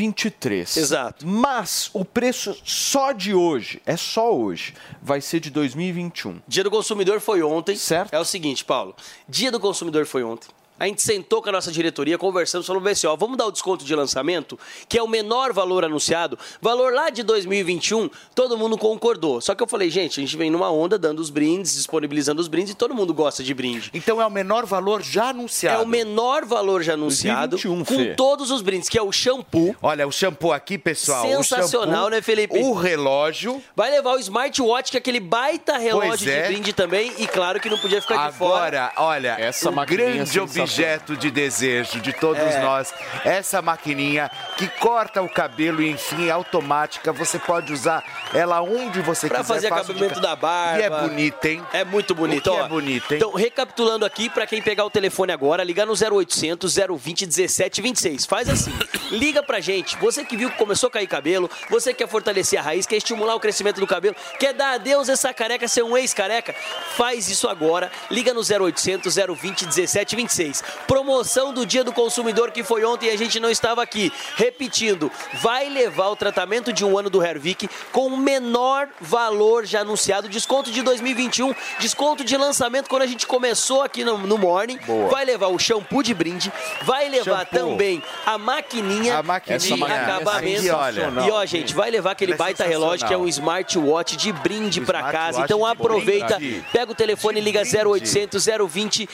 [0.00, 0.76] 2023.
[0.76, 1.26] Exato.
[1.26, 6.40] Mas o preço só de hoje, é só hoje, vai ser de 2021.
[6.48, 7.76] Dia do consumidor foi ontem.
[7.76, 8.14] Certo.
[8.14, 8.94] É o seguinte, Paulo.
[9.28, 10.48] Dia do consumidor foi ontem.
[10.80, 13.84] A gente sentou com a nossa diretoria, conversamos, falou assim, ó, vamos dar o desconto
[13.84, 14.58] de lançamento,
[14.88, 19.42] que é o menor valor anunciado, valor lá de 2021, todo mundo concordou.
[19.42, 22.48] Só que eu falei, gente, a gente vem numa onda dando os brindes, disponibilizando os
[22.48, 23.90] brindes, e todo mundo gosta de brinde.
[23.92, 25.82] Então é o menor valor já É anunciado.
[25.82, 28.14] o menor valor já anunciado, 2021, com Fê.
[28.14, 31.26] todos os brindes, que é o shampoo, Olha, o shampoo aqui, pessoal.
[31.26, 32.58] Sensacional, o shampoo, né, Felipe?
[32.58, 33.62] O relógio.
[33.76, 36.42] vai levar o smartwatch, que é aquele baita relógio Pois é.
[36.42, 38.86] de brinde também, e claro que não podia ficar de fora.
[38.86, 40.69] Agora, olha, Essa o maquininha grande sensacional.
[40.74, 42.60] Objeto de desejo de todos É.
[42.62, 42.94] nós,
[43.24, 49.00] essa maquininha que corta o cabelo e enfim é automática, você pode usar ela onde
[49.00, 49.54] você Pra quiser.
[49.54, 50.78] fazer fácil de acabamento ca- da barba.
[50.78, 51.62] E é bonita, hein?
[51.72, 52.64] É muito ó.
[52.64, 53.16] é bonito, hein?
[53.18, 58.26] Então, recapitulando aqui, pra quem pegar o telefone agora, ligar no 0800 020 1726.
[58.26, 58.72] Faz assim,
[59.10, 59.96] liga pra gente.
[59.98, 63.34] Você que viu que começou a cair cabelo, você quer fortalecer a raiz, quer estimular
[63.34, 66.54] o crescimento do cabelo, quer dar adeus a essa careca, ser um ex-careca,
[66.96, 67.90] faz isso agora.
[68.10, 70.59] Liga no 0800 020 1726.
[70.86, 74.12] Promoção do Dia do Consumidor que foi ontem e a gente não estava aqui.
[74.36, 75.10] Repetindo,
[75.40, 80.28] vai levar o tratamento de um ano do Hervik com o menor valor já anunciado,
[80.28, 84.78] desconto de 2021, desconto de lançamento quando a gente começou aqui no, no Morning.
[85.10, 87.58] Vai levar o shampoo de brinde, vai levar Shampoo.
[87.70, 89.58] também a maquininha, A maquininha.
[89.58, 90.58] de maquininha acabamento.
[90.60, 91.12] aqui, olha.
[91.26, 94.80] E ó, gente, vai levar aquele é baita relógio que é um smartwatch de brinde
[94.80, 95.42] pra casa.
[95.42, 96.64] Então aproveita, brinde.
[96.72, 97.88] pega o telefone e liga De brinde.
[97.88, 99.08] 0800 020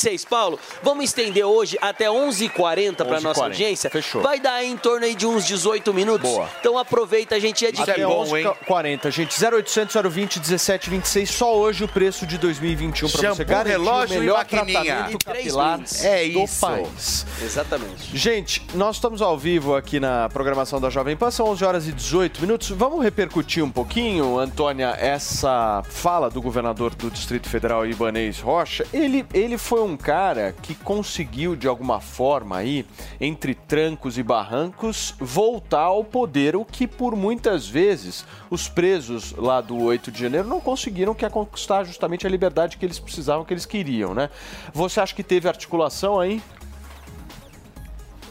[0.00, 0.24] 1726.
[0.24, 3.20] Paulo, vamos estender hoje até 11h40 para 11h40.
[3.20, 3.90] nossa audiência.
[3.90, 4.22] Fechou.
[4.22, 6.28] Vai dar em torno aí de uns 18 minutos.
[6.28, 6.48] Boa.
[6.60, 8.52] Então aproveita, a gente é de Até Até bom, 11 hein?
[8.66, 9.44] 40, gente.
[9.44, 11.30] 0800 020 1726.
[11.30, 15.46] Só hoje o preço de 2021 para você garantir relógio o melhor tratamento E três
[15.46, 15.80] capilar.
[16.02, 16.60] É do isso.
[16.60, 17.26] país.
[17.42, 18.16] Exatamente.
[18.16, 21.92] Gente, nós estamos ao vivo aqui na programação da Jovem Pan, são 11 horas e
[21.92, 22.70] 18 minutos.
[22.70, 28.86] Vamos repercutir um pouquinho, Antônia, essa fala do governador do Distrito Federal, Ibanês Rocha.
[28.92, 32.86] Ele, ele foi um cara que conseguiu, de alguma forma, aí,
[33.20, 39.60] entre trancos e barrancos, voltar ao poder, o que por muitas vezes os presos lá
[39.60, 43.44] do 8 de janeiro não conseguiram, que é conquistar justamente a liberdade que eles precisavam,
[43.44, 44.30] que eles queriam, né?
[44.72, 46.42] Você acha que teve articulação aí?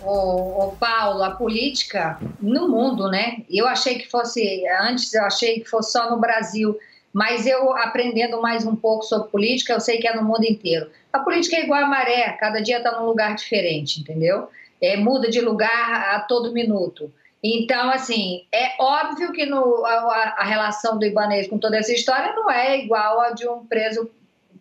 [0.01, 3.43] Ô, ô, Paulo, a política no mundo, né?
[3.49, 6.77] Eu achei que fosse, antes eu achei que fosse só no Brasil.
[7.13, 10.89] mas eu aprendendo mais um pouco sobre política, eu sei que é no mundo inteiro.
[11.11, 14.49] A política é igual a maré, cada dia está num lugar diferente, entendeu?
[14.81, 17.11] É, muda de lugar a todo minuto.
[17.43, 22.33] Então, assim, é óbvio que no, a, a relação do Ibanez com toda essa história
[22.33, 24.09] não é igual a de um preso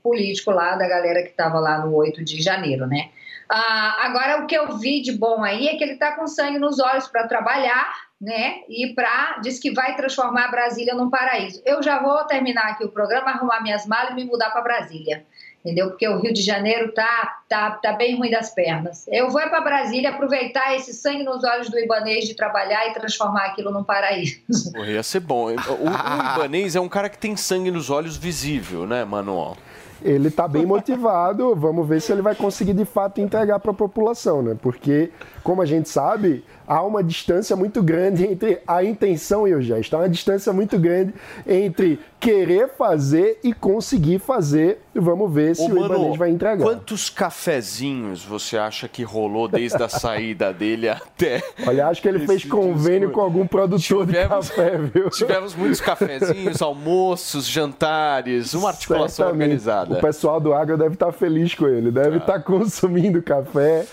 [0.02, 3.10] político lá, da galera que estava lá no 8 de janeiro, né?
[3.48, 6.58] Ah, agora, o que eu vi de bom aí é que ele está com sangue
[6.58, 8.60] nos olhos para trabalhar, né?
[8.68, 11.62] E para diz que vai transformar Brasília num paraíso.
[11.64, 15.24] Eu já vou terminar aqui o programa, arrumar minhas malas e me mudar para Brasília.
[15.64, 15.88] Entendeu?
[15.88, 19.06] Porque o Rio de Janeiro tá, tá, tá bem ruim das pernas.
[19.08, 23.46] Eu vou para Brasília aproveitar esse sangue nos olhos do Ibanês de trabalhar e transformar
[23.46, 24.40] aquilo num paraíso.
[24.72, 25.50] Pô, ia ser bom.
[25.50, 25.54] O, o
[26.36, 29.56] Ibanês é um cara que tem sangue nos olhos visível, né, Manuel?
[30.02, 31.54] ele está bem motivado.
[31.54, 34.56] Vamos ver se ele vai conseguir de fato entregar para a população, né?
[34.60, 35.10] Porque,
[35.48, 39.96] como a gente sabe, há uma distância muito grande entre a intenção e o gesto.
[39.96, 41.14] Há uma distância muito grande
[41.46, 44.82] entre querer fazer e conseguir fazer.
[44.94, 46.62] Vamos ver se Ô, o Ibanez vai entregar.
[46.62, 51.42] Quantos cafezinhos você acha que rolou desde a saída dele até.
[51.66, 55.08] Olha, acho que ele fez convênio com algum produtor de café, viu?
[55.08, 59.44] Tivemos muitos cafezinhos, almoços, jantares, uma articulação Certamente.
[59.44, 59.94] organizada.
[59.94, 63.86] O pessoal do Agro deve estar feliz com ele, deve estar consumindo café.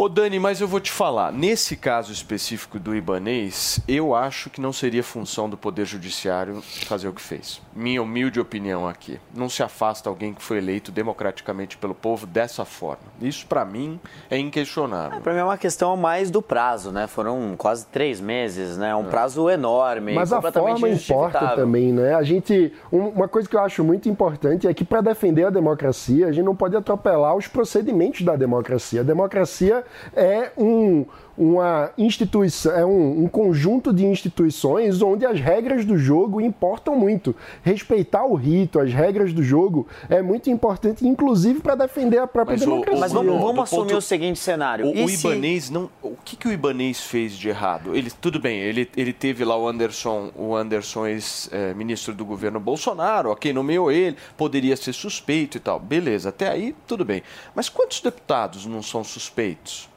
[0.00, 4.58] Ô Dani, mas eu vou te falar, nesse caso específico do Ibanês, eu acho que
[4.58, 7.60] não seria função do Poder Judiciário fazer o que fez.
[7.76, 9.20] Minha humilde opinião aqui.
[9.34, 13.02] Não se afasta alguém que foi eleito democraticamente pelo povo dessa forma.
[13.20, 14.00] Isso, pra mim,
[14.30, 15.20] é inquestionável.
[15.20, 17.06] Para mim é uma questão mais do prazo, né?
[17.06, 18.94] Foram quase três meses, né?
[18.96, 22.14] Um prazo enorme, Mas a completamente forma importa também, né?
[22.14, 25.50] A gente, um- uma coisa que eu acho muito importante é que para defender a
[25.50, 29.02] democracia, a gente não pode atropelar os procedimentos da democracia.
[29.02, 29.84] A democracia
[30.14, 31.04] é um
[31.42, 37.34] uma instituição, é um, um conjunto de instituições onde as regras do jogo importam muito.
[37.62, 42.56] Respeitar o rito, as regras do jogo é muito importante, inclusive para defender a própria
[42.58, 43.00] Mas o- democracia.
[43.00, 44.84] Mas vamos, do vamos assumir ponto- o seguinte cenário.
[44.86, 45.88] O, o se- Ibanês não.
[46.02, 47.96] O que, que o Ibanês fez de errado?
[47.96, 53.30] Ele, tudo bem, ele, ele teve lá o Anderson, o Anderson ex-ministro do governo Bolsonaro,
[53.30, 55.80] ok, nomeou ele, poderia ser suspeito e tal.
[55.80, 57.22] Beleza, até aí tudo bem.
[57.54, 59.88] Mas quantos deputados não são suspeitos?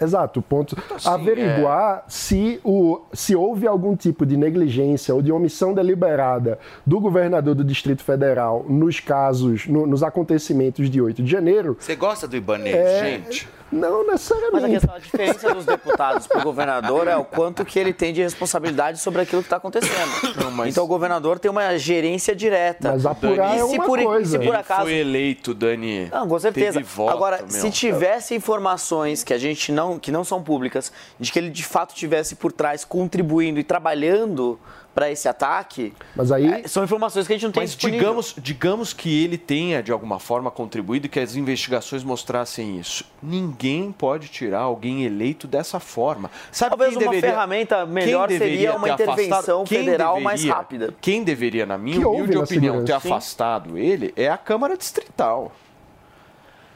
[0.00, 0.76] Exato, o ponto.
[0.94, 6.98] assim, averiguar se, o, se houve algum tipo de negligência ou de omissão deliberada do
[7.00, 11.76] governador do Distrito Federal nos casos, no- nos acontecimentos de 8 de janeiro.
[11.78, 13.48] Você gosta do Ibanez, É, gente?
[13.72, 14.52] Não necessariamente.
[14.52, 17.92] Mas a questão, a diferença dos deputados para o governador é o quanto que ele
[17.92, 19.90] tem de responsabilidade sobre aquilo que está acontecendo.
[20.66, 22.92] Então o governador tem uma gerência direta.
[22.92, 24.30] Mas apurar e é se uma por, e coisa.
[24.30, 26.08] se por Ele acaso foi eleito, Dani.
[26.10, 26.78] Não, com certeza.
[26.78, 27.48] Teve voto, Agora, meu.
[27.48, 31.64] se tivesse informações que a gente não, que não são públicas, de que ele de
[31.64, 34.58] fato tivesse por trás contribuindo e trabalhando
[34.94, 38.00] para esse ataque, Mas aí é, são informações que a gente não tem Mas disponível.
[38.00, 43.04] digamos, digamos que ele tenha, de alguma forma, contribuído e que as investigações mostrassem isso.
[43.22, 46.30] Ninguém pode tirar alguém eleito dessa forma.
[46.50, 50.40] Sabe Talvez quem uma deveria- ferramenta melhor seria uma ter afastado- intervenção quem federal mais
[50.40, 50.94] deveria- rápida.
[51.00, 55.52] Quem deveria, na minha Que humilde opinião, ter afastado ele é a Câmara Distrital.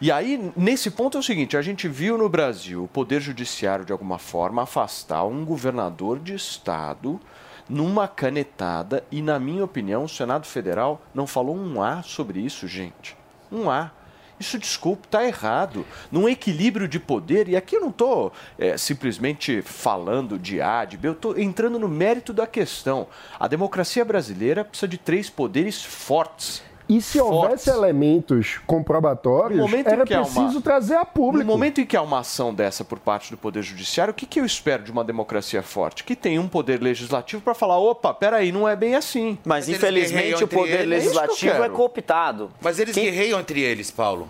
[0.01, 3.85] E aí, nesse ponto é o seguinte: a gente viu no Brasil o Poder Judiciário,
[3.85, 7.21] de alguma forma, afastar um governador de estado
[7.69, 12.69] numa canetada, e, na minha opinião, o Senado Federal não falou um A sobre isso,
[12.69, 13.17] gente.
[13.51, 13.91] Um A.
[14.39, 15.87] Isso, desculpe, está errado.
[16.11, 18.33] Num equilíbrio de poder, e aqui eu não estou
[18.77, 23.07] simplesmente falando de A, de B, eu estou entrando no mérito da questão.
[23.39, 26.63] A democracia brasileira precisa de três poderes fortes.
[26.87, 31.47] E se houvesse elementos comprobatórios, era há uma- preciso trazer a público.
[31.47, 34.27] No momento em que há uma ação dessa por parte do Poder Judiciário, o que,
[34.27, 36.05] que eu espero de uma democracia forte?
[36.05, 39.39] Que tem um poder legislativo para falar, opa, peraí, não é bem assim.
[39.45, 40.81] Mas, eles infelizmente o poder eles.
[40.81, 41.73] É eu legislativo é quero.
[41.75, 42.51] cooptado.
[42.61, 44.29] Mas eles Quem- guerreiam entre eles, Paulo.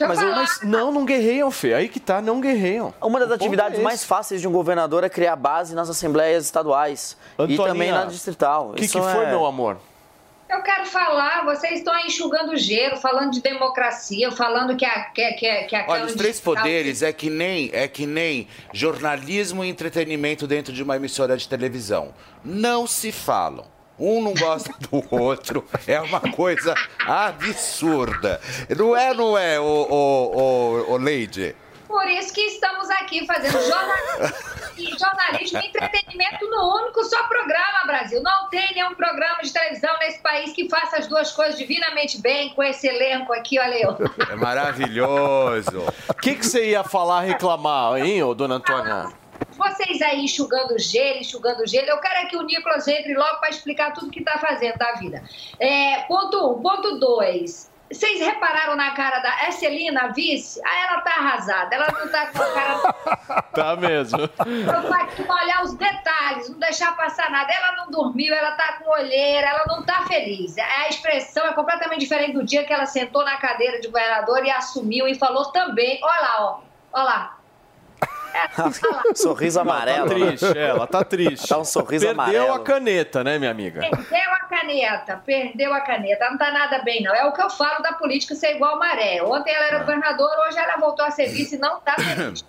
[0.00, 1.74] Mas, mas não, não guerreiam, Fê.
[1.74, 2.94] Aí que tá, não guerreiam.
[3.02, 6.44] Uma das O atividades é mais fáceis de um governador é criar base nas assembleias
[6.44, 8.70] estaduais e Antoninha, também na distrital.
[8.70, 9.78] O que, Isso que foi, é- meu amor?
[10.58, 15.62] Eu quero falar, vocês estão enxugando gelo, falando de democracia, falando que a que, que,
[15.62, 20.48] que a Olha, os três poderes é que nem é que nem jornalismo e entretenimento
[20.48, 22.12] dentro de uma emissora de televisão.
[22.44, 23.66] Não se falam.
[23.96, 25.64] Um não gosta do outro.
[25.86, 26.74] É uma coisa
[27.06, 28.40] absurda.
[28.76, 31.54] Não é, não é, o, o, o, o Leide?
[31.88, 34.36] Por isso que estamos aqui fazendo jornalismo
[34.76, 38.22] e jornalismo e entretenimento no único só programa, Brasil.
[38.22, 42.50] Não tem nenhum programa de televisão nesse país que faça as duas coisas divinamente bem
[42.50, 43.96] com esse elenco aqui, olha eu.
[44.30, 45.82] É maravilhoso.
[46.08, 49.08] O que, que você ia falar, reclamar, hein, ô dona Antônia?
[49.56, 53.50] vocês aí enxugando gelo, enxugando gelo, eu quero é que o Nicolas entre logo para
[53.50, 55.22] explicar tudo que está fazendo da vida.
[55.58, 56.62] É, ponto um.
[56.62, 57.70] Ponto dois.
[57.90, 60.60] Vocês repararam na cara da é Celina, a vice?
[60.64, 61.74] Ah, ela tá arrasada.
[61.74, 63.38] Ela não tá com a cara.
[63.58, 64.20] Tá mesmo.
[64.20, 67.52] Eu tô aqui pra olhar os detalhes, não deixar passar nada.
[67.52, 70.56] Ela não dormiu, ela tá com olheira, ela não tá feliz.
[70.58, 74.50] A expressão é completamente diferente do dia que ela sentou na cadeira de governador e
[74.50, 75.98] assumiu e falou também.
[76.02, 76.60] Olha lá, ó.
[76.92, 77.37] Olha lá.
[79.14, 80.08] sorriso amarelo.
[80.08, 81.48] Tá triste, ela tá triste.
[81.48, 82.52] Tá um sorriso Perdeu amarelo.
[82.52, 83.80] a caneta, né, minha amiga?
[83.80, 86.30] Perdeu a caneta, perdeu a caneta.
[86.30, 87.14] Não tá nada bem, não.
[87.14, 89.22] É o que eu falo da política ser igual maré.
[89.22, 92.44] Ontem ela era governadora, hoje ela voltou a ser vice e não tá feliz.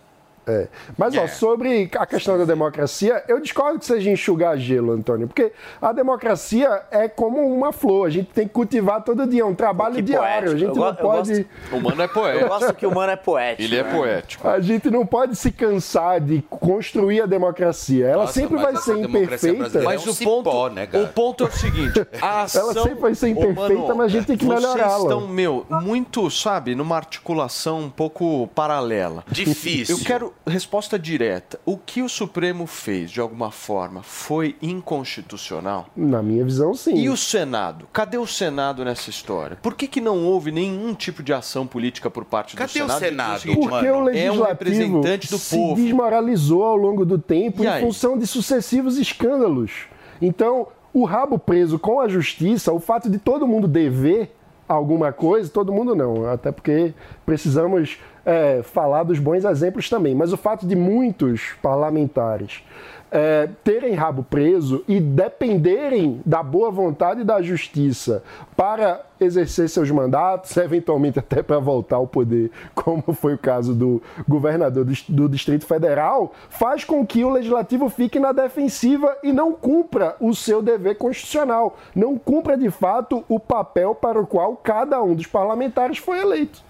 [0.49, 0.67] É.
[0.97, 5.51] Mas, ó, sobre a questão da democracia, eu discordo que seja enxugar gelo, Antônio, porque
[5.81, 9.53] a democracia é como uma flor, a gente tem que cultivar todo dia, é um
[9.55, 10.55] trabalho Que diário, poético.
[10.55, 11.29] a gente Eu não pode...
[11.43, 12.43] gosto- O mano é poético.
[12.45, 13.61] Eu gosto que o mano é poético.
[13.61, 13.93] Ele é né?
[13.93, 14.47] poético.
[14.47, 18.07] A gente não pode se cansar de construir a democracia.
[18.07, 19.57] Ela Nossa, sempre vai ser imperfeita.
[19.57, 21.03] brasileira Mas é um o ponto, cipó, né, cara?
[21.03, 24.25] o ponto é o seguinte: a ação, Ela sempre vai ser imperfeita, mas a gente
[24.25, 25.03] tem que vocês melhorá-la.
[25.03, 29.23] estão, meu, muito, sabe, numa articulação um pouco paralela.
[29.29, 29.97] Difícil.
[29.97, 31.59] Eu quero resposta direta.
[31.65, 35.87] O que o Supremo fez, de alguma forma, foi inconstitucional?
[35.95, 36.95] Na minha visão, sim.
[36.95, 37.87] E o Senado?
[37.93, 39.57] Cadê o Senado nessa história?
[39.61, 42.95] Por que, que não houve nenhum tipo de ação política por parte Cadê do Senado?
[42.95, 45.81] o Senado, Seguinte, Porque o é um legislativo representante do se povo.
[45.81, 47.81] desmoralizou ao longo do tempo E em aí?
[47.83, 49.87] função de sucessivos escândalos.
[50.21, 54.35] Então, o rabo preso com a justiça, o fato de todo mundo dever
[54.67, 56.93] alguma coisa, todo mundo não, até porque
[57.25, 62.63] precisamos é, falar dos bons exemplos também, mas o fato de muitos parlamentares
[63.11, 68.23] é, terem rabo preso e dependerem da boa vontade da justiça
[68.55, 74.01] para exercer seus mandatos, eventualmente até para voltar ao poder, como foi o caso do
[74.27, 80.15] governador do, Distrito Federal, faz com que o legislativo fique na defensiva e não cumpra
[80.19, 85.15] o seu dever constitucional, não cumpra de fato o papel para o qual cada um
[85.15, 86.68] dos parlamentares foi eleito.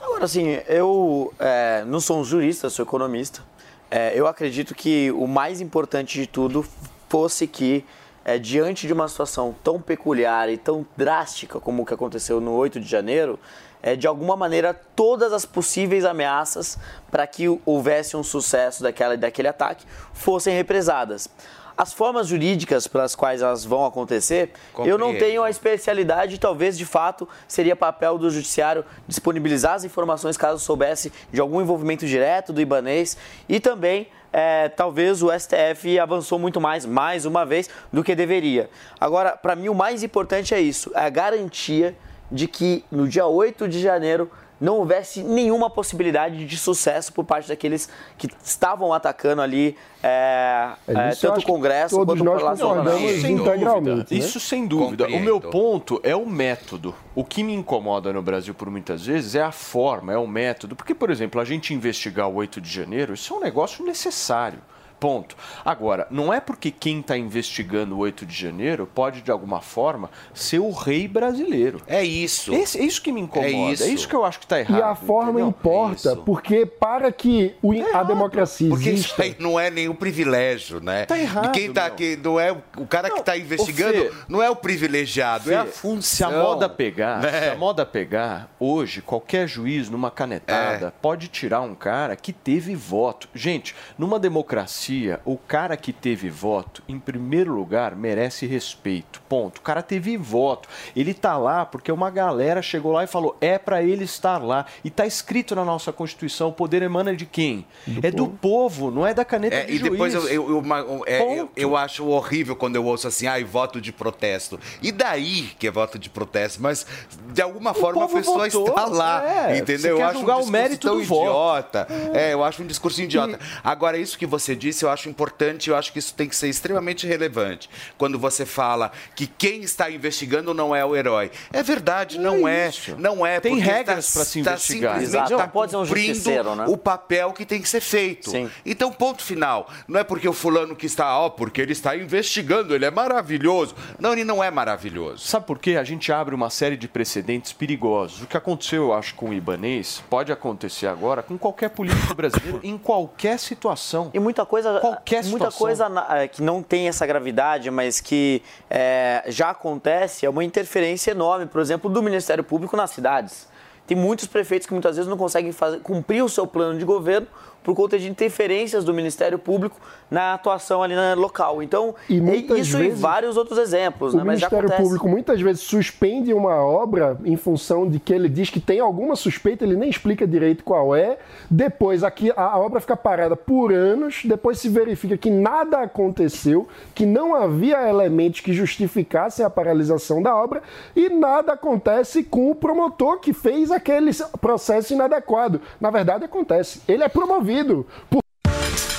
[0.00, 3.42] Agora, assim, eu é, não sou um jurista, sou economista.
[3.90, 6.66] É, eu acredito que o mais importante de tudo
[7.08, 7.84] fosse que,
[8.24, 12.52] é, diante de uma situação tão peculiar e tão drástica como o que aconteceu no
[12.52, 13.38] 8 de janeiro,
[13.82, 16.78] é, de alguma maneira todas as possíveis ameaças
[17.10, 21.28] para que houvesse um sucesso daquela, daquele ataque fossem represadas.
[21.76, 25.18] As formas jurídicas pelas quais elas vão acontecer, eu não Compreendo.
[25.18, 31.12] tenho a especialidade, talvez de fato seria papel do judiciário disponibilizar as informações caso soubesse
[31.30, 33.16] de algum envolvimento direto do Ibanês
[33.48, 38.68] e também é, talvez o STF avançou muito mais, mais uma vez, do que deveria.
[39.00, 41.96] Agora, para mim o mais importante é isso, é a garantia
[42.30, 44.30] de que no dia 8 de janeiro
[44.60, 50.92] não houvesse nenhuma possibilidade de sucesso por parte daqueles que estavam atacando ali é, É,
[50.94, 52.98] é, isso tanto o Congresso quanto o Palácio Planalto.
[53.20, 54.14] Sem integralmente, dúvida.
[54.14, 54.18] né?
[54.18, 55.04] Isso sem dúvida.
[55.04, 55.24] O Compreendo.
[55.24, 56.94] meu ponto é o método.
[57.14, 60.76] O que me incomoda no Brasil por muitas vezes é a forma, é o método.
[60.76, 64.60] Porque, por exemplo, a gente investigar o 8 de janeiro, isso é um negócio necessário.
[64.98, 65.36] Ponto.
[65.64, 70.10] Agora, não é porque quem está investigando o 8 de janeiro pode, de alguma forma,
[70.32, 71.82] ser o rei brasileiro.
[71.86, 72.54] É isso.
[72.54, 73.46] Esse- é isso que me incomoda.
[73.48, 73.82] É isso.
[73.84, 74.78] É isso que eu acho que está errado.
[74.78, 75.48] E a forma entendeu?
[75.48, 76.22] importa, isso.
[76.24, 79.22] porque para que o- a democracia Porque isso exista.
[79.22, 81.04] aí não é nenhum privilégio, né?
[81.04, 81.92] Tá errado, De quem tá meu.
[81.92, 85.64] aqui, não é o- cara que está investigando, Fê, não é o privilegiado, é a
[85.66, 86.30] Fê, função.
[86.30, 87.40] Se a moda pegar, né?
[87.42, 90.92] se a moda pegar, hoje, qualquer juiz, numa canetada, É.
[91.02, 93.28] pode tirar um cara que teve voto.
[93.34, 94.85] Gente, numa democracia,
[95.24, 99.20] o cara que teve voto, em primeiro lugar, merece respeito.
[99.28, 99.58] Ponto.
[99.58, 100.68] O cara teve voto.
[100.94, 104.66] Ele tá lá porque uma galera chegou lá e falou: é para ele estar lá.
[104.84, 107.64] E tá escrito na nossa Constituição: o poder emana de quem?
[108.02, 111.40] é do povo, não é da caneta É, de e depois eu, eu, eu, é,
[111.40, 114.58] eu, eu acho horrível quando eu ouço assim, ai, voto de protesto.
[114.82, 116.62] E daí que é voto de protesto?
[116.62, 116.86] Mas
[117.32, 119.58] de alguma forma a povo pessoa votou, está lá, é.
[119.58, 119.96] entendeu?
[119.96, 121.22] Você eu acho julgar um o discurso mérito tão do voto.
[121.22, 121.88] idiota.
[122.14, 123.38] É, eu acho um discurso idiota.
[123.62, 126.48] Agora, isso que você disse, eu acho importante, eu acho que isso tem que ser
[126.48, 127.68] extremamente relevante.
[127.96, 131.30] Quando você fala que quem está investigando não é o herói.
[131.52, 132.68] É verdade, não é.
[132.68, 132.96] isso.
[132.98, 133.40] Não é.
[133.40, 134.94] Tem porque regras pra se está investigar.
[134.94, 136.64] simplesmente Exato, não está pode ser um cumprindo né?
[136.68, 138.30] o papel que tem que ser feito.
[138.30, 138.50] Sim.
[138.64, 139.68] Então, ponto final.
[139.88, 143.74] Não é porque o fulano que está, ó, porque ele está investigando, ele é maravilhoso.
[143.98, 145.26] Não, ele não é maravilhoso.
[145.26, 145.76] Sabe por quê?
[145.76, 148.22] A gente abre uma série de precedentes perigosos.
[148.22, 152.60] O que aconteceu, eu acho, com o Ibanês, pode acontecer agora com qualquer político brasileiro,
[152.64, 154.10] em qualquer situação.
[154.12, 155.58] E muita coisa, Qualquer muita situação.
[155.58, 161.10] coisa eh, que não tem essa gravidade, mas que eh, já acontece, é uma interferência
[161.10, 163.48] enorme, por exemplo, do Ministério Público nas cidades.
[163.86, 167.28] Tem muitos prefeitos que muitas vezes não conseguem fazer, cumprir o seu plano de governo
[167.62, 169.80] por conta de interferências do Ministério Público
[170.10, 171.62] na atuação ali na local.
[171.62, 174.24] Então, E é isso vezes e vários outros exemplos, O né?
[174.24, 174.70] Ministério.
[174.76, 179.16] Público muitas vezes suspende uma obra em função de que ele diz que tem alguma
[179.16, 181.18] suspeita, ele nem explica direito qual é.
[181.50, 186.68] Depois aqui a, a obra fica parada por anos, depois se verifica que nada aconteceu,
[186.94, 190.62] que não havia elementos que justificassem a paralisação da obra
[190.94, 194.10] e nada acontece com o promotor que fez aquele
[194.40, 195.60] processo inadequado.
[195.80, 198.25] Na verdade acontece, ele é promovido por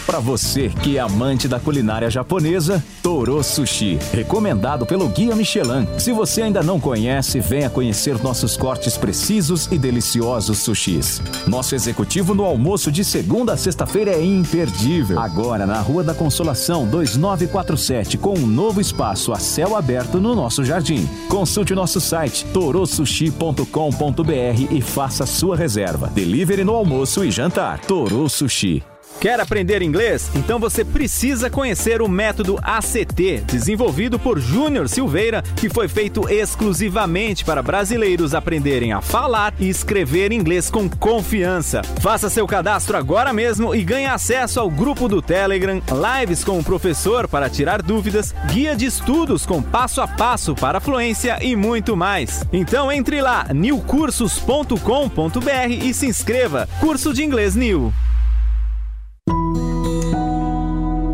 [0.08, 5.86] Para você que é amante da culinária japonesa, Toro Sushi, recomendado pelo Guia Michelin.
[6.00, 11.22] Se você ainda não conhece, venha conhecer nossos cortes precisos e deliciosos sushis.
[11.46, 15.20] Nosso executivo no almoço de segunda a sexta-feira é imperdível.
[15.20, 20.64] Agora na Rua da Consolação 2947, com um novo espaço a céu aberto no nosso
[20.64, 21.06] jardim.
[21.28, 26.08] Consulte nosso site torosushi.com.br e faça sua reserva.
[26.08, 27.82] Delivery no almoço e jantar.
[27.82, 28.82] Toro Sushi.
[29.20, 30.30] Quer aprender inglês?
[30.36, 37.44] Então você precisa conhecer o método ACT, desenvolvido por Júnior Silveira, que foi feito exclusivamente
[37.44, 41.82] para brasileiros aprenderem a falar e escrever inglês com confiança.
[42.00, 45.82] Faça seu cadastro agora mesmo e ganhe acesso ao grupo do Telegram,
[46.20, 50.80] lives com o professor para tirar dúvidas, guia de estudos com passo a passo para
[50.80, 52.46] fluência e muito mais.
[52.54, 56.70] Então entre lá, newcursos.com.br e se inscreva.
[56.80, 57.92] Curso de Inglês New.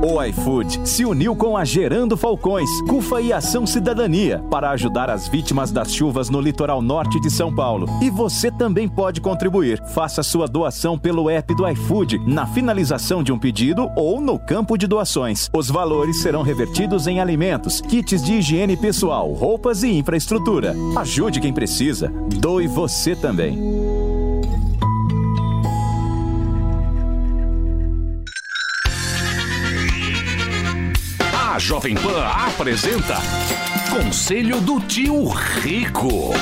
[0.05, 5.29] O iFood se uniu com a Gerando Falcões, CUFA e Ação Cidadania para ajudar as
[5.29, 7.87] vítimas das chuvas no litoral norte de São Paulo.
[8.01, 9.81] E você também pode contribuir.
[9.93, 14.77] Faça sua doação pelo app do iFood, na finalização de um pedido ou no campo
[14.77, 15.49] de doações.
[15.55, 20.75] Os valores serão revertidos em alimentos, kits de higiene pessoal, roupas e infraestrutura.
[20.97, 22.11] Ajude quem precisa.
[22.41, 23.92] Doe você também.
[31.63, 33.15] Jovem Pan apresenta
[33.89, 36.33] Conselho do Tio Rico.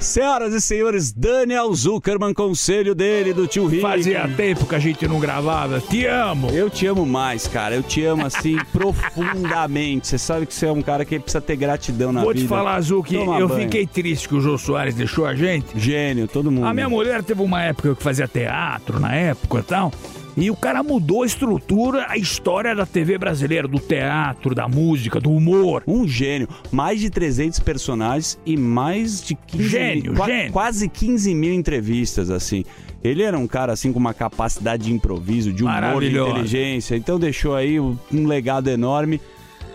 [0.00, 3.82] Senhoras e senhores, Daniel Zuckerman, conselho dele, do tio Rico.
[3.82, 5.78] Fazia tempo que a gente não gravava.
[5.78, 6.48] Te amo.
[6.48, 7.74] Eu te amo mais, cara.
[7.74, 10.08] Eu te amo assim profundamente.
[10.08, 12.44] Você sabe que você é um cara que precisa ter gratidão na Vou vida.
[12.46, 13.60] te falar, Zuki, Toma eu banho.
[13.64, 15.78] fiquei triste que o Jô Soares deixou a gente.
[15.78, 16.64] Gênio, todo mundo.
[16.66, 19.92] A minha mulher teve uma época que fazia teatro na época e tal.
[20.40, 25.20] E o cara mudou a estrutura, a história da TV brasileira, do teatro, da música,
[25.20, 25.82] do humor.
[25.86, 26.48] Um gênio.
[26.72, 30.52] Mais de 300 personagens e mais de 15 Gênio, mil, gênio.
[30.52, 32.64] quase 15 mil entrevistas, assim.
[33.04, 36.96] Ele era um cara, assim, com uma capacidade de improviso, de humor, de inteligência.
[36.96, 39.20] Então deixou aí um um legado enorme.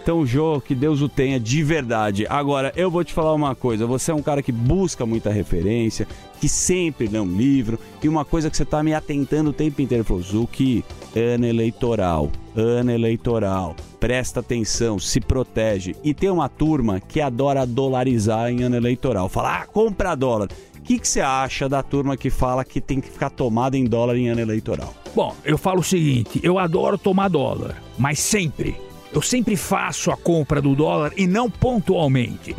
[0.06, 2.28] Então, Jô, que Deus o tenha de verdade.
[2.30, 3.88] Agora, eu vou te falar uma coisa.
[3.88, 6.08] Você é um cara que busca muita referência,
[6.40, 7.80] que sempre lê um livro.
[8.02, 10.04] E uma coisa que você tá me atentando o tempo inteiro.
[10.04, 10.84] Falou, Zuki,
[11.16, 13.76] ano eleitoral, ano eleitoral.
[14.00, 15.96] Presta atenção, se protege.
[16.04, 19.30] E tem uma turma que adora dolarizar em ano eleitoral.
[19.30, 20.50] Fala, ah, compra dólar.
[20.78, 23.86] O que que você acha da turma que fala que tem que ficar tomada em
[23.86, 24.94] dólar em ano eleitoral?
[25.16, 28.76] Bom, eu falo o seguinte: eu adoro tomar dólar, mas sempre.
[29.12, 32.54] Eu sempre faço a compra do dólar e não pontualmente.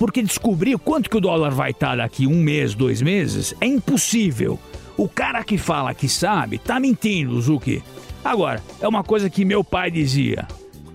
[0.00, 4.58] Porque descobrir quanto que o dólar vai estar daqui um mês, dois meses, é impossível.
[4.96, 7.82] O cara que fala que sabe, tá mentindo, Zuki.
[8.24, 10.48] Agora, é uma coisa que meu pai dizia.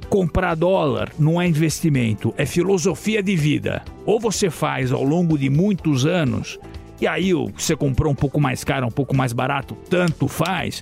[0.09, 3.83] Comprar dólar não é investimento, é filosofia de vida.
[4.07, 6.59] Ou você faz ao longo de muitos anos,
[6.99, 10.81] e aí você comprou um pouco mais caro, um pouco mais barato, tanto faz.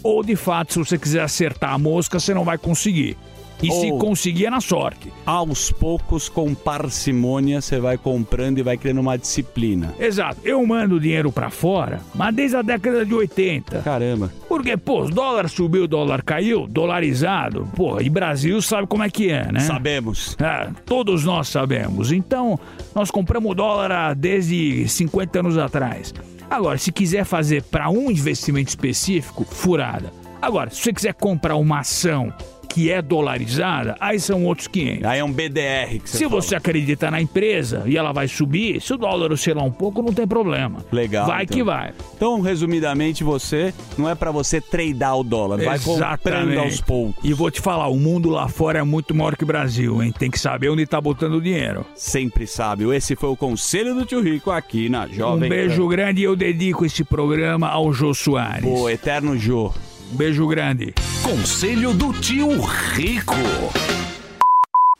[0.00, 3.16] Ou de fato, se você quiser acertar a mosca, você não vai conseguir.
[3.66, 5.12] E se conseguir é na sorte.
[5.24, 9.94] Aos poucos, com parcimônia, você vai comprando e vai criando uma disciplina.
[9.98, 10.40] Exato.
[10.44, 13.80] Eu mando dinheiro pra fora, mas desde a década de 80.
[13.80, 14.32] Caramba.
[14.48, 17.68] Porque, pô, o dólar subiu, o dólar caiu, dolarizado.
[17.74, 19.60] Pô, e Brasil sabe como é que é, né?
[19.60, 20.36] Sabemos.
[20.40, 22.12] É, todos nós sabemos.
[22.12, 22.58] Então,
[22.94, 26.12] nós compramos dólar desde 50 anos atrás.
[26.50, 30.12] Agora, se quiser fazer para um investimento específico, furada.
[30.40, 32.32] Agora, se você quiser comprar uma ação
[32.74, 35.04] que é dolarizada, aí são outros 500.
[35.04, 36.42] Aí é um BDR que você Se fala.
[36.42, 40.12] você acredita na empresa e ela vai subir, se o dólar oscilar um pouco, não
[40.12, 40.84] tem problema.
[40.90, 41.24] Legal.
[41.28, 41.56] Vai então.
[41.56, 41.92] que vai.
[42.16, 47.14] Então, resumidamente, você não é pra você tradar o dólar, vai comprando aos poucos.
[47.22, 50.12] E vou te falar, o mundo lá fora é muito maior que o Brasil, hein?
[50.18, 51.86] Tem que saber onde tá botando o dinheiro.
[51.94, 52.92] Sempre sábio.
[52.92, 55.88] Esse foi o conselho do tio Rico aqui na Jovem um beijo Pan.
[55.90, 58.64] grande e eu dedico esse programa ao Jô Soares.
[58.68, 59.72] O eterno Jô.
[60.12, 60.94] Um beijo grande.
[61.22, 63.34] Conselho do Tio Rico.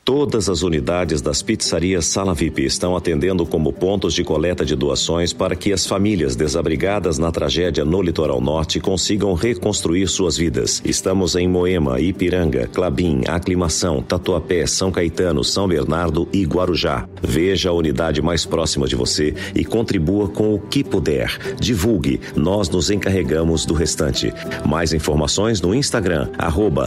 [0.05, 5.33] Todas as unidades das pizzarias Sala VIP estão atendendo como pontos de coleta de doações
[5.33, 10.79] para que as famílias desabrigadas na tragédia no litoral norte consigam reconstruir suas vidas.
[10.85, 17.09] Estamos em Moema, Ipiranga, Clabim, Aclimação, Tatuapé, São Caetano, São Bernardo e Guarujá.
[17.23, 21.55] Veja a unidade mais próxima de você e contribua com o que puder.
[21.59, 24.31] Divulgue, nós nos encarregamos do restante.
[24.67, 26.85] Mais informações no Instagram, arroba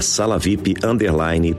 [0.85, 1.57] underline.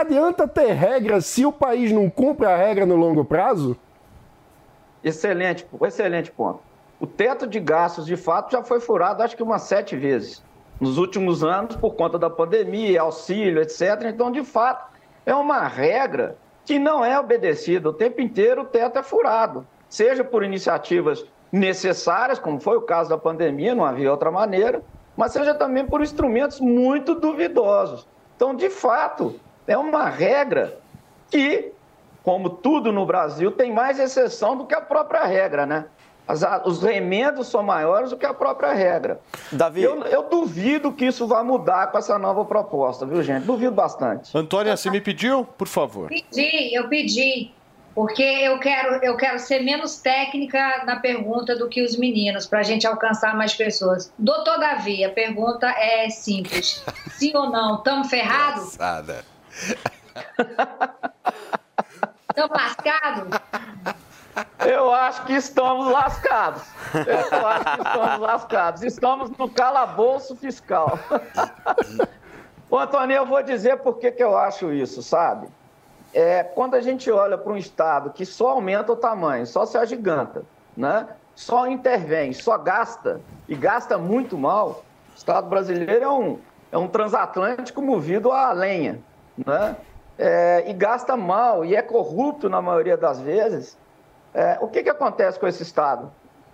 [0.00, 3.76] Adianta ter regra se o país não cumpre a regra no longo prazo?
[5.04, 6.60] Excelente, excelente ponto.
[6.98, 10.42] O teto de gastos, de fato, já foi furado acho que umas sete vezes
[10.80, 14.06] nos últimos anos por conta da pandemia, auxílio, etc.
[14.06, 14.90] Então, de fato,
[15.26, 17.90] é uma regra que não é obedecida.
[17.90, 23.10] O tempo inteiro o teto é furado, seja por iniciativas necessárias, como foi o caso
[23.10, 24.82] da pandemia, não havia outra maneira,
[25.14, 28.08] mas seja também por instrumentos muito duvidosos.
[28.34, 29.38] Então, de fato,
[29.70, 30.78] é uma regra
[31.30, 31.72] que,
[32.24, 35.84] como tudo no Brasil, tem mais exceção do que a própria regra, né?
[36.26, 39.20] As- os remendos são maiores do que a própria regra.
[39.52, 39.82] Davi.
[39.82, 43.44] Eu, eu duvido que isso vai mudar com essa nova proposta, viu, gente?
[43.44, 44.36] Duvido bastante.
[44.36, 45.44] Antônia, você me pediu?
[45.44, 46.08] Por favor.
[46.08, 47.50] Pedi, eu pedi,
[47.96, 52.60] porque eu quero, eu quero ser menos técnica na pergunta do que os meninos, para
[52.60, 54.12] a gente alcançar mais pessoas.
[54.16, 56.84] Doutor Davi, a pergunta é simples.
[57.10, 57.76] Sim ou não?
[57.76, 58.74] Estamos ferrados?
[58.74, 59.24] Engraçada.
[62.28, 63.40] Estamos lascados?
[64.66, 66.62] Eu acho que estamos lascados.
[66.94, 68.82] Eu acho que estamos lascados.
[68.82, 70.98] Estamos no calabouço fiscal.
[72.70, 75.48] Ô, Antônio, eu vou dizer por que, que eu acho isso, sabe?
[76.14, 79.76] É, quando a gente olha para um Estado que só aumenta o tamanho, só se
[79.76, 80.44] agiganta,
[80.76, 81.08] né?
[81.40, 86.38] só intervém, só gasta, e gasta muito mal, o Estado brasileiro é um,
[86.70, 89.00] é um transatlântico movido a lenha.
[89.36, 89.76] Né?
[90.18, 93.78] É, e gasta mal, e é corrupto na maioria das vezes,
[94.34, 96.10] é, o que, que acontece com esse Estado?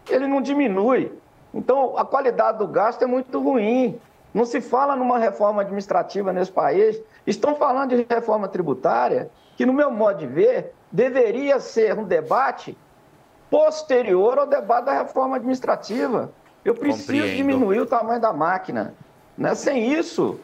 [0.09, 1.13] Ele não diminui.
[1.53, 4.01] Então, a qualidade do gasto é muito ruim.
[4.33, 7.01] Não se fala numa reforma administrativa nesse país.
[7.27, 12.77] Estão falando de reforma tributária, que, no meu modo de ver, deveria ser um debate
[13.51, 16.31] posterior ao debate da reforma administrativa.
[16.65, 17.37] Eu preciso Compreendo.
[17.37, 18.95] diminuir o tamanho da máquina.
[19.37, 19.55] Né?
[19.55, 20.41] Sem isso,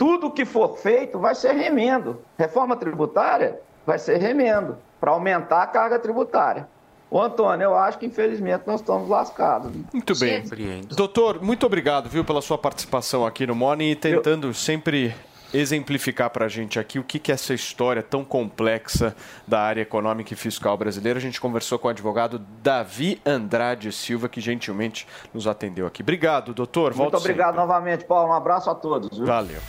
[0.00, 2.22] tudo que for feito vai ser remendo.
[2.38, 6.66] Reforma tributária vai ser remendo para aumentar a carga tributária.
[7.10, 9.70] Ô, Antônio, eu acho que infelizmente nós estamos lascados.
[9.92, 10.42] Muito bem.
[10.88, 15.14] Doutor, muito obrigado, viu, pela sua participação aqui no Morning e tentando sempre
[15.52, 19.14] exemplificar para a gente aqui o que, que é essa história tão complexa
[19.46, 21.18] da área econômica e fiscal brasileira.
[21.18, 26.02] A gente conversou com o advogado Davi Andrade Silva, que gentilmente nos atendeu aqui.
[26.02, 26.94] Obrigado, doutor.
[26.94, 28.30] Muito Volto obrigado novamente, Paulo.
[28.30, 29.16] Um abraço a todos.
[29.16, 29.26] viu?
[29.26, 29.60] Valeu.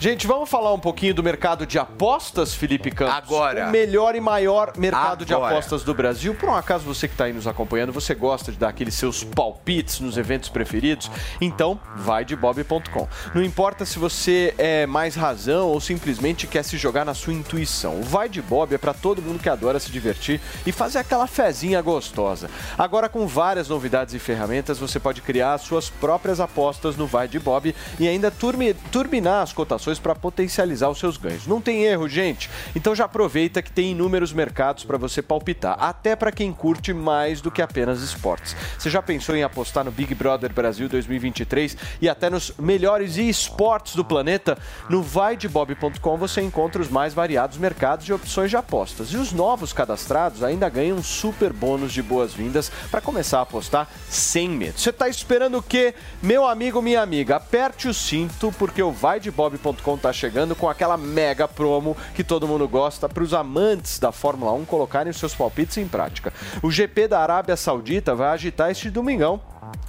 [0.00, 3.14] Gente, vamos falar um pouquinho do mercado de apostas, Felipe Campos?
[3.14, 3.68] Agora.
[3.68, 5.52] O melhor e maior mercado de Agora.
[5.52, 6.34] apostas do Brasil.
[6.34, 9.22] Por um acaso você que está aí nos acompanhando, você gosta de dar aqueles seus
[9.22, 11.10] palpites nos eventos preferidos?
[11.40, 13.08] Então, vai de bob.com.
[13.34, 18.00] Não importa se você é mais razão ou simplesmente quer se jogar na sua intuição.
[18.00, 21.26] O Vai de Bob é para todo mundo que adora se divertir e fazer aquela
[21.26, 22.50] fezinha gostosa.
[22.76, 27.28] Agora, com várias novidades e ferramentas, você pode criar as suas próprias apostas no Vai
[27.28, 31.46] de Bob e ainda turbinar as cotações para potencializar os seus ganhos.
[31.46, 32.48] Não tem erro, gente.
[32.74, 37.40] Então já aproveita que tem inúmeros mercados para você palpitar, até para quem curte mais
[37.40, 38.56] do que apenas esportes.
[38.78, 43.94] Você já pensou em apostar no Big Brother Brasil 2023 e até nos melhores esportes
[43.94, 44.56] do planeta?
[44.88, 49.08] No vaidebob.com você encontra os mais variados mercados de opções de apostas.
[49.08, 53.88] E os novos cadastrados ainda ganham um super bônus de boas-vindas para começar a apostar
[54.08, 54.78] sem medo.
[54.78, 55.94] Você está esperando o quê?
[56.22, 61.46] Meu amigo, minha amiga, aperte o cinto porque o vaidebob.com está chegando com aquela mega
[61.46, 65.76] promo que todo mundo gosta para os amantes da Fórmula 1 colocarem os seus palpites
[65.78, 66.32] em prática.
[66.62, 69.40] O GP da Arábia Saudita vai agitar este domingão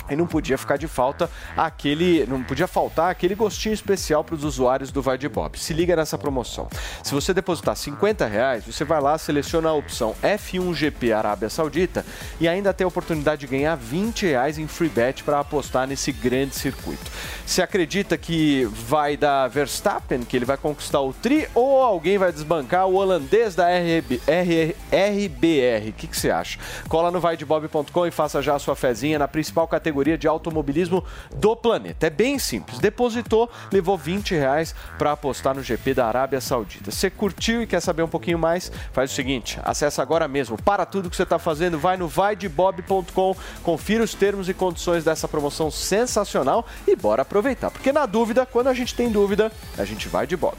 [0.10, 4.44] e não podia ficar de falta aquele, não podia faltar aquele gostinho especial para os
[4.44, 5.58] usuários do Vai de Bob.
[5.58, 6.68] Se liga nessa promoção.
[7.04, 12.06] Se você depositar 50 reais, você vai lá, seleciona a opção F1GP Arábia Saudita
[12.40, 16.12] e ainda tem a oportunidade de ganhar 20 reais em free bet para apostar nesse
[16.12, 17.10] grande circuito.
[17.46, 22.32] Você acredita que vai dar Verstappen, que ele vai conquistar o tri, ou alguém vai
[22.32, 25.90] desbancar o holandês da RB, R- RBR?
[25.90, 26.60] O que, que você acha?
[26.88, 31.04] Cola no vaidebob.com e faça já a sua fezinha na principal categoria de automobilismo
[31.36, 32.08] do planeta.
[32.08, 32.80] É bem simples.
[32.80, 36.92] Depositou, levou 20 reais para apostar no GP da Arábia Saudita.
[36.92, 38.72] Você curtiu e quer saber um pouquinho mais?
[38.92, 40.62] Faz o seguinte, acessa agora mesmo.
[40.62, 45.28] Para tudo que você está fazendo, vai no vaidebob.com, confira os termos e condições dessa
[45.28, 47.72] promoção sensacional e bora aproveitar.
[47.72, 50.58] Porque na dúvida, quando a gente tem dúvida, a gente vai de Bob.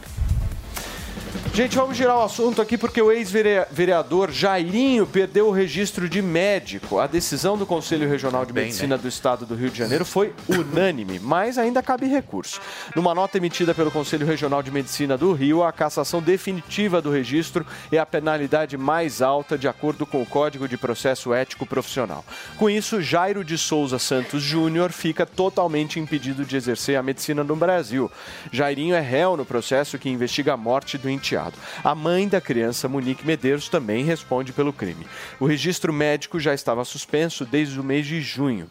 [1.56, 6.98] Gente, vamos girar o assunto aqui porque o ex-vereador Jairinho perdeu o registro de médico.
[6.98, 11.18] A decisão do Conselho Regional de Medicina do Estado do Rio de Janeiro foi unânime,
[11.18, 12.60] mas ainda cabe recurso.
[12.94, 17.64] Numa nota emitida pelo Conselho Regional de Medicina do Rio, a cassação definitiva do registro
[17.90, 22.22] é a penalidade mais alta de acordo com o Código de Processo Ético Profissional.
[22.58, 27.56] Com isso, Jairo de Souza Santos Júnior fica totalmente impedido de exercer a medicina no
[27.56, 28.12] Brasil.
[28.52, 31.45] Jairinho é réu no processo que investiga a morte do enteado.
[31.82, 35.06] A mãe da criança, Monique Medeiros, também responde pelo crime.
[35.38, 38.70] O registro médico já estava suspenso desde o mês de junho.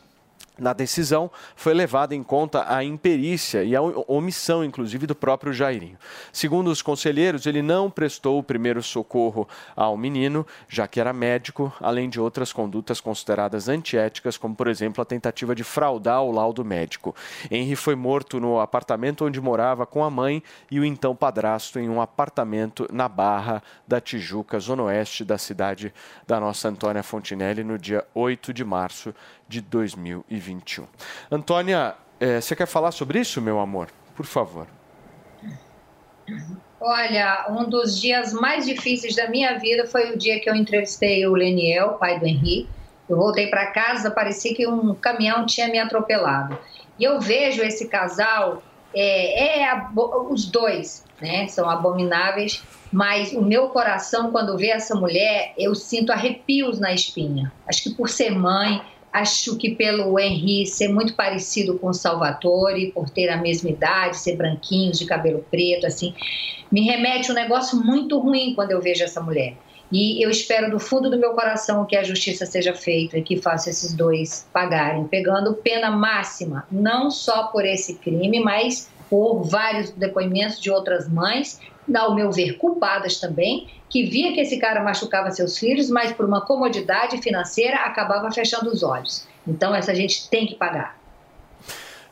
[0.57, 5.97] Na decisão, foi levada em conta a imperícia e a omissão, inclusive, do próprio Jairinho.
[6.31, 11.73] Segundo os conselheiros, ele não prestou o primeiro socorro ao menino, já que era médico,
[11.81, 16.63] além de outras condutas consideradas antiéticas, como, por exemplo, a tentativa de fraudar o laudo
[16.63, 17.13] médico.
[17.51, 20.41] Henry foi morto no apartamento onde morava com a mãe
[20.71, 25.93] e o então padrasto em um apartamento na Barra da Tijuca, zona oeste da cidade
[26.25, 29.13] da nossa Antônia Fontinelli, no dia 8 de março
[29.47, 30.85] de 2021.
[31.31, 33.89] Antônia, é, você quer falar sobre isso, meu amor?
[34.15, 34.67] Por favor.
[36.79, 41.25] Olha, um dos dias mais difíceis da minha vida foi o dia que eu entrevistei
[41.25, 42.67] o Leniel, pai do Henri.
[43.07, 46.57] Eu voltei para casa, parecia que um caminhão tinha me atropelado.
[46.97, 48.63] E eu vejo esse casal,
[48.93, 49.87] é, é
[50.29, 51.47] os dois, né?
[51.47, 57.51] São abomináveis, mas o meu coração, quando vê essa mulher, eu sinto arrepios na espinha.
[57.67, 58.81] Acho que por ser mãe,
[59.15, 64.17] Acho que pelo Henry ser muito parecido com o Salvatore, por ter a mesma idade,
[64.17, 66.13] ser branquinhos, de cabelo preto, assim,
[66.69, 69.55] me remete um negócio muito ruim quando eu vejo essa mulher.
[69.89, 73.37] E eu espero do fundo do meu coração que a justiça seja feita e que
[73.37, 79.91] faça esses dois pagarem, pegando pena máxima, não só por esse crime, mas por vários
[79.91, 81.61] depoimentos de outras mães
[81.95, 86.25] ao meu ver, culpadas também, que via que esse cara machucava seus filhos, mas por
[86.25, 89.25] uma comodidade financeira acabava fechando os olhos.
[89.47, 90.97] Então, essa gente tem que pagar.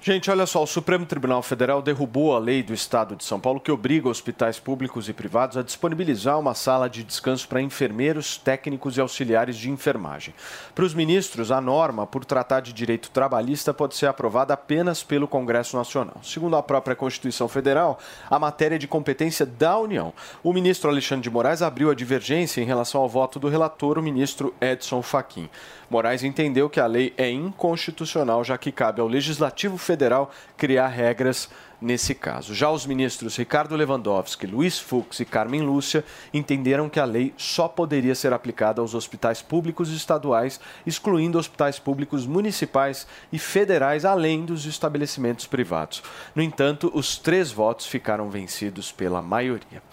[0.05, 3.61] Gente, olha só, o Supremo Tribunal Federal derrubou a lei do Estado de São Paulo
[3.61, 8.97] que obriga hospitais públicos e privados a disponibilizar uma sala de descanso para enfermeiros, técnicos
[8.97, 10.33] e auxiliares de enfermagem.
[10.75, 15.25] Para os ministros, a norma, por tratar de direito trabalhista, pode ser aprovada apenas pelo
[15.25, 16.17] Congresso Nacional.
[16.21, 17.97] Segundo a própria Constituição Federal,
[18.29, 20.13] a matéria é de competência da União.
[20.43, 24.03] O ministro Alexandre de Moraes abriu a divergência em relação ao voto do relator, o
[24.03, 25.49] ministro Edson Fachin.
[25.93, 31.47] Moraes entendeu que a lei é inconstitucional, já que cabe ao Legislativo Federal criar regras
[31.79, 32.55] nesse caso.
[32.55, 36.03] Já os ministros Ricardo Lewandowski, Luiz Fux e Carmen Lúcia
[36.33, 42.25] entenderam que a lei só poderia ser aplicada aos hospitais públicos estaduais, excluindo hospitais públicos
[42.25, 46.01] municipais e federais, além dos estabelecimentos privados.
[46.33, 49.83] No entanto, os três votos ficaram vencidos pela maioria.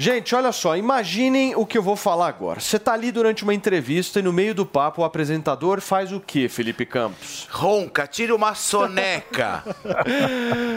[0.00, 2.60] Gente, olha só, imaginem o que eu vou falar agora.
[2.60, 6.20] Você está ali durante uma entrevista e no meio do papo o apresentador faz o
[6.20, 7.48] que, Felipe Campos?
[7.50, 9.64] Ronca, tira uma soneca.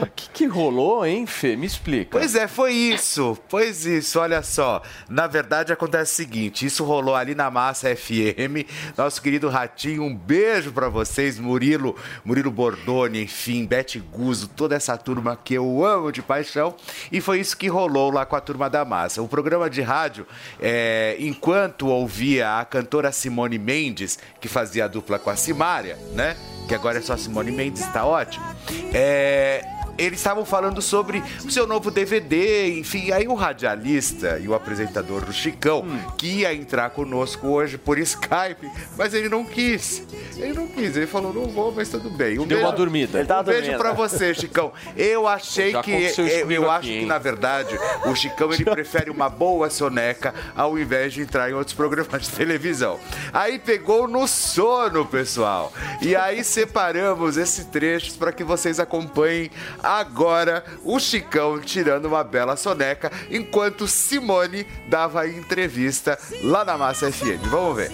[0.02, 1.56] O que, que rolou, hein, Fê?
[1.56, 2.18] Me explica.
[2.18, 3.38] Pois é, foi isso.
[3.48, 4.82] Pois isso, olha só.
[5.08, 8.66] Na verdade, acontece o seguinte: isso rolou ali na Massa FM.
[8.98, 11.96] Nosso querido Ratinho, um beijo para vocês, Murilo,
[12.26, 16.74] Murilo Bordoni, enfim, Bete Guzo, toda essa turma que eu amo de paixão.
[17.12, 19.11] E foi isso que rolou lá com a turma da Massa.
[19.20, 20.26] O programa de rádio,
[20.60, 26.38] é, enquanto ouvia a cantora Simone Mendes, que fazia a dupla com a Simária, né?
[26.68, 28.46] Que agora é só Simone Mendes, tá ótimo.
[28.94, 33.12] É, eles estavam falando sobre o seu novo DVD, enfim.
[33.12, 36.00] Aí o radialista e o apresentador do Chicão, hum.
[36.18, 40.04] que ia entrar conosco hoje por Skype, mas ele não quis.
[40.38, 42.40] Ele não quis, ele falou, não vou, mas tudo bem.
[42.40, 43.20] Um Deu beijo, uma dormida.
[43.20, 44.72] Ele um beijo pra você, Chicão.
[44.96, 46.12] Eu achei que.
[46.18, 51.14] Eu, eu acho que, na verdade, o Chicão ele prefere uma boa soneca ao invés
[51.14, 53.00] de entrar em outros programas de televisão.
[53.34, 55.72] Aí pegou no sono, pessoal.
[56.02, 59.52] E aí separamos esse trecho para que vocês acompanhem
[59.84, 67.46] agora o Chicão tirando uma bela soneca, enquanto Simone dava entrevista lá na Massa FM.
[67.50, 67.92] Vamos ver.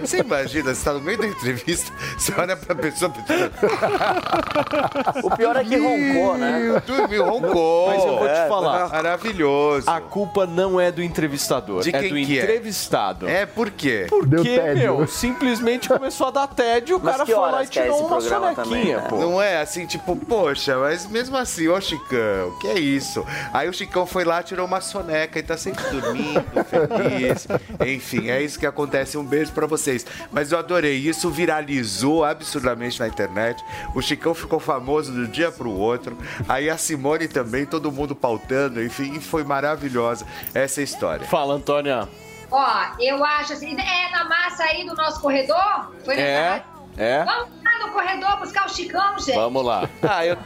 [0.00, 3.12] Você imagina, você tá no meio da entrevista, você olha pra pessoa.
[5.22, 6.82] O pior é que roncou, né?
[6.86, 7.88] Dormiu, roncou.
[7.88, 8.88] Mas eu vou te É, falar.
[8.88, 9.88] Maravilhoso.
[9.90, 12.42] A culpa não é do entrevistador, De é quem do que é?
[12.42, 13.28] entrevistado.
[13.28, 14.06] É, por quê?
[14.08, 17.68] Porque, meu, simplesmente começou a dar tédio, o Mas cara que foi lá e é
[17.68, 19.06] tirou uma sonequinha, também, né?
[19.08, 19.16] pô.
[19.16, 23.24] Não é assim, tipo, poxa, mas mesmo assim, ô Chicão, que é isso?
[23.52, 27.46] Aí o Chicão foi lá, tirou uma soneca e tá sempre dormindo, feliz.
[27.86, 29.16] Enfim, é isso que acontece.
[29.16, 30.04] Um beijo pra vocês.
[30.32, 30.96] Mas eu adorei.
[30.96, 33.62] Isso viralizou absurdamente na internet.
[33.94, 36.18] O Chicão ficou famoso de um dia pro outro.
[36.48, 38.82] Aí a Simone também, todo mundo pautando.
[38.82, 41.26] Enfim, foi maravilhosa essa história.
[41.26, 42.08] Fala, Antônia.
[42.50, 42.66] Ó,
[42.98, 45.92] eu acho assim, é na massa aí do nosso corredor?
[46.04, 46.62] Foi É,
[46.96, 47.24] é.
[47.24, 49.34] Vamos lá no corredor buscar o Chicão, gente.
[49.34, 49.88] Vamos lá.
[50.02, 50.36] Ah, eu.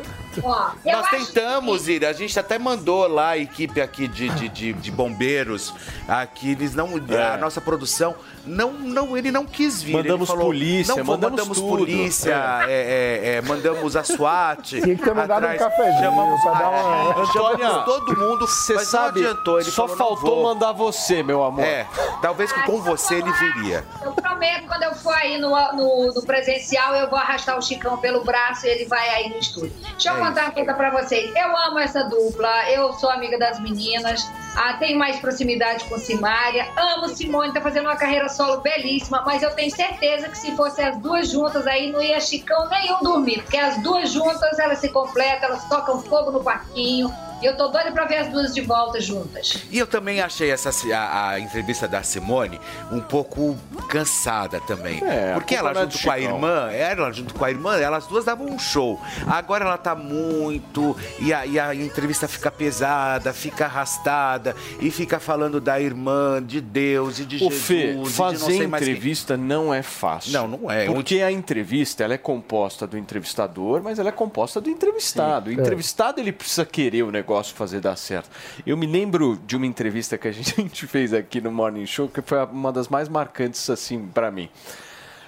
[0.42, 4.72] Ó, Nós tentamos ir, a gente até mandou lá a equipe aqui de, de, de,
[4.72, 5.74] de bombeiros,
[6.08, 6.88] aqui eles não,
[7.32, 8.14] a nossa produção,
[8.44, 9.92] não, não, ele não quis vir.
[9.92, 9.96] É.
[9.98, 11.78] Mandamos ele falou, polícia, não, mandamos mandamos tudo.
[11.78, 14.62] polícia, é, é, é, mandamos a SWAT.
[14.80, 18.78] Tinha que ter mandado um cafezinho chamamos, pra dar uma- chamamos Antônia, todo mundo, Você
[18.84, 21.64] sabe, não adiantou, ele só falou, faltou mandar você, meu amor.
[21.64, 21.86] É,
[22.20, 23.84] talvez que com você ele viria.
[24.02, 27.96] Eu prometo, quando eu for aí no, no, no presencial, eu vou arrastar o Chicão
[27.98, 29.72] pelo braço e ele vai aí no estúdio.
[29.92, 31.32] Deixa eu É contar uma coisa pra vocês.
[31.34, 36.68] Eu amo essa dupla, eu sou amiga das meninas, ah, tenho mais proximidade com Simária,
[36.76, 40.84] amo Simone, tá fazendo uma carreira solo belíssima, mas eu tenho certeza que se fossem
[40.84, 44.88] as duas juntas aí, não ia Chicão nenhum dormir, porque as duas juntas, elas se
[44.90, 47.12] completam, elas tocam fogo no parquinho,
[47.42, 49.64] e eu tô doida pra ver as duas de volta juntas.
[49.70, 52.60] E eu também achei essa a, a entrevista da Simone
[52.90, 53.56] um pouco
[53.88, 55.02] cansada também.
[55.04, 58.06] É, porque ela não é junto com a irmã, ela junto com a irmã, elas
[58.06, 59.00] duas davam um show.
[59.26, 65.18] Agora ela tá muito e a, e a entrevista fica pesada, fica arrastada e fica
[65.18, 68.84] falando da irmã, de Deus e de O Jesus, Fê, de não fazer sei mais
[68.84, 68.92] quem.
[68.92, 70.32] entrevista não é fácil.
[70.32, 70.86] Não, não é.
[70.86, 75.50] Porque a entrevista ela é composta do entrevistador, mas ela é composta do entrevistado.
[75.50, 75.56] Sim.
[75.56, 78.30] O entrevistado ele precisa querer o negócio fazer dar certo.
[78.66, 82.20] Eu me lembro de uma entrevista que a gente, fez aqui no Morning Show, que
[82.20, 84.48] foi uma das mais marcantes assim para mim.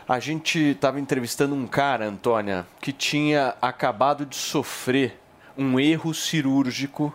[0.07, 5.19] A gente estava entrevistando um cara, Antônia, que tinha acabado de sofrer
[5.57, 7.15] um erro cirúrgico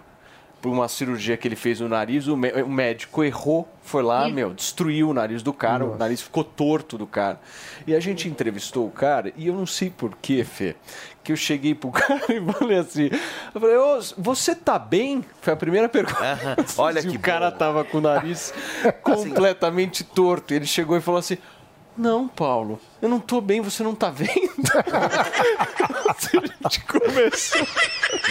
[0.61, 2.27] por uma cirurgia que ele fez no nariz.
[2.27, 6.43] O, o médico errou, foi lá, meu, destruiu o nariz do cara, o nariz ficou
[6.43, 7.39] torto do cara.
[7.87, 10.75] E a gente entrevistou o cara, e eu não sei porquê, Fê,
[11.23, 13.09] que eu cheguei pro cara e falei assim:
[13.53, 15.23] eu falei, Ô, você tá bem?
[15.41, 16.19] Foi a primeira pergunta.
[16.77, 18.53] Olha Se que o cara tava com o nariz
[19.03, 20.53] completamente torto.
[20.53, 21.37] Ele chegou e falou assim.
[21.97, 24.29] Não, Paulo, eu não tô bem, você não tá vendo?
[26.29, 27.67] a gente começou.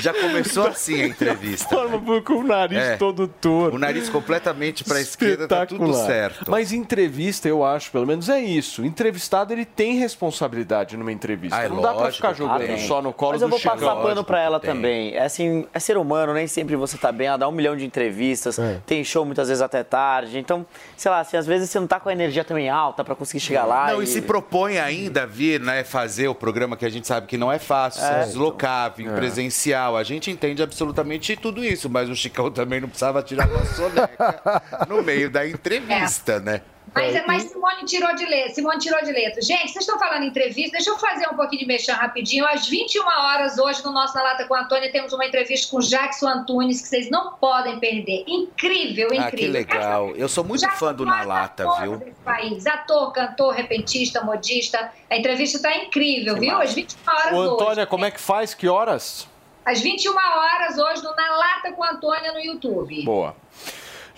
[0.01, 1.69] Já começou assim a entrevista.
[1.69, 2.97] Forma com o nariz É.
[2.97, 3.77] todo torto.
[3.77, 6.51] O nariz completamente pra esquerda, tá tudo certo.
[6.51, 8.85] Mas entrevista, eu acho, pelo menos é isso.
[8.85, 11.57] Entrevistado, ele tem responsabilidade numa entrevista.
[11.57, 13.61] Ah, é não dá pra lógico, ficar jogando só no colo Mas do eu vou
[13.61, 14.71] passar pano pra ela Tem.
[14.71, 15.15] também.
[15.15, 17.27] É assim, é ser humano, nem sempre você tá bem.
[17.29, 18.81] Ela dá um milhão de entrevistas, É.
[18.87, 20.39] tem show muitas vezes até tarde.
[20.39, 20.65] Então,
[20.97, 23.41] sei lá, assim, às vezes você não tá com a energia também alta pra conseguir
[23.41, 23.89] chegar lá.
[23.93, 27.27] Não, e se propõe ainda a vir, né, fazer o programa que a gente sabe
[27.27, 28.33] que não é fácil, É, então.
[29.03, 29.13] em É.
[29.15, 29.97] presencial.
[29.97, 34.63] A gente entende absolutamente tudo isso, mas o Chicão também não precisava tirar uma soneca
[34.89, 36.63] no meio da entrevista, né?
[36.99, 38.55] Mas, mas Simone tirou de letra.
[38.55, 39.41] Simone tirou de letra.
[39.41, 40.73] Gente, vocês estão falando em entrevista.
[40.73, 42.47] Deixa eu fazer um pouquinho de mexer rapidinho.
[42.47, 45.81] Às 21 horas, hoje, no nosso Na Lata com a Antônia, temos uma entrevista com
[45.81, 48.25] Jackson Antunes, que vocês não podem perder.
[48.27, 49.21] Incrível, incrível.
[49.21, 50.11] Ah, que legal.
[50.17, 52.15] Eu sou muito fã do Na Lata, viu?
[52.25, 52.67] País.
[52.67, 54.93] Ator, cantor, repentista, modista.
[55.11, 56.57] A entrevista está incrível, viu?
[56.61, 57.55] Às 21 horas Ô, hoje.
[57.55, 58.55] Antônia, como é que faz?
[58.55, 59.29] Que horas?
[59.65, 63.05] Às 21 horas hoje no Na Lata com a Antônia no YouTube.
[63.05, 63.37] Boa.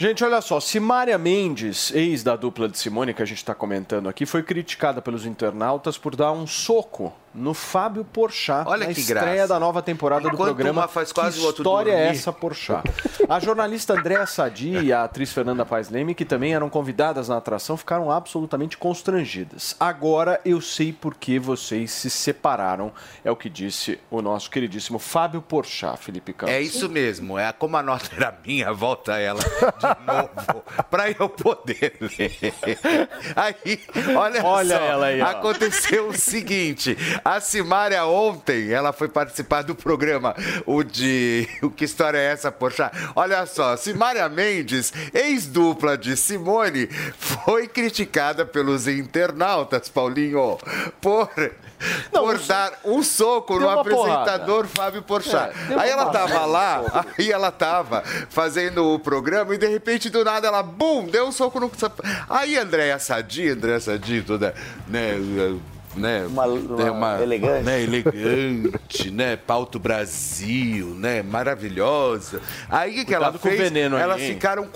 [0.03, 4.09] Gente, olha só, Simária Mendes, ex da dupla de Simone que a gente está comentando
[4.09, 9.01] aqui, foi criticada pelos internautas por dar um soco no Fábio Porchat Olha na que
[9.01, 9.49] estreia graça.
[9.49, 10.89] da nova temporada do Enquanto programa.
[10.89, 12.83] faz quase que história é essa, Porchat?
[13.29, 17.37] A jornalista Andréa Sadi e a atriz Fernanda Paes Leme, que também eram convidadas na
[17.37, 19.77] atração, ficaram absolutamente constrangidas.
[19.79, 22.93] Agora eu sei por que vocês se separaram,
[23.25, 26.55] é o que disse o nosso queridíssimo Fábio Porchat, Felipe Campos.
[26.55, 27.39] É isso mesmo.
[27.39, 32.53] É como a nota era minha, volta ela de novo para eu poder ler.
[33.37, 33.81] Aí,
[34.17, 35.27] olha, Olha só, ela aí, ó.
[35.27, 40.35] aconteceu o seguinte: A Simária ontem, ela foi participar do programa,
[40.67, 42.91] o de O Que História é Essa, poxa?
[43.15, 46.89] Olha só, Simária Mendes, ex-dupla de Simone,
[47.19, 50.59] foi criticada pelos internautas, Paulinho,
[51.01, 51.31] por...
[52.11, 55.55] por dar um soco no apresentador Fábio Porchat.
[55.71, 56.47] É, aí ela tava porrada.
[56.47, 61.27] lá, aí ela tava fazendo o programa e de repente do nada ela, bum, deu
[61.27, 61.71] um soco no.
[62.29, 64.55] Aí Andréia Sadi, Andréia Sadi, toda,
[64.87, 65.15] né.
[65.97, 67.65] Né, uma, uma elegante.
[67.65, 72.41] né, elegante, né, pauto Brasil, né, maravilhosa.
[72.69, 73.63] Aí o que, ela Cuidado com o fez?
[73.63, 74.35] veneno aí, Elas hein?
[74.35, 74.69] ficaram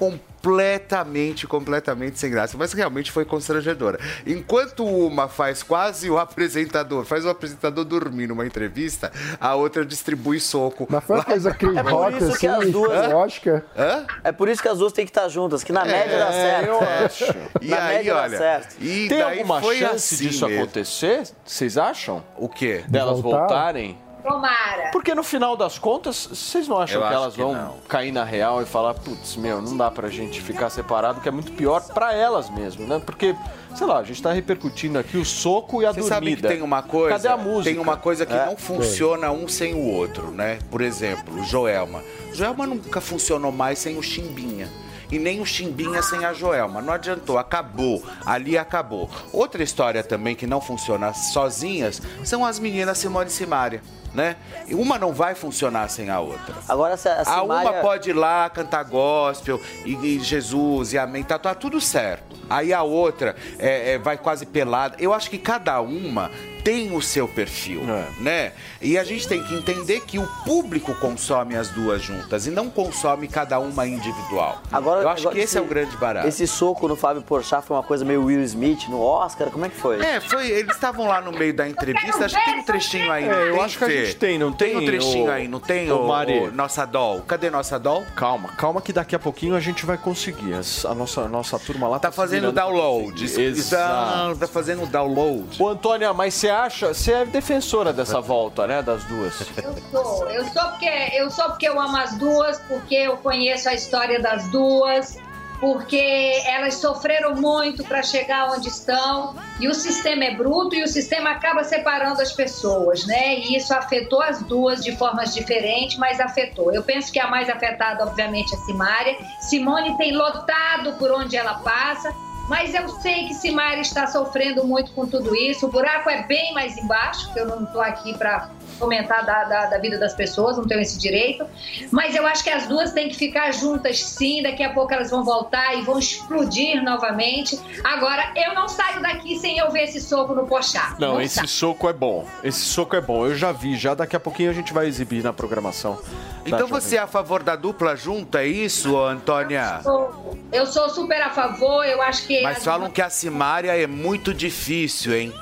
[0.45, 3.99] completamente, completamente sem graça, mas realmente foi constrangedora.
[4.27, 9.11] Enquanto uma faz quase o apresentador, faz o apresentador dormir numa entrevista,
[9.41, 10.87] a outra distribui soco.
[10.91, 13.13] Mas foi uma coisa Chris É por isso que assim, as duas.
[13.15, 13.63] Oscar.
[13.77, 14.07] Hã?
[14.23, 16.33] É por isso que as duas têm que estar juntas, que na É, média dá
[16.33, 16.67] certo.
[16.69, 17.25] eu acho.
[17.65, 18.77] E na aí, média olha, dá certo.
[18.81, 20.63] e Tem alguma chance assim disso mesmo.
[20.63, 21.23] acontecer?
[21.45, 22.23] Vocês acham?
[22.37, 22.85] O quê?
[22.89, 23.39] Delas voltar?
[23.41, 23.99] voltarem?
[24.25, 24.89] Tomara.
[24.91, 27.75] Porque no final das contas, vocês não acham Eu que elas que vão não.
[27.87, 31.33] cair na real e falar, putz, meu, não dá pra gente ficar separado, que é
[31.33, 33.01] muito pior pra elas mesmo, né?
[33.05, 33.37] Porque,
[33.75, 36.15] sei lá, a gente tá repercutindo aqui o soco e a Você dormida.
[36.15, 37.11] sabe que tem uma coisa.
[37.17, 37.71] Cadê a música?
[37.71, 38.47] Tem uma coisa que É.
[38.47, 40.59] não funciona um sem o outro, né?
[40.71, 42.03] Por exemplo, Joelma.
[42.33, 44.69] Joelma nunca funcionou mais sem o Chimbinha.
[45.15, 46.83] E nem o Chimbinha sem a Joelma.
[46.83, 48.03] Não adiantou, acabou.
[48.27, 49.09] Ali acabou.
[49.33, 53.81] Outra história também que não funciona sozinhas são as meninas Simone e Simária.
[54.13, 54.35] Né?
[54.73, 56.57] Uma não vai funcionar sem a outra.
[56.69, 57.71] Agora, se a A Simária...
[57.71, 62.35] uma pode ir lá cantar gospel e, e Jesus e amém, tá, tá tudo certo.
[62.51, 64.97] Aí a outra é, é, vai quase pelada.
[64.99, 66.29] Eu acho que cada uma
[66.65, 67.83] tem o seu perfil,
[68.19, 68.53] né?
[68.81, 72.71] E a gente tem que entender que o público consome as duas juntas e não
[72.71, 74.61] consome cada uma individual.
[74.73, 76.27] Agora, Eu acho agora que esse é o grande barato.
[76.27, 79.69] Esse soco no Fábio Porchat foi uma coisa meio Will Smith no Oscar, como é
[79.69, 80.01] que foi?
[80.03, 83.25] É, foi, eles estavam lá no meio da entrevista, acho que tem um trechinho aí.
[83.25, 84.05] É, não eu tem, acho que a Fê?
[84.07, 86.39] gente tem, não tem, um trechinho ô- aí, não tem, ô, Mari?
[86.39, 87.21] ô, nossa doll?
[87.23, 88.03] Cadê nossa doll?
[88.17, 90.55] Calma, calma que daqui a pouquinho a gente vai conseguir.
[90.55, 93.23] As- A nossa, a nossa turma lá Tá se fazendo download.
[93.25, 93.41] Exato.
[93.41, 94.37] Exato.
[94.39, 95.61] Tá fazendo download.
[95.63, 96.95] Ô, Antônia, mas você acha...
[96.95, 99.41] Você é defensora dessa volta, né, das duas?
[99.57, 103.69] Eu sou, eu sou porque eu sou porque eu amo as duas, porque eu conheço
[103.69, 105.19] a história das duas,
[105.61, 110.89] porque elas sofreram muito para chegar onde estão e o sistema é bruto e o
[110.89, 113.37] sistema acaba separando as pessoas, né?
[113.37, 116.73] E isso afetou as duas de formas diferentes, mas afetou.
[116.73, 119.17] Eu penso que a mais afetada, obviamente, é a Simária.
[119.41, 122.15] Simone tem lotado por onde ela passa.
[122.49, 125.67] Mas eu sei que Simária está sofrendo muito com tudo isso.
[125.67, 129.79] O buraco é bem mais embaixo, eu não estou aqui para comentar da, da, da
[129.79, 131.47] vida das pessoas, não tenho esse direito.
[131.91, 134.43] Mas eu acho que as duas têm que ficar juntas sim.
[134.43, 137.59] Daqui a pouco elas vão voltar e vão explodir novamente.
[137.83, 140.95] Agora, eu não saio daqui sem eu ver esse soco no Pochá.
[140.99, 141.49] Não, esse saio.
[141.49, 142.27] soco é bom.
[142.43, 143.27] Esse soco é bom.
[143.27, 145.99] Eu já vi, já daqui a pouquinho a gente vai exibir na programação.
[146.47, 149.81] Então você é a favor da dupla junta, é isso, Antônia?
[149.83, 152.43] Sou- Eu sou super a favor, eu acho que.
[152.43, 155.33] Mas as- falam que a Simária é muito difícil, hein?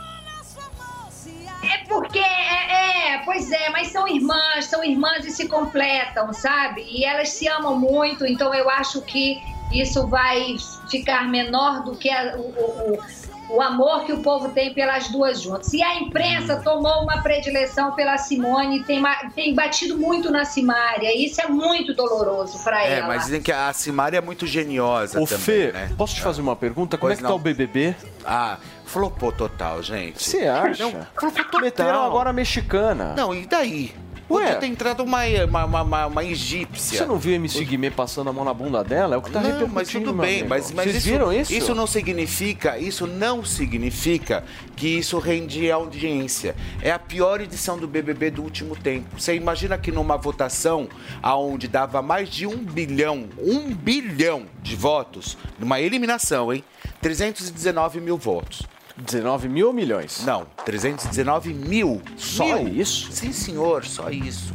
[1.62, 6.84] É porque, é, é, pois é, mas são irmãs, são irmãs e se completam, sabe?
[6.88, 9.40] E elas se amam muito, então eu acho que
[9.72, 10.56] isso vai
[10.90, 13.22] ficar menor do que a- o, o- o-
[13.56, 15.72] o amor que o povo tem pelas duas juntas.
[15.74, 19.02] E a imprensa tomou uma predileção pela Simone e tem,
[19.34, 21.14] tem batido muito na Simária.
[21.14, 23.08] Isso é muito doloroso para É, ela.
[23.08, 25.90] mas dizem que a Simária é muito geniosa Ô, também, Fê, né?
[25.98, 26.96] posso te fazer uma pergunta?
[26.96, 27.36] Como Pois é que tá não.
[27.36, 27.94] o BBB?
[28.24, 28.56] Ah,
[28.92, 30.22] flopou total, gente.
[30.22, 30.84] Você acha?
[30.84, 31.60] Não, flopou total.
[31.62, 33.14] Meteram agora a mexicana.
[33.16, 33.94] Não, e daí?
[34.30, 34.44] Ué.
[34.44, 36.98] Podia ter entrado uma, uma, uma, uma, uma egípcia.
[36.98, 39.14] Você não viu a MC Guimê passando a mão na bunda dela?
[39.14, 41.52] É o que tá não, repercutindo, mas tudo bem, mas, mas Vocês isso, viram isso?
[41.52, 44.44] Isso não significa, isso não significa
[44.76, 46.54] que isso rende audiência.
[46.80, 49.20] É a pior edição do BBB do último tempo.
[49.20, 50.88] Você imagina que numa votação
[51.22, 56.64] aonde dava mais de um bilhão, um bilhão de votos, numa eliminação, hein?
[57.00, 58.62] 319 mil votos.
[58.96, 60.24] 19 mil ou milhões?
[60.24, 62.02] Não, 319 mil.
[62.16, 62.68] Só Mil.
[62.68, 63.10] isso?
[63.12, 64.52] Sim, senhor, só isso.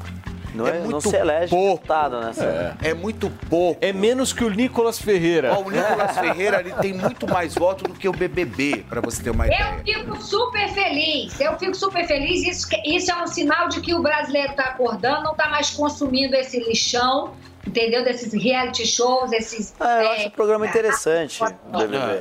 [0.53, 2.75] Não, é, não se elege deputado nessa.
[2.81, 2.93] É.
[2.93, 3.77] muito pouco.
[3.79, 5.53] É menos que o Nicolas Ferreira.
[5.53, 9.21] Ó, o Nicolas Ferreira ele tem muito mais voto do que o BBB, pra você
[9.21, 9.83] ter uma ideia.
[9.85, 12.43] Eu fico super feliz, eu fico super feliz.
[12.43, 16.35] Isso, isso é um sinal de que o brasileiro está acordando, não está mais consumindo
[16.35, 17.33] esse lixão,
[17.77, 18.03] entendeu?
[18.03, 19.73] Desses reality shows, esses.
[19.79, 21.51] Ah, eu acho o programa interessante, Ah,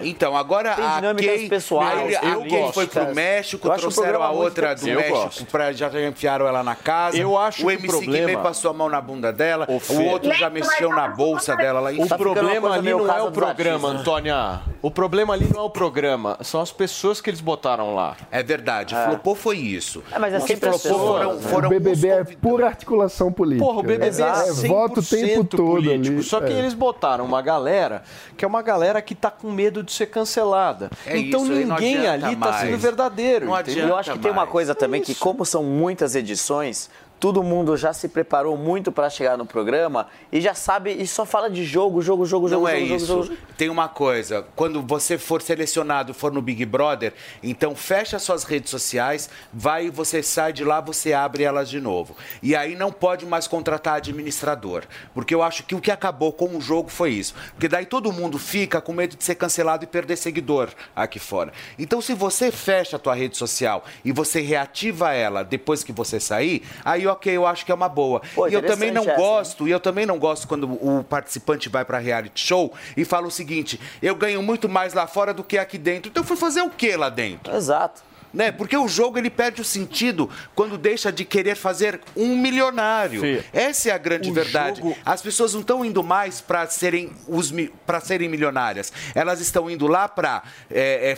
[0.02, 3.14] então, agora Tem a dinâmicas Kay, pessoais, a, eu Kay gosto, foi pro.
[3.14, 5.46] México, Eu o trouxeram a outra do Eu México, gosto.
[5.46, 7.16] pra, já enfiaram ela na casa.
[7.16, 9.80] Eu acho o que o MC problema- Guimê passou a mão na bunda dela, o,
[9.80, 9.94] Fê.
[10.08, 11.90] outro já mexeu na bolsa dela lá.
[11.90, 12.08] O enfim.
[12.16, 13.88] problema ali não é o programa.
[13.88, 14.60] Antônia.
[14.86, 18.16] O problema ali não é o programa, são as pessoas que eles botaram lá.
[18.30, 20.00] É verdade, flopou foi isso.
[20.12, 21.42] É, mas é flopou foram, né?
[21.42, 23.66] foram o BBB é pura articulação política.
[23.66, 24.44] Porra, o BBB né?
[24.46, 26.14] é É voto o tempo 100% todo político.
[26.14, 26.22] ali.
[26.22, 26.58] Só que é.
[26.58, 28.04] eles botaram uma galera
[28.36, 30.88] que é uma galera que tá com medo de ser cancelada.
[31.04, 32.60] É então isso, ninguém adianta ali tá mais.
[32.60, 33.46] sendo verdadeiro.
[33.46, 33.60] Não?
[33.66, 36.88] E eu acho que tem uma coisa também que, como são muitas edições,
[37.18, 41.24] todo mundo já se preparou muito para chegar no programa e já sabe e só
[41.24, 43.06] fala de jogo, jogo, jogo, jogo, Não é jogo, isso.
[43.06, 43.38] jogo, jogo.
[43.56, 48.70] Tem uma coisa, quando você for selecionado, for no Big Brother, então fecha suas redes
[48.70, 52.14] sociais, vai, você sai de lá, você abre elas de novo.
[52.42, 54.84] E aí não pode mais contratar administrador,
[55.14, 57.34] porque eu acho que o que acabou com o jogo foi isso.
[57.52, 61.52] Porque daí todo mundo fica com medo de ser cancelado e perder seguidor aqui fora.
[61.78, 66.20] Então se você fecha a tua rede social e você reativa ela depois que você
[66.20, 68.20] sair, aí ok, eu acho que é uma boa.
[68.34, 71.68] Pô, e eu também não essa, gosto, e eu também não gosto quando o participante
[71.68, 75.42] vai para reality show e fala o seguinte: eu ganho muito mais lá fora do
[75.44, 76.10] que aqui dentro.
[76.10, 77.54] Então eu fui fazer o que lá dentro?
[77.54, 78.02] Exato.
[78.32, 78.52] Né?
[78.52, 83.20] Porque o jogo ele perde o sentido quando deixa de querer fazer um milionário.
[83.20, 84.80] Fê, Essa é a grande o verdade.
[84.80, 87.52] jogo- As pessoas não estão indo mais para serem os
[87.86, 88.92] para serem milionárias.
[89.14, 90.42] Elas estão indo lá para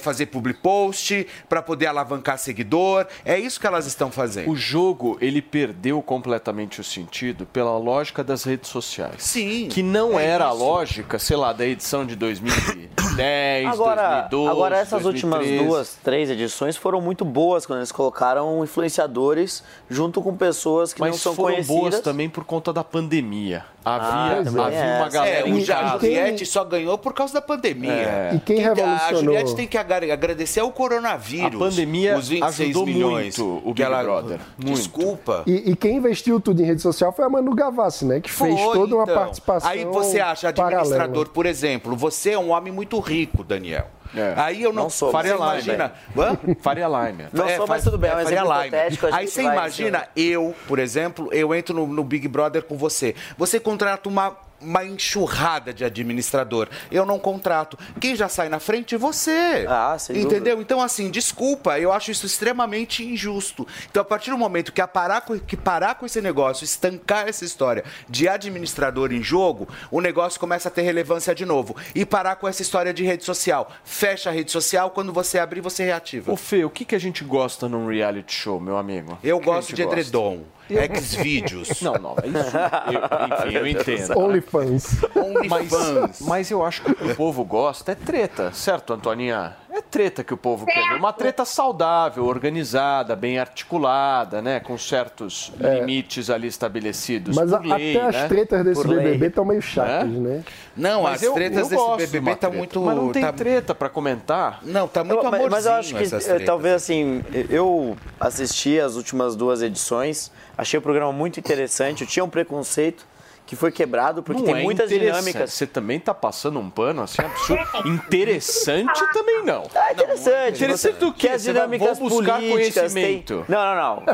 [0.00, 3.06] fazer public post, para poder alavancar seguidor.
[3.24, 4.50] É isso que elas estão fazendo.
[4.50, 9.16] O jogo, ele perdeu completamente o sentido pela lógica das redes sociais.
[9.24, 9.68] Sim.
[9.70, 10.58] Que não é era a isso.
[10.58, 15.52] lógica, sei lá, da edição de 2010, Agora, 2012, agora essas 2013.
[15.58, 21.00] últimas duas, três edições foram muito boas quando eles colocaram influenciadores junto com pessoas que
[21.00, 21.80] Mas não são foram conhecidas.
[21.80, 23.64] boas também por conta da pandemia.
[23.88, 25.14] Ah, Havia, também havia é uma essa.
[25.18, 25.98] galera É, em o Ja- a casa.
[26.00, 27.92] Juliette só ganhou por causa da pandemia.
[27.92, 28.30] É.
[28.34, 29.22] E quem a revolucionou?
[29.24, 31.54] Juliette tem que agra- agradecer ao coronavírus.
[31.54, 34.38] A pandemia os 26 ajudou milhões muito o Big Brother.
[34.58, 34.76] Muito.
[34.76, 35.42] Desculpa.
[35.46, 38.20] E, e quem investiu tudo em rede social foi a Manu Gavassi, né?
[38.20, 39.14] Que fez Foi, toda uma então.
[39.16, 39.70] participação.
[39.70, 40.80] Aí você acha paralela.
[40.82, 43.86] administrador, por exemplo, você é um homem muito rico, Daniel.
[44.16, 44.32] É.
[44.38, 45.92] Aí eu não, Não sou, Faria você imagina.
[46.16, 46.38] Hã?
[46.62, 47.28] Faria Limer.
[47.30, 48.74] Não sou, mas tudo bem, é Faria Lime.
[49.12, 53.14] a Aí você imagina, eu, por exemplo, eu entro no, no Big Brother com você.
[53.36, 56.68] Você contrata uma, uma enxurrada de administrador.
[56.90, 57.78] Eu não contrato.
[58.00, 59.64] Quem já sai na frente é você.
[59.68, 60.60] Ah, sem Entendeu?
[60.60, 63.64] Então, assim, desculpa, eu acho isso extremamente injusto.
[63.88, 67.28] Então, a partir do momento que, a parar, com, que parar com esse negócio, estancar
[67.28, 71.76] essa história de administrador em jogo, o negócio começa a ter relevância de novo.
[71.94, 73.70] E parar com essa história de rede social.
[73.84, 76.32] Fecha a rede social, quando você abrir, você reativa.
[76.32, 79.16] Ô Fê, o que, que a gente gosta num reality show, meu amigo?
[79.22, 80.00] Eu que gosto de gosta?
[80.00, 80.57] edredom.
[81.00, 81.80] Xvideos.
[81.80, 82.56] Não, não, é isso.
[82.86, 84.18] Eu, enfim, eu entendo.
[84.18, 85.00] OnlyFans.
[85.48, 89.56] Mas, mas eu acho que o que o povo gosta é treta, certo, Antoninha?
[89.70, 90.96] É treta que o povo quer ver.
[90.96, 94.60] Uma treta saudável, organizada, bem articulada, né?
[94.60, 98.22] Com certos limites ali estabelecidos Mas a- por lei, até né?
[98.22, 98.88] as tretas desse Por.
[98.88, 100.18] BBB estão meio chatas, É?
[100.18, 100.44] né?
[100.76, 102.80] Não, Mas as eu- tretas eu desse BBB uma tá muito.
[102.80, 104.60] Mas não tem tá- treta pra comentar?
[104.62, 108.96] Não, tá muito Eu- amorzinho mas eu acho que eh, talvez assim, eu assisti as
[108.96, 113.06] últimas duas edições, achei o programa muito interessante, eu tinha um preconceito
[113.48, 115.20] que foi quebrado, porque Não tem é muitas interessante.
[115.24, 115.52] dinâmicas.
[115.54, 117.64] Você também tá passando um pano assim absurdo.
[117.88, 119.62] Interessante também não.
[119.74, 120.56] É interessante.
[120.56, 121.28] Interessante você- do quê?
[121.28, 123.44] Que as Você vai- dinâmicas buscar políticas conhecimento.
[123.46, 123.56] Tem...
[123.56, 124.04] Não, não, não.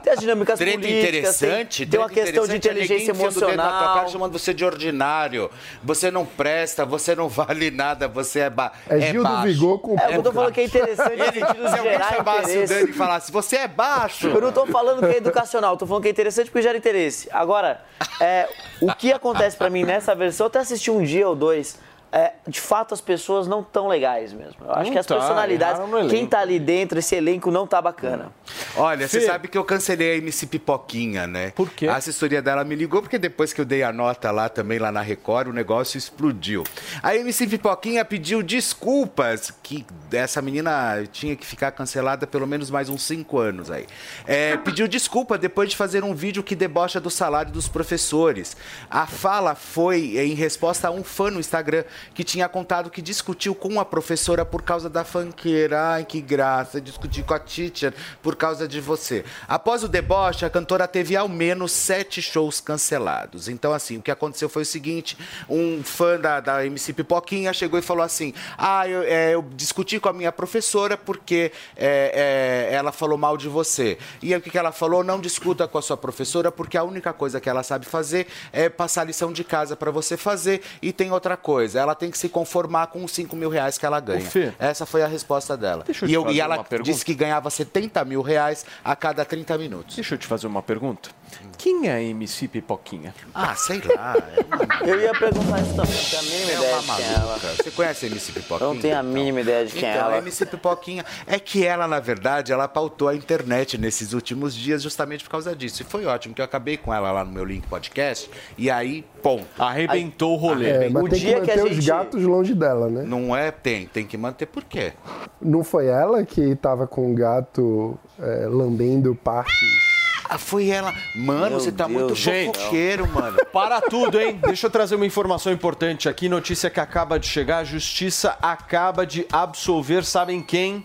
[0.00, 3.16] Tem as dinâmicas Treta políticas, interessante, tem, tem uma questão de interessante é inteligência o
[3.16, 4.08] dedo na tua cara emocional.
[4.08, 5.50] chamando você de ordinário.
[5.82, 9.46] Você não presta, você não vale nada, você é, ba É Gil do baixo.
[9.48, 12.58] Vigor com É, eu tô falando que é interessante no Ele, de se alguém chamasse
[12.58, 12.66] o.
[12.68, 14.28] Dani e falasse, você é baixo.
[14.28, 17.28] Eu não tô falando que é educacional, tô falando que é interessante porque gera interesse.
[17.32, 17.80] Agora,
[18.20, 18.48] é,
[18.80, 21.78] o que acontece pra mim nessa versão, eu até assisti um dia ou dois.
[22.12, 24.64] É, de fato, as pessoas não tão legais mesmo.
[24.64, 27.82] Eu acho Não que as tá, personalidades, quem tá ali dentro, esse elenco não tá
[27.82, 28.32] bacana.
[28.76, 29.26] Olha, você Fê.
[29.26, 31.50] sabe que eu cancelei a MC Pipoquinha, né?
[31.50, 31.88] Por quê?
[31.88, 34.92] A assessoria dela me ligou porque depois que eu dei a nota lá também, lá
[34.92, 36.62] na Record, o negócio explodiu.
[37.02, 42.88] A MC Pipoquinha pediu desculpas, que essa menina tinha que ficar cancelada pelo menos mais
[42.88, 43.86] uns cinco anos aí.
[44.26, 48.56] É, pediu desculpa depois de fazer um vídeo que debocha do salário dos professores.
[48.88, 53.54] A fala foi em resposta a um fã no Instagram que tinha contado que discutiu
[53.54, 55.92] com a professora por causa da fanqueira.
[55.92, 57.92] Ai, que graça, discutir com a teacher
[58.22, 59.24] por causa de você.
[59.48, 63.48] Após o deboche, a cantora teve ao menos sete shows cancelados.
[63.48, 65.16] Então, assim, o que aconteceu foi o seguinte:
[65.48, 70.00] um fã da, da MC Pipoquinha chegou e falou assim: Ah, eu, é, eu discuti
[70.00, 73.98] com a minha professora porque é, é, ela falou mal de você.
[74.22, 75.04] E o que, que ela falou?
[75.04, 78.68] Não discuta com a sua professora porque a única coisa que ela sabe fazer é
[78.68, 80.62] passar lição de casa para você fazer.
[80.82, 83.86] E tem outra coisa: ela tem que se conformar com os 5 mil reais que
[83.86, 84.20] ela ganha.
[84.20, 84.52] Fê.
[84.58, 85.84] Essa foi a resposta dela.
[85.84, 86.56] Deixa eu e, eu- e ela
[86.92, 89.94] disse que ganhava 70 mil reais a cada 30 minutos.
[89.96, 91.10] Deixa eu te fazer uma pergunta.
[91.58, 93.14] Quem é a MC Pipoquinha?
[93.34, 94.14] Ah, sei lá.
[94.86, 97.14] Eu ia perguntar isso também, não tenho a mínima É ideia uma de quem é
[97.14, 97.38] ela.
[97.38, 98.68] Você conhece a MC Pipoquinha?
[98.68, 100.14] Eu não tenho a mínima ideia de quem é então, ela.
[100.16, 104.82] a MC Pipoquinha é que ela, na verdade, ela pautou a internet nesses últimos dias
[104.82, 105.82] justamente por causa disso.
[105.82, 109.04] E foi ótimo, que eu acabei com ela lá no meu link podcast e aí,
[109.22, 109.42] pum.
[109.58, 110.68] Arrebentou o rolê.
[110.68, 113.02] É, mas tem que manter os gatos longe dela, né?
[113.06, 113.50] Não é?
[113.50, 114.92] Tem, tem que manter por quê?
[115.40, 119.95] Não foi ela que tava com o gato é, lambendo partes?
[120.28, 120.92] Ah, foi ela.
[121.14, 122.52] Mano, Meu você tá Deus muito céu.
[122.52, 123.38] fofoqueiro, mano.
[123.52, 124.38] Para tudo, hein?
[124.44, 126.28] Deixa eu trazer uma informação importante aqui.
[126.28, 127.58] Notícia que acaba de chegar.
[127.58, 130.84] A justiça acaba de absolver, sabem quem?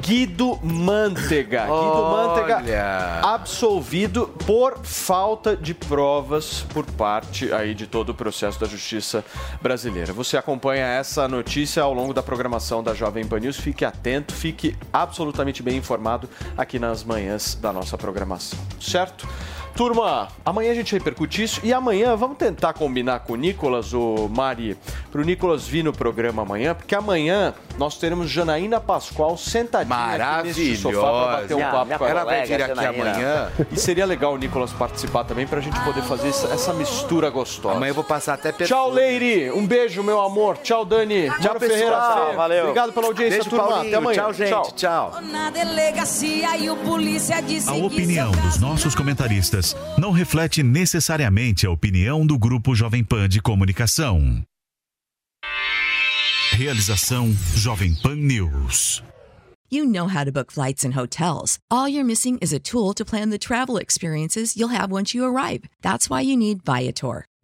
[0.00, 1.62] Guido Mantega.
[1.66, 2.28] Guido Olha.
[2.28, 2.56] Mantega
[3.22, 9.24] absolvido por falta de provas por parte aí de todo o processo da justiça
[9.60, 10.12] brasileira.
[10.12, 13.56] Você acompanha essa notícia ao longo da programação da Jovem Pan News.
[13.56, 18.58] Fique atento, fique absolutamente bem informado aqui nas manhãs da nossa programação.
[18.80, 19.26] Certo?
[19.76, 24.26] Turma, amanhã a gente repercute isso e amanhã vamos tentar combinar com o Nicolas, o
[24.34, 24.74] Mari,
[25.12, 29.94] para o Nicolas vir no programa amanhã, porque amanhã nós teremos Janaína Pascoal sentadinha
[30.38, 32.20] aqui nesse sofá para bater um Minha- papo minha com ela.
[32.20, 33.10] Ela vai vir aqui Janaína.
[33.10, 33.48] amanhã.
[33.70, 37.28] E seria legal o Nicolas participar também para a gente poder fazer essa, essa mistura
[37.28, 37.76] gostosa.
[37.76, 39.50] Amanhã eu vou passar até Tchau, Leire.
[39.50, 40.56] Um beijo, meu amor.
[40.56, 41.30] Tchau, Dani.
[41.38, 42.30] Tchau, pessoal.
[42.30, 42.36] Fê.
[42.36, 42.62] Valeu.
[42.62, 43.66] Obrigado pela audiência, Beijo, turma.
[43.68, 43.88] Paulinho.
[43.88, 44.22] Até amanhã.
[44.22, 44.74] Tchau, gente.
[44.74, 45.12] Tchau.
[47.46, 49.65] Disse A opinião dos nossos comentaristas
[49.98, 54.42] não reflete necessariamente a opinião do Grupo Jovem Pan de Comunicação.
[56.52, 59.02] Realização Jovem Pan News.
[59.68, 61.58] You know how to book flights and hotels.
[61.70, 65.24] All you're missing is a tool to plan the travel experiences you'll have once you
[65.24, 65.64] arrive.
[65.82, 67.26] That's why you need Viator.